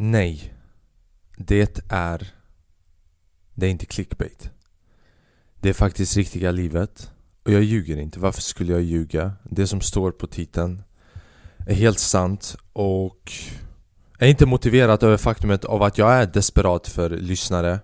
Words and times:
Nej. 0.00 0.54
Det 1.36 1.80
är... 1.88 2.32
Det 3.54 3.66
är 3.66 3.70
inte 3.70 3.86
clickbait. 3.86 4.50
Det 5.60 5.68
är 5.68 5.72
faktiskt 5.72 6.16
riktiga 6.16 6.50
livet. 6.50 7.10
Och 7.44 7.52
jag 7.52 7.62
ljuger 7.62 7.96
inte. 7.96 8.20
Varför 8.20 8.40
skulle 8.42 8.72
jag 8.72 8.82
ljuga? 8.82 9.32
Det 9.44 9.66
som 9.66 9.80
står 9.80 10.10
på 10.10 10.26
titeln 10.26 10.82
är 11.66 11.74
helt 11.74 11.98
sant 11.98 12.56
och 12.72 13.32
är 14.18 14.28
inte 14.28 14.46
motiverat 14.46 15.02
över 15.02 15.16
faktumet 15.16 15.64
av 15.64 15.82
att 15.82 15.98
jag 15.98 16.12
är 16.12 16.26
desperat 16.26 16.88
för 16.88 17.10
lyssnare 17.10 17.78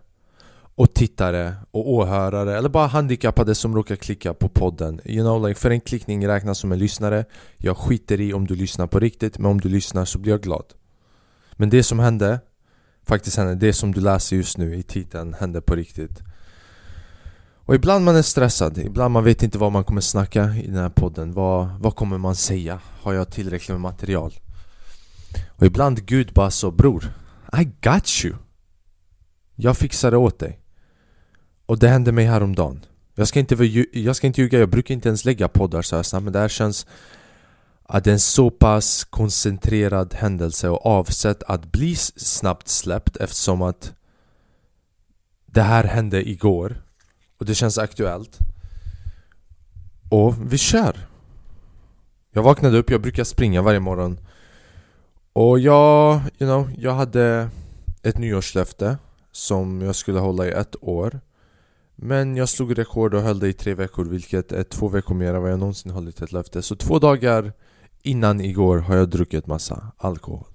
och 0.74 0.94
tittare 0.94 1.54
och 1.70 1.90
åhörare 1.90 2.58
eller 2.58 2.68
bara 2.68 2.86
handikappade 2.86 3.54
som 3.54 3.76
råkar 3.76 3.96
klicka 3.96 4.34
på 4.34 4.48
podden 4.48 5.00
You 5.04 5.24
know, 5.24 5.48
like, 5.48 5.60
för 5.60 5.70
en 5.70 5.80
klickning 5.80 6.28
räknas 6.28 6.58
som 6.58 6.72
en 6.72 6.78
lyssnare 6.78 7.24
Jag 7.56 7.76
skiter 7.76 8.20
i 8.20 8.34
om 8.34 8.46
du 8.46 8.54
lyssnar 8.54 8.86
på 8.86 9.00
riktigt 9.00 9.38
men 9.38 9.50
om 9.50 9.60
du 9.60 9.68
lyssnar 9.68 10.04
så 10.04 10.18
blir 10.18 10.32
jag 10.32 10.42
glad 10.42 10.64
men 11.56 11.70
det 11.70 11.82
som 11.82 11.98
hände 11.98 12.40
Faktiskt 13.06 13.36
hände, 13.36 13.54
det 13.54 13.72
som 13.72 13.92
du 13.92 14.00
läser 14.00 14.36
just 14.36 14.58
nu 14.58 14.76
i 14.76 14.82
titeln 14.82 15.34
hände 15.34 15.60
på 15.60 15.74
riktigt. 15.74 16.22
Och 17.66 17.74
ibland 17.74 18.04
man 18.04 18.16
är 18.16 18.22
stressad, 18.22 18.78
ibland 18.78 19.12
man 19.12 19.24
vet 19.24 19.42
inte 19.42 19.58
vad 19.58 19.72
man 19.72 19.84
kommer 19.84 20.00
snacka 20.00 20.54
i 20.56 20.66
den 20.66 20.76
här 20.76 20.88
podden. 20.88 21.32
Vad, 21.32 21.68
vad 21.80 21.96
kommer 21.96 22.18
man 22.18 22.36
säga? 22.36 22.80
Har 23.02 23.12
jag 23.12 23.30
tillräckligt 23.30 23.68
med 23.68 23.80
material? 23.80 24.34
Och 25.48 25.66
ibland 25.66 26.06
Gud 26.06 26.32
bara 26.32 26.50
så 26.50 26.70
bror 26.70 27.04
I 27.60 27.64
got 27.64 28.24
you. 28.24 28.34
Jag 29.54 29.76
fixar 29.76 30.10
det 30.10 30.16
åt 30.16 30.38
dig. 30.38 30.60
Och 31.66 31.78
det 31.78 31.88
hände 31.88 32.12
mig 32.12 32.24
häromdagen. 32.24 32.84
Jag 33.14 33.28
ska 33.28 33.40
inte, 33.40 33.54
jag 33.92 34.16
ska 34.16 34.26
inte 34.26 34.40
ljuga, 34.40 34.58
jag 34.58 34.70
brukar 34.70 34.94
inte 34.94 35.08
ens 35.08 35.24
lägga 35.24 35.48
poddar 35.48 35.82
så 35.82 35.96
här 35.96 36.02
snabbt 36.02 36.24
Men 36.24 36.32
det 36.32 36.38
här 36.38 36.48
känns 36.48 36.86
att 37.86 38.04
det 38.04 38.10
är 38.10 38.12
en 38.12 38.20
så 38.20 38.50
pass 38.50 39.04
koncentrerad 39.04 40.14
händelse 40.14 40.68
och 40.68 40.86
avsett 40.86 41.42
att 41.42 41.72
bli 41.72 41.96
snabbt 41.96 42.68
släppt 42.68 43.16
eftersom 43.16 43.62
att 43.62 43.92
det 45.46 45.62
här 45.62 45.84
hände 45.84 46.28
igår 46.28 46.82
och 47.38 47.46
det 47.46 47.54
känns 47.54 47.78
aktuellt. 47.78 48.38
Och 50.10 50.52
vi 50.52 50.58
kör! 50.58 51.08
Jag 52.32 52.42
vaknade 52.42 52.78
upp, 52.78 52.90
jag 52.90 53.02
brukar 53.02 53.24
springa 53.24 53.62
varje 53.62 53.80
morgon. 53.80 54.20
Och 55.32 55.58
jag, 55.58 56.20
you 56.38 56.50
know, 56.50 56.70
jag 56.78 56.94
hade 56.94 57.48
ett 58.02 58.18
nyårslöfte 58.18 58.98
som 59.32 59.82
jag 59.82 59.96
skulle 59.96 60.18
hålla 60.18 60.46
i 60.46 60.50
ett 60.50 60.76
år. 60.80 61.20
Men 61.96 62.36
jag 62.36 62.48
slog 62.48 62.78
rekord 62.78 63.14
och 63.14 63.22
höll 63.22 63.38
det 63.38 63.48
i 63.48 63.52
tre 63.52 63.74
veckor 63.74 64.04
vilket 64.04 64.52
är 64.52 64.62
två 64.62 64.88
veckor 64.88 65.14
mer 65.14 65.34
än 65.34 65.42
vad 65.42 65.52
jag 65.52 65.58
någonsin 65.58 65.92
hållit 65.92 66.22
ett 66.22 66.32
löfte. 66.32 66.62
Så 66.62 66.76
två 66.76 66.98
dagar 66.98 67.52
innan 68.04 68.40
igår 68.40 68.78
har 68.78 68.96
jag 68.96 69.10
druckit 69.10 69.46
massa 69.46 69.92
alkohol. 69.96 70.46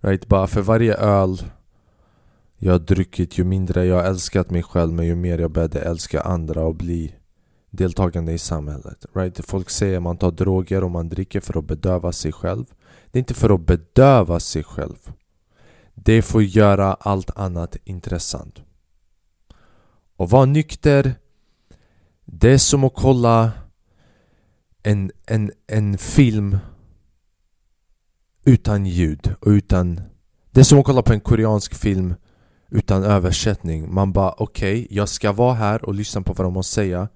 Right? 0.00 0.26
Bara 0.26 0.46
för 0.46 0.62
varje 0.62 0.94
öl 0.94 1.42
jag 2.56 2.72
har 2.72 2.78
druckit, 2.78 3.38
ju 3.38 3.44
mindre 3.44 3.84
jag 3.84 4.06
älskat 4.06 4.50
mig 4.50 4.62
själv 4.62 4.92
men 4.92 5.06
ju 5.06 5.14
mer 5.14 5.38
jag 5.38 5.50
började 5.50 5.80
älska 5.80 6.20
andra 6.20 6.64
och 6.64 6.74
bli 6.74 7.14
deltagande 7.70 8.32
i 8.32 8.38
samhället. 8.38 9.06
Right? 9.14 9.46
Folk 9.46 9.70
säger 9.70 9.96
att 9.96 10.02
man 10.02 10.16
tar 10.16 10.30
droger 10.30 10.84
och 10.84 10.90
man 10.90 11.08
dricker 11.08 11.40
för 11.40 11.58
att 11.58 11.64
bedöva 11.64 12.12
sig 12.12 12.32
själv. 12.32 12.64
Det 13.10 13.18
är 13.18 13.20
inte 13.20 13.34
för 13.34 13.54
att 13.54 13.66
bedöva 13.66 14.40
sig 14.40 14.64
själv. 14.64 15.12
Det 15.94 16.22
får 16.22 16.42
göra 16.42 16.94
allt 16.94 17.30
annat 17.38 17.76
intressant. 17.84 18.62
Och 20.16 20.30
vara 20.30 20.44
nykter 20.44 21.14
Det 22.24 22.52
är 22.52 22.58
som 22.58 22.84
att 22.84 22.94
kolla 22.94 23.52
en, 24.82 25.10
en, 25.26 25.52
en 25.66 25.98
film 25.98 26.58
utan 28.48 28.86
ljud 28.86 29.34
och 29.40 29.48
utan 29.48 30.00
Det 30.50 30.60
är 30.60 30.64
som 30.64 30.78
att 30.78 30.84
kolla 30.84 31.02
på 31.02 31.12
en 31.12 31.20
koreansk 31.20 31.74
film 31.74 32.14
utan 32.70 33.04
översättning. 33.04 33.94
Man 33.94 34.12
bara 34.12 34.34
okej, 34.36 34.84
okay, 34.84 34.96
jag 34.96 35.08
ska 35.08 35.32
vara 35.32 35.54
här 35.54 35.84
och 35.84 35.94
lyssna 35.94 36.22
på 36.22 36.32
vad 36.32 36.46
de 36.46 36.54
har 36.54 36.60
att 36.60 36.66
säga 36.66 37.08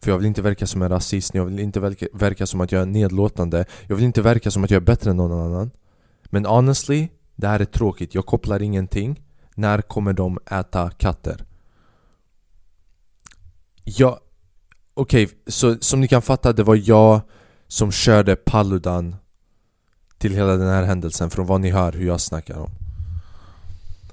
För 0.00 0.10
jag 0.10 0.18
vill 0.18 0.26
inte 0.26 0.42
verka 0.42 0.66
som 0.66 0.82
en 0.82 0.88
rasist, 0.88 1.34
jag 1.34 1.44
vill 1.44 1.58
inte 1.58 1.80
verka, 1.80 2.06
verka 2.12 2.46
som 2.46 2.60
att 2.60 2.72
jag 2.72 2.82
är 2.82 2.86
nedlåtande 2.86 3.64
Jag 3.86 3.96
vill 3.96 4.04
inte 4.04 4.22
verka 4.22 4.50
som 4.50 4.64
att 4.64 4.70
jag 4.70 4.76
är 4.76 4.86
bättre 4.86 5.10
än 5.10 5.16
någon 5.16 5.40
annan. 5.40 5.70
Men 6.24 6.46
honestly, 6.46 7.08
det 7.36 7.48
här 7.48 7.60
är 7.60 7.64
tråkigt, 7.64 8.14
jag 8.14 8.26
kopplar 8.26 8.62
ingenting. 8.62 9.20
När 9.54 9.82
kommer 9.82 10.12
de 10.12 10.38
äta 10.50 10.90
katter? 10.90 11.44
Ja, 13.84 14.20
okej, 14.94 15.24
okay, 15.24 15.36
så 15.46 15.76
som 15.80 16.00
ni 16.00 16.08
kan 16.08 16.22
fatta 16.22 16.52
det 16.52 16.62
var 16.62 16.80
jag 16.84 17.20
som 17.66 17.92
körde 17.92 18.36
Paludan 18.36 19.16
till 20.18 20.34
hela 20.34 20.56
den 20.56 20.68
här 20.68 20.82
händelsen 20.82 21.30
från 21.30 21.46
vad 21.46 21.60
ni 21.60 21.70
hör 21.70 21.92
hur 21.92 22.06
jag 22.06 22.20
snackar 22.20 22.58
om. 22.58 22.70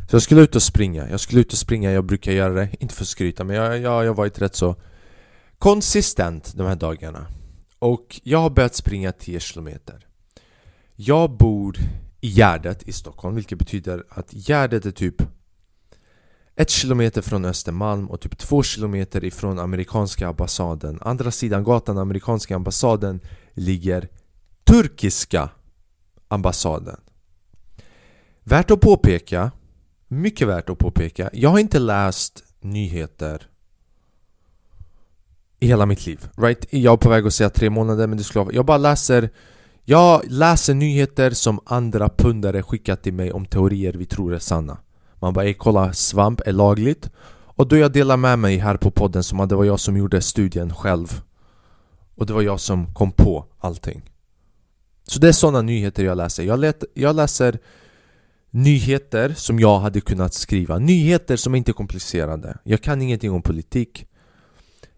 Så 0.10 0.16
jag 0.16 0.22
skulle 0.22 0.42
ut 0.42 0.56
och 0.56 0.64
springa, 0.64 1.10
jag 1.10 1.20
skulle 1.20 1.42
ut 1.42 1.52
och 1.52 1.58
springa, 1.58 1.92
jag 1.92 2.06
brukar 2.06 2.32
göra 2.32 2.54
det, 2.54 2.70
inte 2.80 2.96
för 2.96 3.04
att 3.04 3.08
skryta 3.08 3.44
men 3.44 3.56
jag, 3.56 3.80
jag, 3.80 4.04
jag 4.04 4.10
har 4.10 4.16
varit 4.16 4.42
rätt 4.42 4.56
så 4.56 4.76
konsistent 5.60 6.54
de 6.56 6.68
här 6.68 6.76
dagarna. 6.76 7.28
Och 7.80 8.22
jag 8.24 8.40
har 8.40 8.50
börjat 8.50 8.76
springa 8.76 9.12
10 9.12 9.40
km 9.40 9.70
Jag 10.96 11.32
bor 11.32 11.78
i 12.22 12.28
Gärdet 12.28 12.88
i 12.88 12.94
Stockholm 12.94 13.36
vilket 13.36 13.58
betyder 13.58 14.04
att 14.10 14.34
Gärdet 14.34 14.86
är 14.86 14.92
typ 14.92 15.22
ett 16.56 16.70
kilometer 16.70 17.22
från 17.22 17.46
Östermalm 17.46 18.10
och 18.10 18.22
typ 18.22 18.38
två 18.38 18.64
kilometer 18.64 19.24
ifrån 19.24 19.60
amerikanska 19.60 20.28
ambassaden. 20.28 21.00
Andra 21.02 21.32
sidan 21.32 21.64
gatan, 21.64 21.98
amerikanska 21.98 22.56
ambassaden, 22.56 23.20
ligger 23.54 24.08
turkiska 24.64 25.50
ambassaden. 26.36 27.00
Värt 28.44 28.72
att 28.72 28.82
påpeka, 28.82 29.52
mycket 30.08 30.48
värt 30.48 30.70
att 30.70 30.78
påpeka 30.78 31.30
Jag 31.34 31.50
har 31.50 31.60
inte 31.60 31.80
läst 31.80 32.44
nyheter 32.62 33.48
i 35.60 35.68
hela 35.68 35.86
mitt 35.86 36.06
liv. 36.06 36.28
Right? 36.38 36.66
Jag 36.70 36.94
är 36.94 36.98
på 36.98 37.10
väg 37.10 37.28
att 37.28 37.34
säga 37.34 37.50
tre 37.50 37.70
månader 37.70 38.08
men 38.08 38.18
det 38.18 38.24
skulle 38.24 38.46
vara, 38.46 38.56
Jag 38.56 38.66
bara 38.66 38.78
läser 38.78 39.30
Jag 39.84 40.22
läser 40.28 40.74
nyheter 40.74 41.32
som 41.32 41.60
andra 41.66 42.10
pundare 42.10 42.64
skickat 42.64 43.04
till 43.04 43.14
mig 43.14 43.32
om 43.32 43.46
teorier 43.46 43.94
vi 43.94 44.06
tror 44.06 44.34
är 44.34 44.40
sanna. 44.40 44.78
Man 45.16 45.34
bara 45.34 45.54
kolla 45.54 45.94
svamp 45.94 46.42
är 46.46 46.52
lagligt. 46.52 47.10
Och 47.58 47.68
då 47.68 47.78
jag 47.78 47.92
delar 47.92 48.18
med 48.18 48.40
mig 48.40 48.58
här 48.58 48.78
på 48.78 48.92
podden 48.92 49.24
som 49.24 49.40
att 49.40 49.50
det 49.50 49.56
var 49.56 49.66
jag 49.66 49.80
som 49.80 49.98
gjorde 49.98 50.22
studien 50.22 50.74
själv. 50.74 51.22
Och 52.16 52.26
det 52.26 52.34
var 52.34 52.42
jag 52.42 52.60
som 52.60 52.94
kom 52.94 53.12
på 53.12 53.46
allting. 53.60 54.15
Så 55.08 55.20
det 55.20 55.28
är 55.28 55.32
sådana 55.32 55.62
nyheter 55.62 56.06
jag 56.06 56.18
läser. 56.18 56.44
Jag, 56.44 56.60
let, 56.60 56.84
jag 56.94 57.16
läser 57.16 57.60
nyheter 58.50 59.34
som 59.38 59.60
jag 59.60 59.80
hade 59.80 60.02
kunnat 60.02 60.34
skriva. 60.34 60.78
Nyheter 60.78 61.36
som 61.36 61.56
inte 61.56 61.72
är 61.72 61.74
komplicerade 61.74 62.58
Jag 62.64 62.82
kan 62.82 63.02
ingenting 63.02 63.32
om 63.32 63.42
politik. 63.42 64.08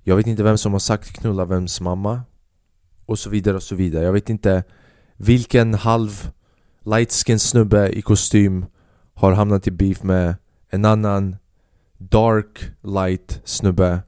Jag 0.04 0.16
vet 0.16 0.28
inte 0.28 0.44
vem 0.44 0.58
som 0.58 0.72
har 0.72 0.80
sagt 0.80 1.14
knulla 1.14 1.46
vems 1.46 1.82
mamma 1.82 2.22
Och 3.06 3.20
så 3.20 3.30
vidare 3.30 3.56
och 3.56 3.64
så 3.64 3.76
vidare. 3.76 4.06
Jag 4.06 4.14
vet 4.14 4.30
inte 4.30 4.64
vilken 5.18 5.74
halv 5.74 6.32
light 6.86 7.12
skin 7.12 7.40
snubbe 7.40 7.90
i 7.90 8.02
kostym 8.02 8.66
har 9.14 9.32
hamnat 9.32 9.68
i 9.68 9.72
beef 9.72 10.04
med 10.04 10.36
en 10.70 10.86
annan 10.86 11.36
dark 11.98 12.72
light 12.82 13.42
snubbe. 13.44 14.00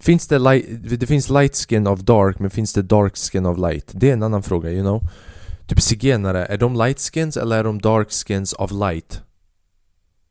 Finns 0.00 0.28
det 0.28 0.38
light, 0.38 0.66
det 1.00 1.06
finns 1.06 1.28
light 1.28 1.56
skin 1.56 1.86
of 1.86 2.00
dark 2.00 2.38
men 2.38 2.50
finns 2.50 2.72
det 2.72 2.82
dark 2.82 3.16
skin 3.16 3.46
of 3.46 3.58
light? 3.58 3.90
Det 3.92 4.08
är 4.08 4.12
en 4.12 4.22
annan 4.22 4.42
fråga, 4.42 4.70
you 4.70 4.82
know? 4.82 5.08
Typ 5.66 5.80
zigenare, 5.80 6.46
är 6.46 6.58
de 6.58 6.74
light 6.76 7.00
skins 7.00 7.36
eller 7.36 7.58
är 7.58 7.64
de 7.64 7.78
dark 7.78 8.10
skins 8.10 8.52
of 8.52 8.72
light? 8.72 9.22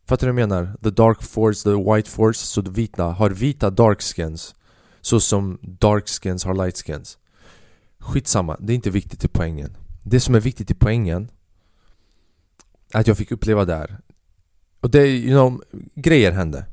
Fattar 0.08 0.28
du 0.28 0.34
vad 0.34 0.42
jag 0.42 0.50
menar? 0.50 0.78
The 0.84 0.90
dark 0.90 1.24
force, 1.24 1.64
the 1.64 1.94
white 1.94 2.10
force, 2.10 2.46
så 2.46 2.62
de 2.62 2.74
vita 2.74 3.04
har 3.04 3.30
vita 3.30 3.70
dark 3.70 4.02
skins 4.02 4.56
Så 5.02 5.20
som 5.20 5.60
dark 5.62 6.08
skins 6.08 6.44
har 6.44 6.54
light 6.54 6.78
skins 6.78 7.18
Skitsamma, 8.00 8.58
det 8.60 8.74
är 8.74 8.76
inte 8.76 8.90
viktigt 8.90 9.24
i 9.24 9.28
poängen 9.28 9.78
Det 10.04 10.20
som 10.20 10.36
är 10.36 10.40
viktigt 10.40 10.72
i 10.72 10.74
poängen 10.74 11.32
att 12.94 13.08
jag 13.08 13.18
fick 13.18 13.32
uppleva 13.32 13.66
det 13.66 13.76
här 13.76 13.98
Och 14.80 14.90
det, 14.90 15.08
you 15.08 15.32
know, 15.32 15.64
grejer 15.96 16.32
hände 16.32 16.66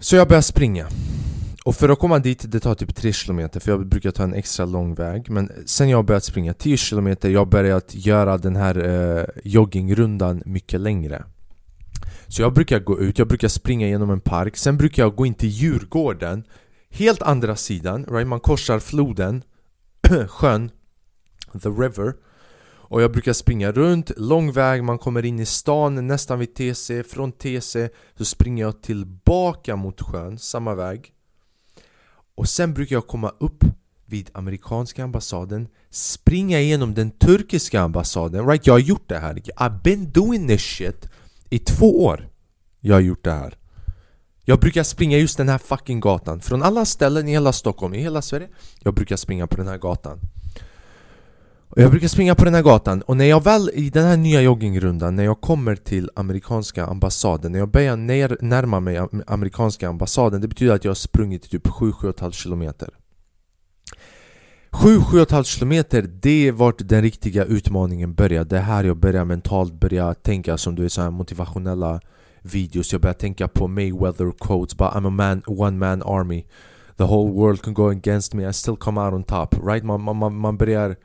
så 0.00 0.16
jag 0.16 0.28
började 0.28 0.42
springa. 0.42 0.88
Och 1.64 1.76
för 1.76 1.88
att 1.88 1.98
komma 1.98 2.18
dit, 2.18 2.44
det 2.48 2.60
tar 2.60 2.74
typ 2.74 2.94
3 2.94 3.12
km 3.12 3.48
för 3.60 3.70
jag 3.70 3.86
brukar 3.86 4.10
ta 4.10 4.22
en 4.22 4.34
extra 4.34 4.66
lång 4.66 4.94
väg. 4.94 5.30
Men 5.30 5.52
sen 5.66 5.88
jag 5.88 6.04
börjat 6.04 6.24
springa 6.24 6.54
10 6.54 6.76
km, 6.76 7.16
jag 7.20 7.48
börjat 7.48 7.94
göra 7.94 8.38
den 8.38 8.56
här 8.56 8.88
eh, 8.88 9.24
joggingrundan 9.44 10.42
mycket 10.46 10.80
längre. 10.80 11.24
Så 12.28 12.42
jag 12.42 12.54
brukar 12.54 12.80
gå 12.80 13.00
ut, 13.00 13.18
jag 13.18 13.28
brukar 13.28 13.48
springa 13.48 13.86
genom 13.86 14.10
en 14.10 14.20
park. 14.20 14.56
Sen 14.56 14.76
brukar 14.76 15.02
jag 15.02 15.16
gå 15.16 15.26
in 15.26 15.34
till 15.34 15.48
Djurgården 15.48 16.44
Helt 16.90 17.22
andra 17.22 17.56
sidan, 17.56 18.04
right? 18.10 18.26
man 18.28 18.40
korsar 18.40 18.78
floden 18.78 19.42
Sjön 20.28 20.70
The 21.62 21.68
river 21.68 22.14
och 22.88 23.02
jag 23.02 23.12
brukar 23.12 23.32
springa 23.32 23.72
runt, 23.72 24.10
lång 24.16 24.52
väg, 24.52 24.84
man 24.84 24.98
kommer 24.98 25.24
in 25.24 25.40
i 25.40 25.46
stan 25.46 26.06
nästan 26.06 26.38
vid 26.38 26.54
TC 26.54 27.02
Från 27.02 27.32
TC 27.32 27.88
så 28.18 28.24
springer 28.24 28.64
jag 28.64 28.82
tillbaka 28.82 29.76
mot 29.76 30.00
sjön, 30.00 30.38
samma 30.38 30.74
väg. 30.74 31.12
Och 32.34 32.48
sen 32.48 32.74
brukar 32.74 32.96
jag 32.96 33.06
komma 33.06 33.32
upp 33.40 33.64
vid 34.06 34.30
amerikanska 34.32 35.04
ambassaden 35.04 35.68
Springa 35.90 36.60
igenom 36.60 36.94
den 36.94 37.10
turkiska 37.10 37.80
ambassaden. 37.80 38.46
Right, 38.46 38.66
jag 38.66 38.74
har 38.74 38.78
gjort 38.78 39.08
det 39.08 39.18
här. 39.18 39.34
I've 39.34 39.82
been 39.82 40.10
doing 40.10 40.48
this 40.48 40.62
shit 40.62 41.08
i 41.50 41.58
två 41.58 42.04
år. 42.04 42.28
Jag 42.80 42.94
har 42.94 43.00
gjort 43.00 43.24
det 43.24 43.32
här. 43.32 43.58
Jag 44.44 44.60
brukar 44.60 44.82
springa 44.82 45.18
just 45.18 45.36
den 45.36 45.48
här 45.48 45.58
fucking 45.58 46.00
gatan. 46.00 46.40
Från 46.40 46.62
alla 46.62 46.84
ställen 46.84 47.28
i 47.28 47.30
hela 47.30 47.52
Stockholm, 47.52 47.94
i 47.94 47.98
hela 47.98 48.22
Sverige 48.22 48.48
Jag 48.80 48.94
brukar 48.94 49.16
springa 49.16 49.46
på 49.46 49.56
den 49.56 49.68
här 49.68 49.78
gatan 49.78 50.20
och 51.70 51.82
jag 51.82 51.90
brukar 51.90 52.08
springa 52.08 52.34
på 52.34 52.44
den 52.44 52.54
här 52.54 52.62
gatan 52.62 53.02
och 53.02 53.16
när 53.16 53.24
jag 53.24 53.44
väl 53.44 53.70
i 53.74 53.90
den 53.90 54.04
här 54.04 54.16
nya 54.16 54.40
joggingrundan 54.40 55.16
När 55.16 55.24
jag 55.24 55.40
kommer 55.40 55.76
till 55.76 56.10
amerikanska 56.14 56.86
ambassaden 56.86 57.52
När 57.52 57.58
jag 57.58 57.68
börjar 57.68 57.96
ner, 57.96 58.36
närma 58.40 58.80
mig 58.80 59.00
amerikanska 59.26 59.88
ambassaden 59.88 60.40
Det 60.40 60.48
betyder 60.48 60.74
att 60.74 60.84
jag 60.84 60.90
har 60.90 60.94
sprungit 60.94 61.50
typ 61.50 61.66
7-7,5 61.66 62.32
kilometer. 62.32 62.88
7-7,5 64.70 65.42
kilometer, 65.42 66.02
det 66.02 66.48
är 66.48 66.52
vart 66.52 66.88
den 66.88 67.02
riktiga 67.02 67.44
utmaningen 67.44 68.14
börjar. 68.14 68.44
Det 68.44 68.56
är 68.56 68.62
här 68.62 68.84
jag 68.84 68.96
börjar 68.96 69.24
mentalt 69.24 69.72
börja 69.72 70.14
tänka 70.14 70.58
som 70.58 70.74
du 70.74 70.84
är 70.84 70.88
så 70.88 71.02
här 71.02 71.10
motivationella 71.10 72.00
videos. 72.42 72.92
Jag 72.92 73.00
börjar 73.00 73.14
tänka 73.14 73.48
på 73.48 73.68
Mayweather 73.68 74.32
quotes 74.40 74.76
But 74.76 74.88
I'm 74.88 75.06
a 75.06 75.10
man, 75.10 75.42
one 75.46 75.78
man 75.78 76.02
army. 76.02 76.44
The 76.96 77.04
whole 77.04 77.32
world 77.32 77.62
can 77.62 77.74
go 77.74 77.88
against 77.88 78.34
me, 78.34 78.48
I 78.48 78.52
still 78.52 78.76
come 78.76 79.00
out 79.00 79.14
on 79.14 79.22
top. 79.22 79.54
Right? 79.62 79.84
Man, 79.84 80.00
man, 80.00 80.36
man 80.36 80.56
börjar 80.56 80.96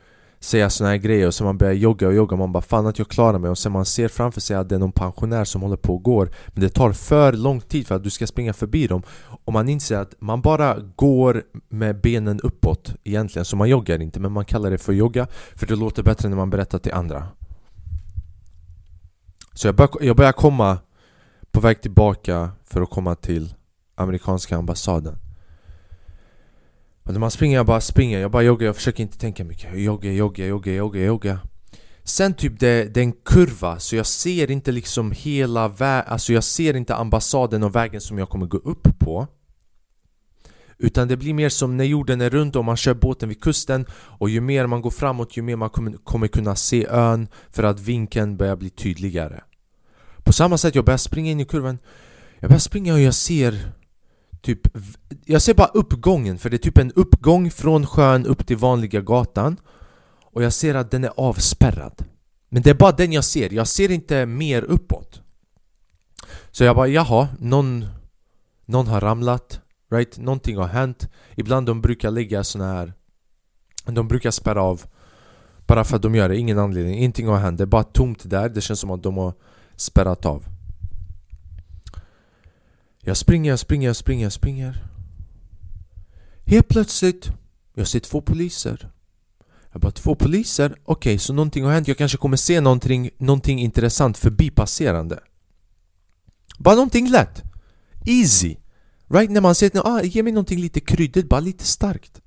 säga 0.44 0.70
såna 0.70 0.90
här 0.90 0.98
grejer 0.98 1.28
och 1.28 1.34
så 1.34 1.44
man 1.44 1.58
börjar 1.58 1.74
jogga 1.74 2.08
och 2.08 2.14
jogga 2.14 2.34
och 2.34 2.40
Man 2.40 2.52
bara 2.52 2.62
fan 2.62 2.88
att 2.88 3.00
jag 3.00 3.08
klarar 3.08 3.40
mig. 3.40 3.50
Och 3.50 3.58
sen 3.58 3.72
man 3.72 3.86
ser 3.86 4.08
framför 4.08 4.42
sig 4.42 4.58
att 4.58 4.70
det 4.70 4.76
är 4.76 4.80
någon 4.80 4.92
pensionär 4.92 5.46
som 5.46 5.62
håller 5.62 5.78
på 5.78 5.96
och 5.96 6.04
går. 6.04 6.30
Men 6.48 6.64
det 6.64 6.70
tar 6.70 6.92
för 6.92 7.34
lång 7.34 7.62
tid 7.62 7.88
för 7.88 7.96
att 7.96 8.04
du 8.04 8.10
ska 8.10 8.28
springa 8.28 8.54
förbi 8.54 8.88
dem. 8.88 9.04
Och 9.46 9.54
man 9.54 9.70
inser 9.70 9.98
att 9.98 10.16
man 10.20 10.42
bara 10.42 10.80
går 10.96 11.44
med 11.70 12.02
benen 12.02 12.40
uppåt 12.40 12.96
egentligen 13.04 13.46
Så 13.46 13.56
man 13.56 13.70
joggar 13.70 14.02
inte. 14.02 14.20
Men 14.20 14.32
man 14.32 14.46
kallar 14.46 14.72
det 14.72 14.78
för 14.78 14.94
jogga 14.94 15.28
För 15.56 15.66
det 15.68 15.76
låter 15.76 16.04
bättre 16.04 16.30
när 16.30 16.38
man 16.38 16.50
berättar 16.50 16.80
till 16.80 16.94
andra. 16.94 17.28
Så 19.54 19.68
jag, 19.68 19.76
bör, 19.76 19.90
jag 20.02 20.16
börjar 20.16 20.32
komma 20.32 20.78
på 21.52 21.60
väg 21.60 21.82
tillbaka 21.82 22.50
för 22.64 22.82
att 22.82 22.90
komma 22.90 23.16
till 23.16 23.54
amerikanska 23.96 24.58
ambassaden 24.58 25.23
och 27.04 27.14
när 27.14 27.20
man 27.20 27.32
springer, 27.32 27.58
jag 27.58 27.66
bara 27.66 27.82
springer, 27.82 28.20
jag 28.20 28.32
bara 28.32 28.44
joggar, 28.44 28.66
jag 28.66 28.76
försöker 28.76 29.04
inte 29.04 29.18
tänka 29.18 29.44
mycket. 29.44 29.64
Jag 29.64 29.80
joggar, 29.80 30.12
joggar, 30.12 30.46
joggar, 30.46 30.74
joggar, 30.74 31.02
joggar. 31.02 31.40
Sen 32.04 32.34
typ 32.34 32.60
det, 32.60 32.94
det 32.94 33.00
är 33.00 33.04
en 33.04 33.12
kurva, 33.12 33.80
så 33.80 33.96
jag 33.96 34.06
ser 34.06 34.52
inte 34.52 34.72
liksom 34.72 35.12
hela 35.12 35.68
vägen 35.68 36.06
Alltså 36.08 36.34
jag 36.34 36.44
ser 36.44 36.74
inte 36.74 36.96
ambassaden 36.96 37.64
och 37.64 37.76
vägen 37.76 38.02
som 38.02 38.18
jag 38.18 38.30
kommer 38.30 38.46
gå 38.46 38.58
upp 38.58 39.00
på. 39.00 39.28
Utan 40.78 41.08
det 41.08 41.18
blir 41.18 41.34
mer 41.34 41.50
som 41.50 41.78
när 41.78 41.84
jorden 41.84 42.22
är 42.22 42.30
runt 42.30 42.56
och 42.56 42.66
man 42.66 42.78
kör 42.78 42.94
båten 42.94 43.30
vid 43.30 43.42
kusten. 43.42 43.86
Och 43.92 44.30
ju 44.30 44.42
mer 44.42 44.68
man 44.68 44.82
går 44.82 44.92
framåt, 44.92 45.38
ju 45.38 45.42
mer 45.42 45.56
man 45.56 45.70
kommer 46.04 46.28
kunna 46.28 46.56
se 46.56 46.88
ön 46.90 47.28
För 47.52 47.64
att 47.64 47.80
vinkeln 47.80 48.38
börjar 48.38 48.56
bli 48.56 48.70
tydligare. 48.70 49.42
På 50.24 50.34
samma 50.34 50.58
sätt, 50.58 50.76
jag 50.76 50.86
börjar 50.86 50.98
springa 50.98 51.32
in 51.32 51.40
i 51.40 51.46
kurvan. 51.46 51.78
Jag 52.40 52.50
börjar 52.50 52.60
springa 52.60 52.94
och 52.94 53.00
jag 53.00 53.14
ser 53.14 53.74
typ 54.44 54.68
Jag 55.26 55.42
ser 55.42 55.54
bara 55.54 55.68
uppgången, 55.68 56.38
för 56.38 56.50
det 56.50 56.56
är 56.56 56.58
typ 56.58 56.78
en 56.78 56.92
uppgång 56.92 57.52
från 57.52 57.86
sjön 57.86 58.26
upp 58.26 58.48
till 58.48 58.58
vanliga 58.58 59.02
gatan. 59.02 59.58
Och 60.24 60.44
jag 60.44 60.54
ser 60.54 60.76
att 60.76 60.92
den 60.92 61.04
är 61.04 61.12
avspärrad. 61.18 62.06
Men 62.50 62.62
det 62.62 62.70
är 62.70 62.74
bara 62.74 62.92
den 62.92 63.14
jag 63.14 63.24
ser, 63.24 63.54
jag 63.54 63.68
ser 63.68 63.92
inte 63.92 64.26
mer 64.26 64.62
uppåt. 64.62 65.22
Så 66.52 66.64
jag 66.64 66.76
bara 66.76 66.88
jaha, 66.88 67.28
någon, 67.40 67.86
någon 68.66 68.88
har 68.88 69.02
ramlat 69.02 69.60
Right? 69.94 70.18
Någonting 70.18 70.58
har 70.58 70.68
hänt. 70.68 71.10
Ibland 71.36 71.68
de 71.68 71.82
brukar 71.82 72.12
lägga 72.12 72.44
såna 72.44 72.74
här 72.74 72.94
De 73.86 74.08
brukar 74.08 74.32
spärra 74.32 74.64
av 74.64 74.82
Bara 75.68 75.84
för 75.84 75.96
att 75.96 76.02
de 76.02 76.16
gör 76.16 76.30
det, 76.30 76.38
ingen 76.38 76.60
anledning, 76.60 76.98
ingenting 76.98 77.28
har 77.28 77.38
hänt. 77.38 77.58
Det 77.58 77.64
är 77.64 77.66
bara 77.66 77.84
tomt 77.84 78.30
där, 78.30 78.50
det 78.50 78.62
känns 78.62 78.80
som 78.80 78.92
att 78.92 79.04
de 79.04 79.18
har 79.18 79.34
spärrat 79.76 80.26
av 80.26 80.46
jag 83.06 83.18
springer, 83.18 83.50
jag 83.50 83.60
springer, 83.60 83.90
jag 83.90 83.96
springer, 83.96 84.24
jag 84.24 84.34
springer. 84.34 84.84
Helt 86.46 86.68
plötsligt 86.68 87.32
Jag 87.76 87.88
ser 87.88 88.00
två 88.00 88.22
poliser. 88.22 88.90
Jag 89.72 89.82
bara, 89.82 89.92
två 89.92 90.16
poliser? 90.16 90.76
Okej, 90.86 91.12
okay, 91.12 91.20
så 91.20 91.34
någonting 91.34 91.64
har 91.64 91.72
hänt, 91.72 91.88
jag 91.88 91.98
kanske 91.98 92.18
kommer 92.18 92.38
se 92.38 92.62
någonting, 92.62 93.10
någonting 93.18 93.60
intressant 93.60 94.18
förbipasserande. 94.18 95.20
Bara 96.58 96.76
någonting 96.76 97.10
lätt. 97.10 97.44
Easy. 98.06 98.56
Right? 99.08 99.32
När 99.32 99.42
man 99.42 99.56
ser 99.56 99.80
att 99.80 99.86
ah, 99.86 100.02
ge 100.02 100.24
mig 100.24 100.34
någonting 100.34 100.60
lite 100.60 100.80
kryddigt, 100.80 101.30
bara 101.30 101.40
lite 101.40 101.64
starkt. 101.66 102.22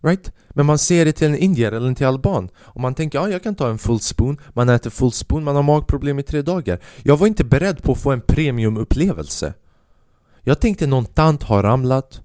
Right? 0.00 0.32
Men 0.48 0.66
man 0.66 0.78
ser 0.78 1.04
det 1.04 1.12
till 1.12 1.26
en 1.26 1.36
indier 1.36 1.72
eller 1.72 1.94
till 1.94 2.06
alban. 2.06 2.48
Och 2.56 2.80
man 2.80 2.94
tänker 2.94 3.18
ah, 3.18 3.28
jag 3.28 3.42
kan 3.42 3.54
ta 3.54 3.70
en 3.70 3.78
full 3.78 4.00
spoon. 4.00 4.40
Man 4.54 4.68
äter 4.68 4.90
full 4.90 5.12
spoon, 5.12 5.44
man 5.44 5.56
har 5.56 5.62
magproblem 5.62 6.18
i 6.18 6.22
tre 6.22 6.42
dagar. 6.42 6.80
Jag 7.02 7.16
var 7.16 7.26
inte 7.26 7.44
beredd 7.44 7.82
på 7.82 7.92
att 7.92 8.00
få 8.00 8.12
en 8.12 8.20
premiumupplevelse 8.20 9.54
jag 10.48 10.60
tänkte 10.60 10.86
någon 10.86 11.04
tant 11.04 11.42
har 11.42 11.62
ramlat. 11.62 12.20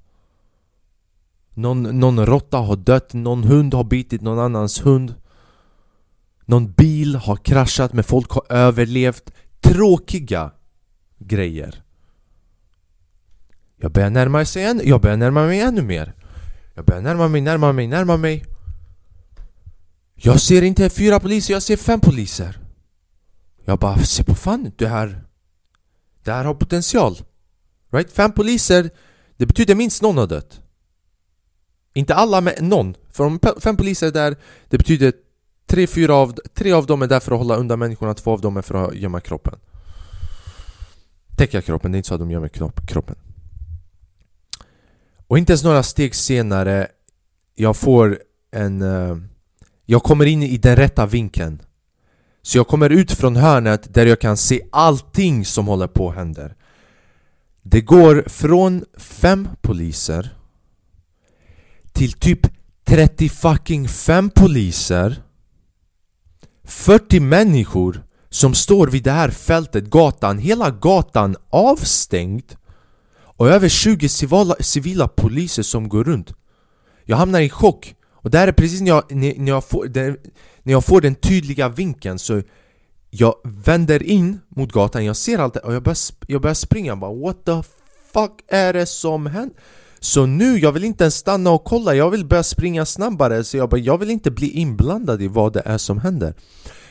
Någon, 1.53 1.99
någon 1.99 2.25
råtta 2.25 2.57
har 2.57 2.75
dött, 2.75 3.13
någon 3.13 3.43
hund 3.43 3.73
har 3.73 3.83
bitit 3.83 4.21
någon 4.21 4.39
annans 4.39 4.85
hund. 4.85 5.15
Någon 6.45 6.71
bil 6.71 7.15
har 7.15 7.35
kraschat 7.35 7.93
men 7.93 8.03
folk 8.03 8.31
har 8.31 8.43
överlevt. 8.49 9.31
Tråkiga 9.59 10.51
grejer. 11.17 11.83
Jag 13.77 13.91
börjar 13.91 14.09
närma 14.09 14.37
mig, 14.37 14.63
en, 14.63 14.81
jag 14.83 15.01
börjar 15.01 15.17
närma 15.17 15.45
mig 15.45 15.61
ännu 15.61 15.81
mer. 15.81 16.13
Jag 16.73 16.85
börjar 16.85 17.01
närma 17.01 17.27
mig, 17.27 17.41
närma 17.41 17.71
mig, 17.71 17.87
närma 17.87 18.17
mig. 18.17 18.45
Jag 20.15 20.41
ser 20.41 20.61
inte 20.61 20.89
fyra 20.89 21.19
poliser, 21.19 21.53
jag 21.53 21.63
ser 21.63 21.77
fem 21.77 21.99
poliser. 21.99 22.59
Jag 23.65 23.79
bara, 23.79 23.97
se 23.97 24.23
på 24.23 24.35
fan, 24.35 24.71
det 24.77 24.87
här 24.87 25.23
Det 26.23 26.31
här 26.31 26.45
har 26.45 26.53
potential. 26.53 27.17
Right? 27.91 28.11
Fem 28.11 28.31
poliser, 28.31 28.89
det 29.37 29.45
betyder 29.45 29.75
minst 29.75 30.01
någon 30.01 30.17
har 30.17 30.27
dött. 30.27 30.61
Inte 31.93 32.15
alla, 32.15 32.41
men 32.41 32.53
någon. 32.59 32.95
För 33.09 33.23
om 33.23 33.39
fem 33.59 33.77
poliser 33.77 34.07
är 34.07 34.11
där, 34.11 34.35
det 34.69 34.77
betyder 34.77 35.13
tre, 35.67 35.87
fyra 35.87 36.15
av, 36.15 36.35
tre 36.53 36.71
av 36.71 36.85
dem 36.85 37.01
är 37.01 37.07
där 37.07 37.19
för 37.19 37.31
att 37.31 37.37
hålla 37.37 37.55
undan 37.55 37.79
människorna 37.79 38.13
Två 38.13 38.31
av 38.31 38.41
dem 38.41 38.57
är 38.57 38.61
för 38.61 38.75
att 38.75 38.95
gömma 38.95 39.19
kroppen. 39.19 39.59
Täcka 41.37 41.61
kroppen, 41.61 41.91
det 41.91 41.95
är 41.95 41.97
inte 41.97 42.07
så 42.07 42.13
att 42.13 42.19
de 42.19 42.31
gömmer 42.31 42.49
kroppen. 42.87 43.15
Och 45.27 45.37
inte 45.37 45.51
ens 45.51 45.63
några 45.63 45.83
steg 45.83 46.15
senare 46.15 46.87
Jag 47.55 47.77
får 47.77 48.19
en... 48.51 48.81
Eh, 48.81 49.17
jag 49.85 50.03
kommer 50.03 50.25
in 50.25 50.43
i 50.43 50.57
den 50.57 50.75
rätta 50.75 51.05
vinkeln. 51.05 51.61
Så 52.41 52.57
jag 52.57 52.67
kommer 52.67 52.89
ut 52.89 53.11
från 53.11 53.35
hörnet 53.35 53.93
där 53.93 54.05
jag 54.05 54.19
kan 54.19 54.37
se 54.37 54.61
allting 54.71 55.45
som 55.45 55.67
håller 55.67 55.87
på 55.87 56.09
att 56.09 56.15
hända 56.15 56.49
det 57.63 57.81
går 57.81 58.23
från 58.27 58.85
fem 58.97 59.47
poliser 59.61 60.29
till 61.91 62.13
typ 62.13 62.47
30 62.85 63.29
fucking 63.29 63.87
fem 63.87 64.29
poliser. 64.29 65.23
40 66.63 67.19
människor 67.19 68.03
som 68.29 68.53
står 68.53 68.87
vid 68.87 69.03
det 69.03 69.11
här 69.11 69.29
fältet, 69.29 69.85
gatan, 69.85 70.37
hela 70.37 70.69
gatan 70.69 71.35
avstängd 71.49 72.55
och 73.13 73.49
över 73.49 73.69
20 73.69 74.09
civila, 74.09 74.55
civila 74.59 75.07
poliser 75.07 75.63
som 75.63 75.89
går 75.89 76.03
runt. 76.03 76.33
Jag 77.05 77.17
hamnar 77.17 77.39
i 77.39 77.49
chock. 77.49 77.95
Och 78.11 78.31
det 78.31 78.37
här 78.37 78.47
är 78.47 78.51
precis 78.51 78.81
när 78.81 78.87
jag, 78.87 79.03
när 79.11 79.47
jag, 79.47 79.63
får, 79.63 79.85
den, 79.85 80.17
när 80.63 80.73
jag 80.73 80.85
får 80.85 81.01
den 81.01 81.15
tydliga 81.15 81.69
vinkeln 81.69 82.19
så 82.19 82.41
jag 83.13 83.35
vänder 83.43 84.03
in 84.03 84.39
mot 84.49 84.71
gatan, 84.71 85.05
jag 85.05 85.15
ser 85.15 85.39
allt 85.39 85.53
det 85.53 85.59
och 85.59 85.73
jag 85.73 85.83
börjar, 85.83 85.97
jag 86.27 86.41
börjar 86.41 86.53
springa. 86.53 86.95
Bara 86.95 87.13
What 87.13 87.45
the 87.45 87.63
fuck 88.13 88.31
är 88.47 88.73
det 88.73 88.85
som 88.85 89.25
händer? 89.25 89.57
Så 89.99 90.25
nu, 90.25 90.57
jag 90.57 90.71
vill 90.71 90.83
inte 90.83 91.03
ens 91.03 91.15
stanna 91.15 91.51
och 91.51 91.63
kolla, 91.63 91.95
jag 91.95 92.09
vill 92.09 92.25
börja 92.25 92.43
springa 92.43 92.85
snabbare. 92.85 93.43
Så 93.43 93.57
jag 93.57 93.69
bara, 93.69 93.77
jag 93.77 93.97
vill 93.97 94.09
inte 94.09 94.31
bli 94.31 94.49
inblandad 94.49 95.21
i 95.21 95.27
vad 95.27 95.53
det 95.53 95.61
är 95.65 95.77
som 95.77 95.97
händer. 95.97 96.33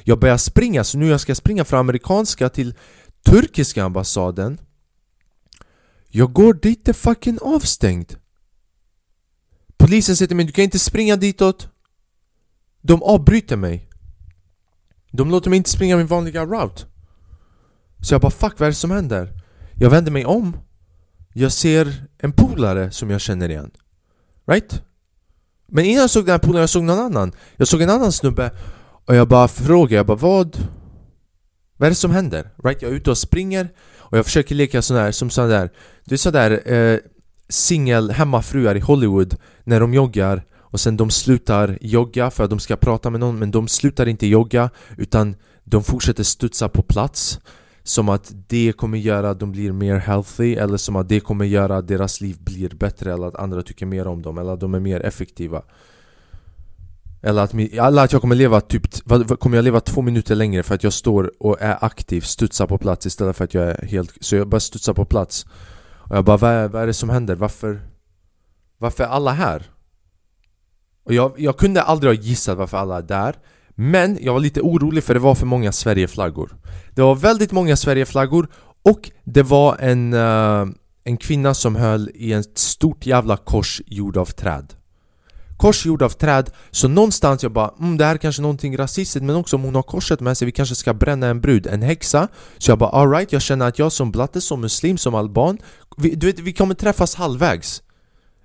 Jag 0.04 0.18
börjar 0.18 0.36
springa, 0.36 0.84
så 0.84 0.98
nu 0.98 1.06
jag 1.08 1.20
ska 1.20 1.34
springa 1.34 1.64
från 1.64 1.80
amerikanska 1.80 2.48
till 2.48 2.74
turkiska 3.24 3.84
ambassaden. 3.84 4.60
Jag 6.08 6.32
går 6.32 6.54
dit, 6.54 6.84
det 6.84 6.90
är 6.90 6.92
fucking 6.92 7.38
avstängt. 7.42 8.16
Polisen 9.76 10.16
säger 10.16 10.26
till 10.26 10.36
mig, 10.36 10.46
du 10.46 10.52
kan 10.52 10.64
inte 10.64 10.78
springa 10.78 11.16
ditåt. 11.16 11.68
De 12.82 13.02
avbryter 13.02 13.56
mig 13.56 13.89
de 15.10 15.30
låter 15.30 15.50
mig 15.50 15.56
inte 15.56 15.70
springa 15.70 15.96
min 15.96 16.06
vanliga 16.06 16.44
route 16.44 16.84
Så 18.00 18.14
jag 18.14 18.20
bara 18.20 18.30
fuck, 18.30 18.58
vad 18.58 18.66
är 18.66 18.70
det 18.70 18.74
som 18.74 18.90
händer? 18.90 19.32
Jag 19.74 19.90
vänder 19.90 20.12
mig 20.12 20.24
om 20.24 20.56
Jag 21.32 21.52
ser 21.52 22.06
en 22.18 22.32
polare 22.32 22.90
som 22.90 23.10
jag 23.10 23.20
känner 23.20 23.48
igen 23.48 23.70
Right? 24.46 24.82
Men 25.68 25.84
innan 25.84 26.00
jag 26.00 26.10
såg 26.10 26.26
den 26.26 26.32
här 26.32 26.38
polaren, 26.38 26.60
jag 26.60 26.70
såg 26.70 26.84
någon 26.84 26.98
annan 26.98 27.32
Jag 27.56 27.68
såg 27.68 27.82
en 27.82 27.90
annan 27.90 28.12
snubbe 28.12 28.50
Och 29.06 29.14
jag 29.14 29.28
bara 29.28 29.48
frågar, 29.48 29.96
jag 29.96 30.06
bara 30.06 30.16
vad? 30.16 30.56
Vad 31.76 31.86
är 31.86 31.90
det 31.90 31.96
som 31.96 32.10
händer? 32.10 32.50
Right? 32.64 32.82
Jag 32.82 32.90
är 32.90 32.94
ute 32.94 33.10
och 33.10 33.18
springer 33.18 33.68
Och 33.96 34.18
jag 34.18 34.24
försöker 34.24 34.54
leka 34.54 34.82
sån 34.82 34.96
där, 34.96 35.12
som 35.12 35.30
sån 35.30 35.48
där 35.48 35.70
Det 36.04 36.14
är 36.14 36.16
sådär 36.16 36.72
eh, 36.72 36.98
singel 37.48 38.10
hemmafruar 38.10 38.74
i 38.74 38.80
Hollywood 38.80 39.36
När 39.64 39.80
de 39.80 39.94
joggar 39.94 40.44
och 40.70 40.80
sen 40.80 40.96
de 40.96 41.10
slutar 41.10 41.78
jogga 41.80 42.30
för 42.30 42.44
att 42.44 42.50
de 42.50 42.58
ska 42.58 42.76
prata 42.76 43.10
med 43.10 43.20
någon 43.20 43.38
men 43.38 43.50
de 43.50 43.68
slutar 43.68 44.06
inte 44.06 44.26
jogga 44.26 44.70
utan 44.98 45.36
de 45.64 45.84
fortsätter 45.84 46.24
studsa 46.24 46.68
på 46.68 46.82
plats 46.82 47.40
som 47.82 48.08
att 48.08 48.32
det 48.48 48.72
kommer 48.72 48.98
göra 48.98 49.30
att 49.30 49.40
de 49.40 49.52
blir 49.52 49.72
mer 49.72 49.96
healthy 49.96 50.54
eller 50.54 50.76
som 50.76 50.96
att 50.96 51.08
det 51.08 51.20
kommer 51.20 51.44
göra 51.44 51.76
att 51.76 51.88
deras 51.88 52.20
liv 52.20 52.36
blir 52.40 52.68
bättre 52.68 53.12
eller 53.12 53.26
att 53.26 53.36
andra 53.36 53.62
tycker 53.62 53.86
mer 53.86 54.06
om 54.06 54.22
dem 54.22 54.38
eller 54.38 54.52
att 54.52 54.60
de 54.60 54.74
är 54.74 54.80
mer 54.80 55.00
effektiva 55.00 55.62
eller 57.22 57.42
att, 57.42 57.54
eller 57.54 58.04
att 58.04 58.12
jag 58.12 58.20
kommer 58.20 58.36
leva 58.36 58.60
typ, 58.60 59.08
kommer 59.40 59.56
jag 59.56 59.64
leva 59.64 59.80
två 59.80 60.02
minuter 60.02 60.34
längre 60.34 60.62
för 60.62 60.74
att 60.74 60.84
jag 60.84 60.92
står 60.92 61.32
och 61.40 61.56
är 61.60 61.84
aktiv, 61.84 62.20
studsar 62.20 62.66
på 62.66 62.78
plats 62.78 63.06
istället 63.06 63.36
för 63.36 63.44
att 63.44 63.54
jag 63.54 63.64
är 63.64 63.86
helt, 63.86 64.12
så 64.20 64.36
jag 64.36 64.48
bara 64.48 64.60
studsar 64.60 64.94
på 64.94 65.04
plats 65.04 65.46
Och 66.10 66.16
jag 66.16 66.24
bara 66.24 66.36
vad 66.36 66.50
är, 66.50 66.68
vad 66.68 66.82
är 66.82 66.86
det 66.86 66.94
som 66.94 67.10
händer? 67.10 67.34
Varför, 67.34 67.80
varför 68.78 69.04
är 69.04 69.08
alla 69.08 69.32
här? 69.32 69.70
Och 71.04 71.14
jag, 71.14 71.32
jag 71.36 71.56
kunde 71.56 71.82
aldrig 71.82 72.16
ha 72.16 72.22
gissat 72.22 72.58
varför 72.58 72.76
alla 72.76 72.98
är 72.98 73.02
där 73.02 73.34
Men 73.74 74.18
jag 74.20 74.32
var 74.32 74.40
lite 74.40 74.60
orolig 74.60 75.04
för 75.04 75.14
det 75.14 75.20
var 75.20 75.34
för 75.34 75.46
många 75.46 75.72
Sverigeflaggor. 75.72 76.56
Det 76.94 77.02
var 77.02 77.14
väldigt 77.14 77.52
många 77.52 77.76
Sverigeflaggor 77.76 78.48
och 78.82 79.10
det 79.24 79.42
var 79.42 79.76
en, 79.76 80.14
uh, 80.14 80.68
en 81.04 81.16
kvinna 81.16 81.54
som 81.54 81.76
höll 81.76 82.10
i 82.14 82.32
ett 82.32 82.58
stort 82.58 83.06
jävla 83.06 83.36
kors 83.36 83.80
gjord 83.86 84.16
av 84.16 84.26
träd. 84.26 84.74
Kors 85.56 85.86
gjord 85.86 86.02
av 86.02 86.10
träd 86.10 86.50
Så 86.70 86.88
någonstans 86.88 87.42
jag 87.42 87.52
bara 87.52 87.74
mm, 87.80 87.96
det 87.96 88.04
här 88.04 88.14
är 88.14 88.18
kanske 88.18 88.42
någonting 88.42 88.78
rasistiskt 88.78 89.26
men 89.26 89.36
också 89.36 89.56
om 89.56 89.62
hon 89.62 89.74
har 89.74 89.82
korset 89.82 90.20
med 90.20 90.38
sig 90.38 90.46
Vi 90.46 90.52
kanske 90.52 90.74
ska 90.74 90.94
bränna 90.94 91.26
en 91.26 91.40
brud, 91.40 91.66
en 91.66 91.82
häxa. 91.82 92.28
Så 92.58 92.70
jag 92.70 92.78
bara 92.78 92.90
alright, 92.90 93.32
jag 93.32 93.42
känner 93.42 93.68
att 93.68 93.78
jag 93.78 93.92
som 93.92 94.10
blatte, 94.10 94.40
som 94.40 94.60
muslim, 94.60 94.98
som 94.98 95.14
alban 95.14 95.58
vi, 95.96 96.14
Du 96.14 96.26
vet, 96.26 96.38
vi 96.38 96.52
kommer 96.52 96.74
träffas 96.74 97.14
halvvägs. 97.14 97.82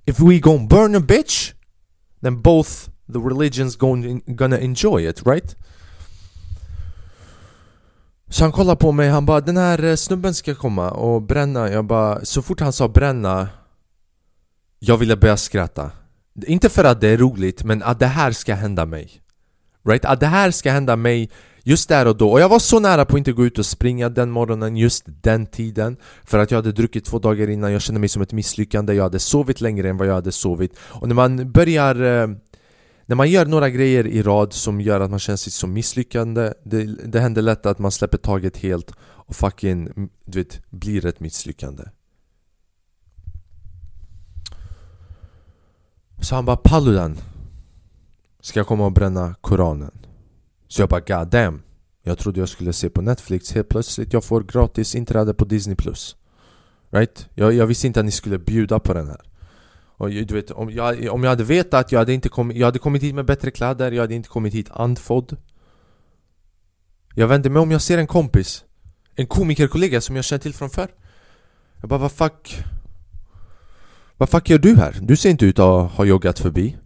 If 0.06 0.20
we 0.20 0.40
gon' 0.40 0.68
burn 0.68 0.96
a 0.96 1.00
bitch 1.00 1.55
Then 2.26 2.42
both 2.42 2.90
the 3.14 3.20
religions 3.20 3.76
gonna 4.26 4.58
enjoy 4.58 5.10
it, 5.10 5.28
right? 5.28 5.56
Så 8.30 8.44
han 8.44 8.52
kollar 8.52 8.76
på 8.76 8.92
mig, 8.92 9.10
han 9.10 9.26
bara 9.26 9.42
den 9.42 9.58
här 9.58 9.84
eh, 9.84 9.96
snubben 9.96 10.34
ska 10.34 10.56
komma 10.56 10.92
och 10.92 11.22
bränna 11.22 11.70
Jag 11.70 11.86
bara, 11.86 12.26
så 12.26 12.42
fort 12.42 12.60
han 12.60 12.74
sa 12.74 12.88
bränna 12.88 13.50
Jag 14.80 14.98
ville 14.98 15.16
börja 15.16 15.38
skratta 15.38 15.92
inte 16.48 16.70
för 16.70 16.84
att 16.84 17.02
det 17.02 17.08
är 17.08 17.18
roligt, 17.18 17.64
men 17.64 17.84
att 17.84 18.00
det 18.00 18.08
här 18.08 18.32
ska 18.32 18.56
hända 18.56 18.86
mig 18.86 19.22
Right? 19.84 20.06
Att 20.06 20.20
det 20.20 20.28
här 20.28 20.52
ska 20.52 20.72
hända 20.72 20.96
mig 20.96 21.30
just 21.66 21.90
där 21.90 22.08
och 22.08 22.18
då. 22.18 22.32
Och 22.32 22.40
jag 22.40 22.50
var 22.50 22.60
så 22.60 22.80
nära 22.80 23.06
på 23.06 23.16
att 23.16 23.18
inte 23.18 23.32
gå 23.32 23.46
ut 23.46 23.60
och 23.60 23.66
springa 23.66 24.10
den 24.10 24.32
morgonen 24.32 24.78
just 24.78 25.04
den 25.06 25.46
tiden. 25.46 25.98
För 26.24 26.40
att 26.40 26.52
jag 26.52 26.58
hade 26.58 26.72
druckit 26.72 27.06
två 27.06 27.20
dagar 27.20 27.50
innan, 27.50 27.72
jag 27.72 27.82
kände 27.82 28.00
mig 28.00 28.10
som 28.10 28.22
ett 28.22 28.34
misslyckande. 28.34 28.94
Jag 28.94 29.04
hade 29.04 29.20
sovit 29.20 29.62
längre 29.62 29.90
än 29.90 29.98
vad 29.98 30.08
jag 30.08 30.14
hade 30.14 30.32
sovit. 30.32 30.78
Och 30.80 31.08
när 31.08 31.16
man 31.16 31.52
börjar 31.52 31.96
eh, 31.96 32.28
när 33.06 33.16
man 33.16 33.30
gör 33.30 33.46
några 33.46 33.70
grejer 33.70 34.08
i 34.08 34.22
rad 34.22 34.54
som 34.54 34.82
gör 34.82 35.00
att 35.00 35.10
man 35.10 35.20
känner 35.20 35.38
sig 35.38 35.52
som 35.52 35.74
misslyckande 35.74 36.54
det, 36.64 36.86
det 36.86 37.20
händer 37.20 37.42
lätt 37.42 37.66
att 37.66 37.80
man 37.80 37.92
släpper 37.92 38.18
taget 38.18 38.58
helt 38.58 38.92
och 39.02 39.36
fucking, 39.36 40.10
du 40.26 40.38
vet, 40.40 40.70
blir 40.70 41.06
ett 41.06 41.20
misslyckande. 41.20 41.84
Så 46.22 46.36
han 46.36 46.46
bara 46.46 46.58
Paludan 46.58 47.18
Ska 48.40 48.60
jag 48.60 48.68
komma 48.68 48.86
och 48.86 48.92
bränna 48.92 49.36
koranen? 49.42 50.05
Så 50.68 50.82
jag 50.82 50.90
bara 50.90 51.00
god 51.00 51.28
damn. 51.28 51.62
Jag 52.04 52.18
trodde 52.18 52.40
jag 52.40 52.50
skulle 52.50 52.74
se 52.74 52.90
på 52.90 53.02
Netflix. 53.02 53.54
Helt 53.54 53.70
plötsligt 53.70 54.14
jag 54.14 54.24
får 54.24 54.44
gratis 54.44 54.96
inträde 54.96 55.34
på 55.34 55.46
Disney 55.46 55.76
Plus. 55.76 56.16
Right? 56.92 57.30
Jag, 57.34 57.54
jag 57.54 57.68
visste 57.68 57.88
inte 57.88 58.00
att 58.00 58.06
ni 58.06 58.12
skulle 58.12 58.40
bjuda 58.40 58.80
på 58.80 58.94
den 58.94 59.08
här. 59.08 59.22
Och 59.98 60.10
du 60.10 60.36
vet, 60.36 60.52
om 60.52 60.72
jag, 60.72 61.14
om 61.14 61.24
jag 61.24 61.30
hade 61.30 61.44
vetat, 61.44 61.92
jag 61.92 62.00
hade 62.00 62.14
inte 62.14 62.30
kommit, 62.30 62.58
jag 62.58 62.66
hade 62.66 62.80
kommit 62.80 63.04
hit 63.04 63.16
med 63.16 63.26
bättre 63.26 63.52
kläder, 63.52 63.92
jag 63.92 64.04
hade 64.04 64.16
inte 64.16 64.30
kommit 64.30 64.54
hit 64.54 64.70
andfådd. 64.72 65.38
Jag 67.14 67.28
vänder 67.28 67.50
mig 67.50 67.62
om, 67.62 67.72
jag 67.72 67.82
ser 67.82 67.98
en 67.98 68.08
kompis 68.08 68.66
En 69.16 69.28
komikerkollega 69.28 70.02
som 70.02 70.16
jag 70.16 70.26
känner 70.26 70.40
till 70.40 70.54
från 70.54 70.70
förr. 70.70 70.90
Jag 71.82 71.90
bara 71.90 72.00
vad 72.00 72.12
fuck? 72.12 72.64
Vad 74.18 74.30
fuck 74.30 74.50
gör 74.50 74.58
du 74.58 74.76
här? 74.76 74.98
Du 75.02 75.18
ser 75.18 75.30
inte 75.30 75.46
ut 75.46 75.60
att 75.60 75.92
ha 75.92 76.06
joggat 76.06 76.40
förbi. 76.40 76.78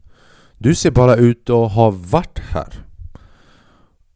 Du 0.58 0.76
ser 0.76 0.92
bara 0.92 1.16
ut 1.16 1.50
att 1.50 1.72
ha 1.72 1.92
varit 1.92 2.40
här 2.40 2.89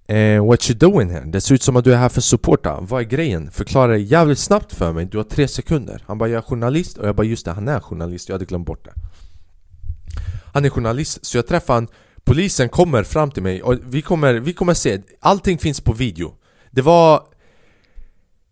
eh, 0.07 0.45
What 0.45 0.69
you 0.69 0.77
doing 0.79 1.09
here? 1.09 1.25
Det 1.25 1.41
ser 1.41 1.55
ut 1.55 1.63
som 1.63 1.75
att 1.75 1.83
du 1.83 1.93
är 1.93 1.97
här 1.97 2.09
för 2.09 2.21
supporta. 2.21 2.79
Vad 2.81 3.01
är 3.01 3.05
grejen? 3.05 3.51
Förklara 3.51 3.91
det 3.91 3.99
jävligt 3.99 4.39
snabbt 4.39 4.73
för 4.73 4.93
mig. 4.93 5.05
Du 5.05 5.17
har 5.17 5.23
tre 5.23 5.47
sekunder. 5.47 6.03
Han 6.07 6.17
bara 6.17 6.29
jag 6.29 6.37
är 6.37 6.41
journalist. 6.41 6.97
Och 6.97 7.07
jag 7.07 7.15
bara 7.15 7.27
just 7.27 7.45
det, 7.45 7.51
han 7.51 7.67
är 7.67 7.79
journalist. 7.79 8.29
Jag 8.29 8.33
hade 8.33 8.45
glömt 8.45 8.65
bort 8.65 8.85
det. 8.85 8.93
Han 10.53 10.65
är 10.65 10.69
journalist. 10.69 11.25
Så 11.25 11.37
jag 11.37 11.47
träffar 11.47 11.73
han. 11.73 11.87
Polisen 12.23 12.69
kommer 12.69 13.03
fram 13.03 13.31
till 13.31 13.43
mig. 13.43 13.63
Och 13.63 13.75
vi 13.83 14.01
kommer, 14.01 14.33
vi 14.33 14.53
kommer 14.53 14.73
se. 14.73 15.01
Allting 15.19 15.57
finns 15.57 15.81
på 15.81 15.93
video. 15.93 16.33
Det 16.71 16.81
var 16.81 17.23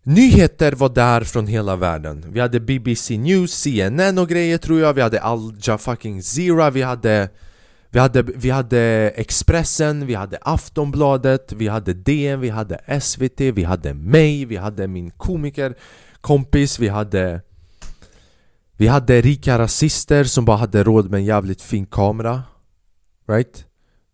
Nyheter 0.04 0.72
var 0.72 0.88
där 0.88 1.20
från 1.20 1.46
hela 1.46 1.76
världen. 1.76 2.24
Vi 2.28 2.40
hade 2.40 2.60
BBC 2.60 3.18
News, 3.18 3.52
CNN 3.52 4.18
och 4.18 4.28
grejer 4.28 4.58
tror 4.58 4.80
jag. 4.80 4.94
Vi 4.94 5.00
hade 5.00 5.22
Al 5.22 5.54
Jazeera, 5.62 6.70
Vi 6.70 6.82
hade 6.82 7.28
vi 7.92 7.98
hade, 7.98 8.22
vi 8.22 8.50
hade 8.50 9.12
Expressen, 9.16 10.06
vi 10.06 10.14
hade 10.14 10.38
Aftonbladet, 10.40 11.52
vi 11.52 11.68
hade 11.68 11.92
DN, 11.92 12.40
vi 12.40 12.48
hade 12.48 13.00
SVT, 13.00 13.40
vi 13.40 13.64
hade 13.64 13.94
mig, 13.94 14.44
vi 14.44 14.56
hade 14.56 14.88
min 14.88 15.10
komikerkompis, 15.10 16.78
vi 16.78 16.88
hade 16.88 17.40
Vi 18.76 18.86
hade 18.86 19.20
rika 19.20 19.58
rasister 19.58 20.24
som 20.24 20.44
bara 20.44 20.56
hade 20.56 20.84
råd 20.84 21.10
med 21.10 21.18
en 21.18 21.24
jävligt 21.24 21.62
fin 21.62 21.86
kamera 21.86 22.42
Right? 23.28 23.64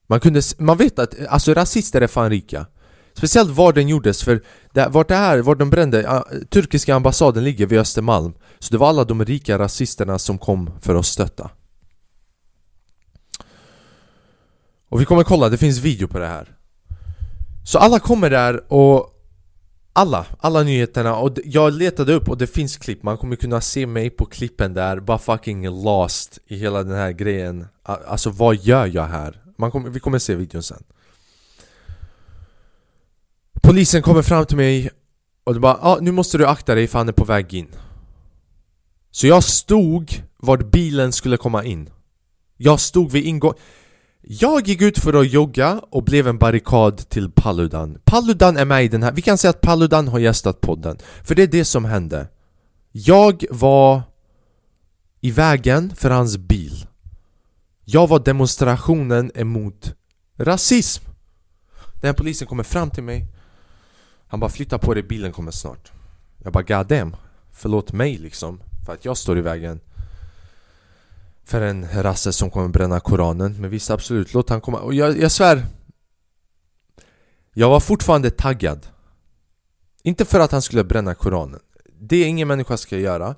Man 0.06 0.20
kunde, 0.20 0.42
man 0.58 0.76
vet 0.76 0.98
att, 0.98 1.26
alltså 1.28 1.54
rasister 1.54 2.00
är 2.00 2.06
fan 2.06 2.30
rika. 2.30 2.66
Speciellt 3.14 3.50
var 3.50 3.72
den 3.72 3.88
gjordes, 3.88 4.22
för 4.22 4.42
det, 4.72 4.88
vart 4.88 5.08
det 5.08 5.14
här, 5.14 5.38
var 5.38 5.54
de 5.54 5.70
brände, 5.70 6.02
uh, 6.02 6.22
turkiska 6.50 6.94
ambassaden 6.94 7.44
ligger 7.44 7.66
vid 7.66 7.78
Östermalm. 7.78 8.32
Så 8.58 8.72
det 8.72 8.78
var 8.78 8.88
alla 8.88 9.04
de 9.04 9.24
rika 9.24 9.58
rasisterna 9.58 10.18
som 10.18 10.38
kom 10.38 10.70
för 10.80 10.94
att 10.94 11.06
stötta. 11.06 11.50
Och 14.88 15.00
vi 15.00 15.04
kommer 15.04 15.24
kolla, 15.24 15.48
det 15.48 15.58
finns 15.58 15.78
video 15.78 16.08
på 16.08 16.18
det 16.18 16.26
här. 16.26 16.54
Så 17.64 17.78
alla 17.78 18.00
kommer 18.00 18.30
där 18.30 18.72
och 18.72 19.14
alla, 19.92 20.26
alla 20.40 20.62
nyheterna 20.62 21.16
och 21.16 21.38
jag 21.44 21.72
letade 21.72 22.12
upp 22.12 22.28
och 22.28 22.38
det 22.38 22.46
finns 22.46 22.76
klipp, 22.76 23.02
man 23.02 23.18
kommer 23.18 23.36
kunna 23.36 23.60
se 23.60 23.86
mig 23.86 24.10
på 24.10 24.26
klippen 24.26 24.74
där 24.74 25.00
Bara 25.00 25.18
fucking 25.18 25.82
lost 25.84 26.38
i 26.46 26.56
hela 26.56 26.82
den 26.82 26.96
här 26.96 27.12
grejen. 27.12 27.66
Alltså 27.82 28.30
vad 28.30 28.56
gör 28.56 28.86
jag 28.86 29.06
här? 29.06 29.42
Man 29.58 29.70
kommer, 29.70 29.90
vi 29.90 30.00
kommer 30.00 30.18
se 30.18 30.34
videon 30.34 30.62
sen. 30.62 30.84
Polisen 33.62 34.02
kommer 34.02 34.22
fram 34.22 34.46
till 34.46 34.56
mig 34.56 34.90
och 35.44 35.54
de 35.54 35.60
bara 35.60 35.78
ah, 35.80 35.98
nu 36.00 36.12
måste 36.12 36.38
du 36.38 36.46
akta 36.46 36.74
dig 36.74 36.86
för 36.86 36.98
han 36.98 37.08
är 37.08 37.12
på 37.12 37.24
väg 37.24 37.54
in. 37.54 37.68
Så 39.10 39.26
jag 39.26 39.44
stod 39.44 40.22
vart 40.36 40.70
bilen 40.70 41.12
skulle 41.12 41.36
komma 41.36 41.64
in. 41.64 41.90
Jag 42.56 42.80
stod 42.80 43.10
vid 43.12 43.24
ingången 43.24 43.58
jag 44.30 44.68
gick 44.68 44.82
ut 44.82 44.98
för 44.98 45.20
att 45.20 45.32
jogga 45.32 45.80
och 45.90 46.04
blev 46.04 46.28
en 46.28 46.38
barrikad 46.38 47.08
till 47.08 47.30
Paludan. 47.30 47.98
Paludan 48.04 48.56
är 48.56 48.64
med 48.64 48.84
i 48.84 48.88
den 48.88 49.02
här, 49.02 49.12
vi 49.12 49.22
kan 49.22 49.38
säga 49.38 49.50
att 49.50 49.60
Paludan 49.60 50.08
har 50.08 50.18
gästat 50.18 50.60
podden 50.60 50.98
För 51.24 51.34
det 51.34 51.42
är 51.42 51.46
det 51.46 51.64
som 51.64 51.84
hände. 51.84 52.28
Jag 52.92 53.44
var 53.50 54.02
i 55.20 55.30
vägen 55.30 55.94
för 55.96 56.10
hans 56.10 56.36
bil. 56.36 56.86
Jag 57.84 58.08
var 58.08 58.18
demonstrationen 58.18 59.30
emot 59.34 59.94
rasism. 60.36 61.04
Den 62.00 62.08
här 62.08 62.12
polisen 62.12 62.48
kommer 62.48 62.64
fram 62.64 62.90
till 62.90 63.02
mig. 63.02 63.26
Han 64.26 64.40
bara 64.40 64.50
flytta 64.50 64.78
på 64.78 64.94
dig, 64.94 65.02
bilen 65.02 65.32
kommer 65.32 65.50
snart. 65.50 65.92
Jag 66.38 66.52
bara 66.52 66.62
god 66.62 66.86
damn, 66.86 67.16
förlåt 67.52 67.92
mig 67.92 68.18
liksom 68.18 68.60
För 68.86 68.92
att 68.92 69.04
jag 69.04 69.16
står 69.16 69.38
i 69.38 69.40
vägen. 69.40 69.80
För 71.48 71.60
en 71.60 72.02
rasse 72.02 72.32
som 72.32 72.50
kommer 72.50 72.68
bränna 72.68 73.00
koranen. 73.00 73.56
Men 73.60 73.70
visst 73.70 73.90
absolut, 73.90 74.34
låt 74.34 74.50
han 74.50 74.60
komma. 74.60 74.80
Och 74.80 74.94
jag, 74.94 75.18
jag 75.18 75.32
svär. 75.32 75.66
Jag 77.54 77.68
var 77.68 77.80
fortfarande 77.80 78.30
taggad. 78.30 78.86
Inte 80.02 80.24
för 80.24 80.40
att 80.40 80.52
han 80.52 80.62
skulle 80.62 80.84
bränna 80.84 81.14
koranen. 81.14 81.60
Det 82.00 82.16
är 82.16 82.26
ingen 82.26 82.48
människa 82.48 82.76
ska 82.76 82.98
göra. 82.98 83.34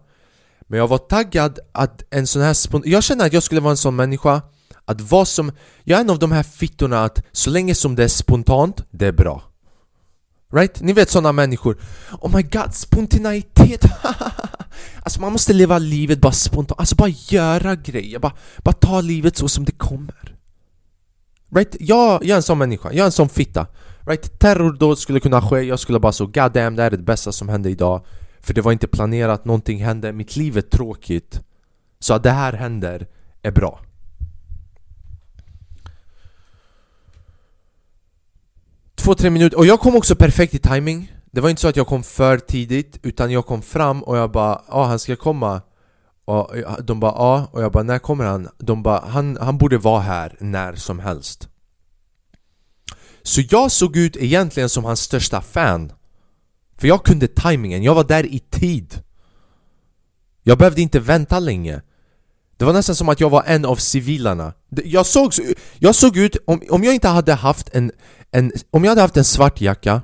Men 0.61 0.79
jag 0.79 0.89
var 0.89 0.99
taggad 0.99 1.59
att 1.73 2.03
en 2.11 2.27
sån 2.27 2.43
här 2.43 2.55
spon 2.55 2.83
Jag 2.85 3.03
känner 3.03 3.27
att 3.27 3.33
jag 3.33 3.43
skulle 3.43 3.61
vara 3.61 3.71
en 3.71 3.77
sån 3.77 3.97
människa 3.97 4.43
Att 4.85 5.01
vad 5.01 5.29
som 5.29 5.53
Jag 5.85 5.97
är 5.97 6.01
en 6.01 6.11
av 6.11 6.19
de 6.19 6.33
här 6.33 6.43
fittorna 6.43 7.05
att 7.05 7.23
så 7.33 7.51
länge 7.51 7.75
som 7.75 7.95
det 7.95 8.05
är 8.05 8.09
spontant, 8.09 8.85
det 8.91 9.07
är 9.07 9.13
bra. 9.13 9.43
Right? 10.53 10.81
Ni 10.81 10.93
vet 10.93 11.11
såna 11.11 11.33
människor. 11.33 11.77
Oh 12.21 12.37
my 12.37 12.43
god, 12.43 12.75
spontaneitet! 12.75 13.85
Alltså 15.03 15.21
man 15.21 15.33
måste 15.33 15.53
leva 15.53 15.79
livet 15.79 16.21
bara 16.21 16.33
spontant, 16.33 16.81
alltså 16.81 16.97
bara 16.97 17.09
göra 17.09 17.77
grejer, 17.77 18.19
bara, 18.19 18.33
bara 18.59 18.73
ta 18.73 19.01
livet 19.01 19.37
så 19.37 19.49
som 19.49 19.65
det 19.65 19.73
kommer. 19.73 20.37
Right? 21.55 21.77
Jag, 21.81 22.25
jag 22.25 22.31
är 22.31 22.37
en 22.37 22.43
sån 22.43 22.59
människa, 22.59 22.89
jag 22.93 22.99
är 22.99 23.05
en 23.05 23.13
sån 23.13 23.29
fitta. 23.29 23.67
Right? 24.07 24.41
Terrordåd 24.41 24.99
skulle 24.99 25.21
kunna 25.21 25.43
ske, 25.43 25.61
jag 25.61 25.81
skulle 25.81 26.01
bara 26.01 26.13
så 26.13 26.27
'God 26.27 26.53
damn, 26.53 26.77
det 26.77 26.83
här 26.83 26.91
är 26.91 26.97
det 26.97 27.03
bästa 27.03 27.33
som 27.33 27.49
hände 27.49 27.71
idag' 27.71 28.03
För 28.41 28.55
det 28.55 28.61
var 28.61 28.73
inte 28.73 28.89
planerat, 28.89 29.45
någonting 29.45 29.85
hände, 29.85 30.13
mitt 30.13 30.37
liv 30.37 30.57
är 30.57 30.63
tråkigt. 30.63 31.41
Så 31.99 32.15
att 32.15 32.23
det 32.23 32.31
här 32.31 32.53
händer 32.53 33.07
är 33.43 33.51
bra. 33.51 33.81
Två, 38.95 39.15
tre 39.15 39.31
minuter, 39.31 39.59
och 39.59 39.67
jag 39.67 39.81
kom 39.81 39.97
också 39.97 40.17
perfekt 40.17 40.55
i 40.55 40.59
timing 40.59 41.13
det 41.31 41.41
var 41.41 41.51
inte 41.51 41.63
så 41.63 41.69
att 41.69 41.77
jag 41.77 41.87
kom 41.87 42.03
för 42.03 42.39
tidigt 42.39 42.99
Utan 43.03 43.31
jag 43.31 43.47
kom 43.47 43.63
fram 43.63 44.03
och 44.03 44.17
jag 44.17 44.31
bara 44.31 44.63
Ja, 44.69 44.75
ah, 44.75 44.85
han 44.85 44.99
ska 44.99 45.17
komma. 45.17 45.63
Och 46.25 46.51
de 46.85 47.01
bara 47.01 47.13
ja, 47.13 47.49
och 47.53 47.63
jag 47.63 47.73
bara 47.73 47.83
när 47.83 47.99
kommer 47.99 48.25
han? 48.25 48.49
De 48.59 48.83
bara 48.83 49.01
han, 49.01 49.39
han 49.41 49.59
borde 49.59 49.79
vara 49.79 50.01
här 50.01 50.37
när 50.41 50.75
som 50.75 50.99
helst. 50.99 51.49
Så 53.23 53.41
jag 53.51 53.71
såg 53.71 53.97
ut 53.97 54.17
egentligen 54.17 54.69
som 54.69 54.85
hans 54.85 55.01
största 55.01 55.41
fan. 55.41 55.93
För 56.79 56.89
jag 56.89 57.05
kunde 57.05 57.29
timingen, 57.29 57.83
jag 57.83 57.95
var 57.95 58.05
där 58.05 58.27
i 58.27 58.39
tid. 58.39 59.03
Jag 60.43 60.59
behövde 60.59 60.81
inte 60.81 61.01
vänta 61.01 61.39
länge. 61.39 61.83
Det 62.57 62.65
var 62.65 62.73
nästan 62.73 62.97
som 62.97 63.09
att 63.09 63.21
jag 63.21 63.31
var 63.31 63.45
en 63.47 63.65
av 63.65 63.77
civilarna. 63.77 64.53
Jag 64.85 65.07
såg, 65.07 65.33
jag 65.79 65.95
såg 65.95 66.17
ut, 66.17 66.37
om, 66.47 66.63
om 66.71 66.85
jag 66.85 66.95
inte 66.95 67.09
hade 67.09 67.35
haft 67.35 67.69
en, 67.73 67.93
en 68.31 68.53
Om 68.71 68.85
jag 68.85 68.91
hade 68.91 69.01
haft 69.01 69.17
en 69.17 69.25
svart 69.25 69.61
jacka 69.61 70.03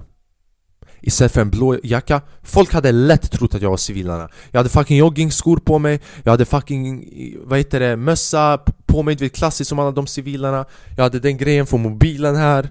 istället 1.01 1.33
för 1.33 1.41
en 1.41 1.51
blå 1.51 1.79
jacka. 1.83 2.21
Folk 2.43 2.73
hade 2.73 2.93
lätt 2.93 3.33
trott 3.33 3.55
att 3.55 3.63
jag 3.63 3.71
var 3.71 3.77
civilarna. 3.77 4.29
Jag 4.51 4.59
hade 4.59 4.69
fucking 4.69 4.97
joggingskor 4.97 5.57
på 5.57 5.79
mig. 5.79 6.01
Jag 6.23 6.31
hade 6.31 6.45
fucking, 6.45 7.09
vad 7.45 7.59
heter 7.59 7.81
det, 7.81 7.97
mössa 7.97 8.59
på 8.87 9.03
mig, 9.03 9.15
du 9.15 9.25
vet 9.25 9.35
klassiskt 9.35 9.69
som 9.69 9.79
alla 9.79 9.91
de 9.91 10.07
civilarna. 10.07 10.65
Jag 10.97 11.03
hade 11.03 11.21
den 11.21 11.37
grejen 11.37 11.67
från 11.67 11.83
mobilen 11.83 12.37
här. 12.37 12.71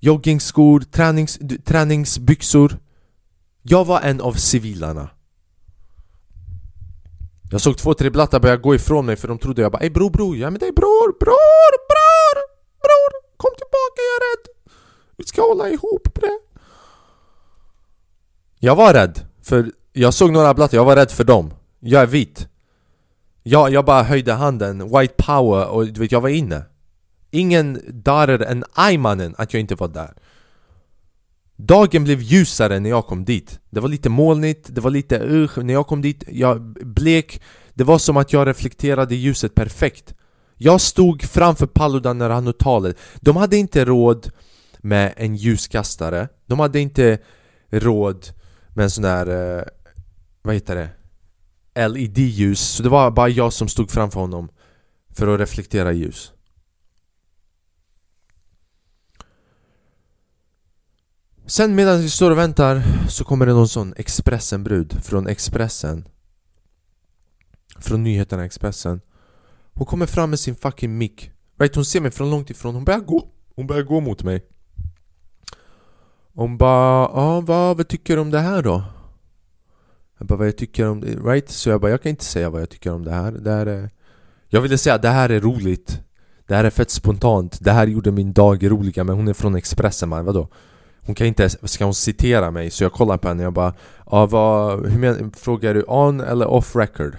Joggingskor, 0.00 0.80
tränings, 0.80 1.38
träningsbyxor. 1.64 2.78
Jag 3.62 3.84
var 3.84 4.00
en 4.00 4.20
av 4.20 4.32
civilarna. 4.32 5.08
Jag 7.50 7.60
såg 7.60 7.78
två, 7.78 7.94
tre 7.94 8.10
blattar 8.10 8.40
börja 8.40 8.56
gå 8.56 8.74
ifrån 8.74 9.06
mig 9.06 9.16
för 9.16 9.28
de 9.28 9.38
trodde 9.38 9.62
jag 9.62 9.72
bara 9.72 9.82
Ey 9.82 9.90
bror 9.90 10.10
bror, 10.10 10.36
jag 10.36 10.46
är 10.46 10.50
med 10.50 10.60
dig 10.60 10.72
bror, 10.72 11.18
bror, 11.20 11.72
bror, 11.88 12.36
bror 12.82 13.12
Kom 13.36 13.50
tillbaka, 13.56 14.00
jag 14.08 14.16
är 14.16 14.22
rädd. 14.26 14.72
Vi 15.16 15.24
ska 15.24 15.42
hålla 15.42 15.68
ihop 15.68 16.14
bre 16.14 16.45
jag 18.58 18.76
var 18.76 18.94
rädd, 18.94 19.20
för 19.42 19.70
jag 19.92 20.14
såg 20.14 20.32
några 20.32 20.54
blattar, 20.54 20.76
jag 20.76 20.84
var 20.84 20.96
rädd 20.96 21.10
för 21.10 21.24
dem. 21.24 21.50
Jag 21.80 22.02
är 22.02 22.06
vit. 22.06 22.48
Jag, 23.42 23.72
jag 23.72 23.84
bara 23.84 24.02
höjde 24.02 24.32
handen, 24.32 24.98
white 24.98 25.14
power 25.16 25.66
och 25.68 25.86
du 25.86 26.00
vet, 26.00 26.12
jag 26.12 26.20
var 26.20 26.28
inne. 26.28 26.62
Ingen 27.30 27.80
darer 27.88 28.38
än 28.38 28.64
Aymanen 28.74 29.34
att 29.38 29.52
jag 29.52 29.60
inte 29.60 29.74
var 29.74 29.88
där. 29.88 30.14
Dagen 31.56 32.04
blev 32.04 32.20
ljusare 32.20 32.80
när 32.80 32.90
jag 32.90 33.06
kom 33.06 33.24
dit. 33.24 33.60
Det 33.70 33.80
var 33.80 33.88
lite 33.88 34.08
molnigt, 34.08 34.68
det 34.74 34.80
var 34.80 34.90
lite 34.90 35.20
usch 35.20 35.58
När 35.58 35.74
jag 35.74 35.86
kom 35.86 36.02
dit, 36.02 36.24
jag 36.28 36.60
blek. 36.86 37.42
Det 37.74 37.84
var 37.84 37.98
som 37.98 38.16
att 38.16 38.32
jag 38.32 38.46
reflekterade 38.46 39.14
ljuset 39.14 39.54
perfekt. 39.54 40.14
Jag 40.56 40.80
stod 40.80 41.22
framför 41.22 41.66
Paludan 41.66 42.18
när 42.18 42.30
han 42.30 42.44
höll 42.44 42.54
talet 42.54 42.96
De 43.20 43.36
hade 43.36 43.56
inte 43.56 43.84
råd 43.84 44.30
med 44.78 45.14
en 45.16 45.36
ljuskastare. 45.36 46.28
De 46.46 46.60
hade 46.60 46.80
inte 46.80 47.18
råd 47.70 48.26
med 48.76 48.82
en 48.82 48.90
sån 48.90 49.02
där, 49.02 49.56
eh, 49.58 49.64
vad 50.42 50.54
heter 50.54 50.74
det? 50.74 50.90
LED-ljus, 51.88 52.60
så 52.60 52.82
det 52.82 52.88
var 52.88 53.10
bara 53.10 53.28
jag 53.28 53.52
som 53.52 53.68
stod 53.68 53.90
framför 53.90 54.20
honom 54.20 54.48
för 55.10 55.34
att 55.34 55.40
reflektera 55.40 55.92
ljus. 55.92 56.32
Sen 61.46 61.74
medan 61.74 62.00
vi 62.00 62.10
står 62.10 62.30
och 62.30 62.38
väntar 62.38 62.82
så 63.08 63.24
kommer 63.24 63.46
det 63.46 63.52
någon 63.52 63.68
sån 63.68 63.94
Expressen-brud 63.96 65.04
från 65.04 65.26
Expressen. 65.26 66.08
Från 67.78 68.02
nyheterna 68.02 68.44
Expressen. 68.44 69.00
Hon 69.72 69.86
kommer 69.86 70.06
fram 70.06 70.30
med 70.30 70.40
sin 70.40 70.56
fucking 70.56 70.98
mick. 70.98 71.30
Right, 71.58 71.74
hon 71.74 71.84
ser 71.84 72.00
mig 72.00 72.10
från 72.10 72.30
långt 72.30 72.50
ifrån, 72.50 72.74
hon 72.74 72.84
börjar 72.84 73.00
gå. 73.00 73.28
Hon 73.54 73.66
börjar 73.66 73.82
gå 73.82 74.00
mot 74.00 74.22
mig 74.22 74.46
hon 76.36 76.56
bara, 76.56 77.10
ja 77.14 77.40
vad, 77.40 77.76
vad 77.76 77.88
tycker 77.88 78.16
du 78.16 78.22
om 78.22 78.30
det 78.30 78.38
här 78.38 78.62
då? 78.62 78.84
Jag 80.18 80.26
bara, 80.26 80.36
vad 80.36 80.46
jag 80.46 80.56
tycker 80.56 80.88
om 80.88 81.00
det, 81.00 81.06
right? 81.06 81.50
Så 81.50 81.70
jag 81.70 81.80
bara, 81.80 81.90
jag 81.90 82.02
kan 82.02 82.10
inte 82.10 82.24
säga 82.24 82.50
vad 82.50 82.60
jag 82.60 82.70
tycker 82.70 82.92
om 82.92 83.04
det 83.04 83.10
här 83.10 83.32
det 83.32 83.50
här 83.50 83.66
är... 83.66 83.90
Jag 84.48 84.60
ville 84.60 84.78
säga 84.78 84.94
att 84.94 85.02
det 85.02 85.08
här 85.08 85.28
är 85.28 85.40
roligt 85.40 86.00
Det 86.46 86.54
här 86.54 86.64
är 86.64 86.70
fett 86.70 86.90
spontant 86.90 87.58
Det 87.60 87.72
här 87.72 87.86
gjorde 87.86 88.10
min 88.10 88.32
dag 88.32 88.70
roliga 88.70 89.04
men 89.04 89.16
hon 89.16 89.28
är 89.28 89.32
från 89.32 89.54
Expressen 89.54 90.08
man, 90.08 90.24
vadå? 90.24 90.48
Hon 91.00 91.14
kan 91.14 91.26
inte, 91.26 91.48
ska 91.48 91.84
hon 91.84 91.94
citera 91.94 92.50
mig? 92.50 92.70
Så 92.70 92.84
jag 92.84 92.92
kollar 92.92 93.18
på 93.18 93.28
henne 93.28 93.42
och 93.42 93.46
jag 93.46 93.52
bara 93.52 93.74
ja, 94.10 94.26
vad, 94.26 94.86
hur 94.86 94.98
men, 94.98 95.32
Frågar 95.32 95.74
du 95.74 95.82
on 95.82 96.20
eller 96.20 96.46
off 96.46 96.76
record? 96.76 97.16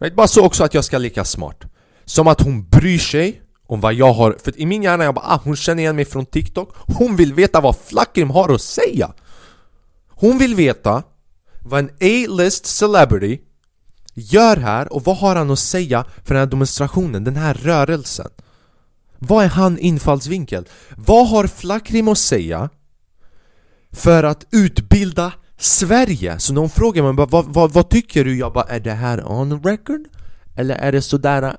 Right? 0.00 0.14
Bara 0.14 0.28
så 0.28 0.46
också 0.46 0.64
att 0.64 0.74
jag 0.74 0.84
ska 0.84 0.98
lika 0.98 1.24
smart 1.24 1.64
Som 2.04 2.26
att 2.26 2.40
hon 2.40 2.68
bryr 2.68 2.98
sig 2.98 3.43
om 3.66 3.80
vad 3.80 3.94
jag 3.94 4.12
har, 4.12 4.36
för 4.44 4.60
i 4.60 4.66
min 4.66 4.82
hjärna 4.82 5.04
jag 5.04 5.14
bara 5.14 5.26
ah, 5.26 5.40
hon 5.44 5.56
känner 5.56 5.82
igen 5.82 5.96
mig 5.96 6.04
från 6.04 6.26
TikTok 6.26 6.74
Hon 6.76 7.16
vill 7.16 7.34
veta 7.34 7.60
vad 7.60 7.76
Flakrim 7.76 8.30
har 8.30 8.54
att 8.54 8.62
säga 8.62 9.12
Hon 10.08 10.38
vill 10.38 10.54
veta 10.54 11.02
vad 11.60 11.78
en 11.80 11.90
A-list 12.00 12.66
celebrity 12.66 13.38
gör 14.14 14.56
här 14.56 14.92
och 14.92 15.04
vad 15.04 15.16
har 15.16 15.36
han 15.36 15.50
att 15.50 15.58
säga 15.58 16.04
för 16.24 16.34
den 16.34 16.40
här 16.40 16.46
demonstrationen, 16.46 17.24
den 17.24 17.36
här 17.36 17.54
rörelsen? 17.54 18.30
Vad 19.18 19.44
är 19.44 19.48
han 19.48 19.78
infallsvinkel? 19.78 20.68
Vad 20.96 21.28
har 21.28 21.46
Flakrim 21.46 22.08
att 22.08 22.18
säga 22.18 22.68
för 23.92 24.24
att 24.24 24.46
utbilda 24.50 25.32
Sverige? 25.58 26.38
Så 26.38 26.52
när 26.52 26.60
hon 26.60 26.70
frågar 26.70 27.02
mig 27.02 27.26
vad, 27.30 27.54
vad, 27.54 27.72
vad 27.72 27.88
tycker 27.88 28.24
du? 28.24 28.38
Jag 28.38 28.52
bara, 28.52 28.64
är 28.64 28.80
det 28.80 28.92
här 28.92 29.32
on 29.32 29.62
record? 29.62 30.00
Eller 30.56 30.74
är 30.74 30.92
det 30.92 31.02
sådär 31.02 31.56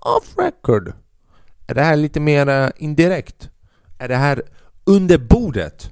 off 0.00 0.38
record? 0.38 0.92
Är 1.66 1.74
det 1.74 1.82
här 1.82 1.96
lite 1.96 2.20
mer 2.20 2.48
eh, 2.48 2.70
indirekt? 2.76 3.50
Är 3.98 4.08
det 4.08 4.16
här 4.16 4.42
under 4.84 5.18
bordet? 5.18 5.90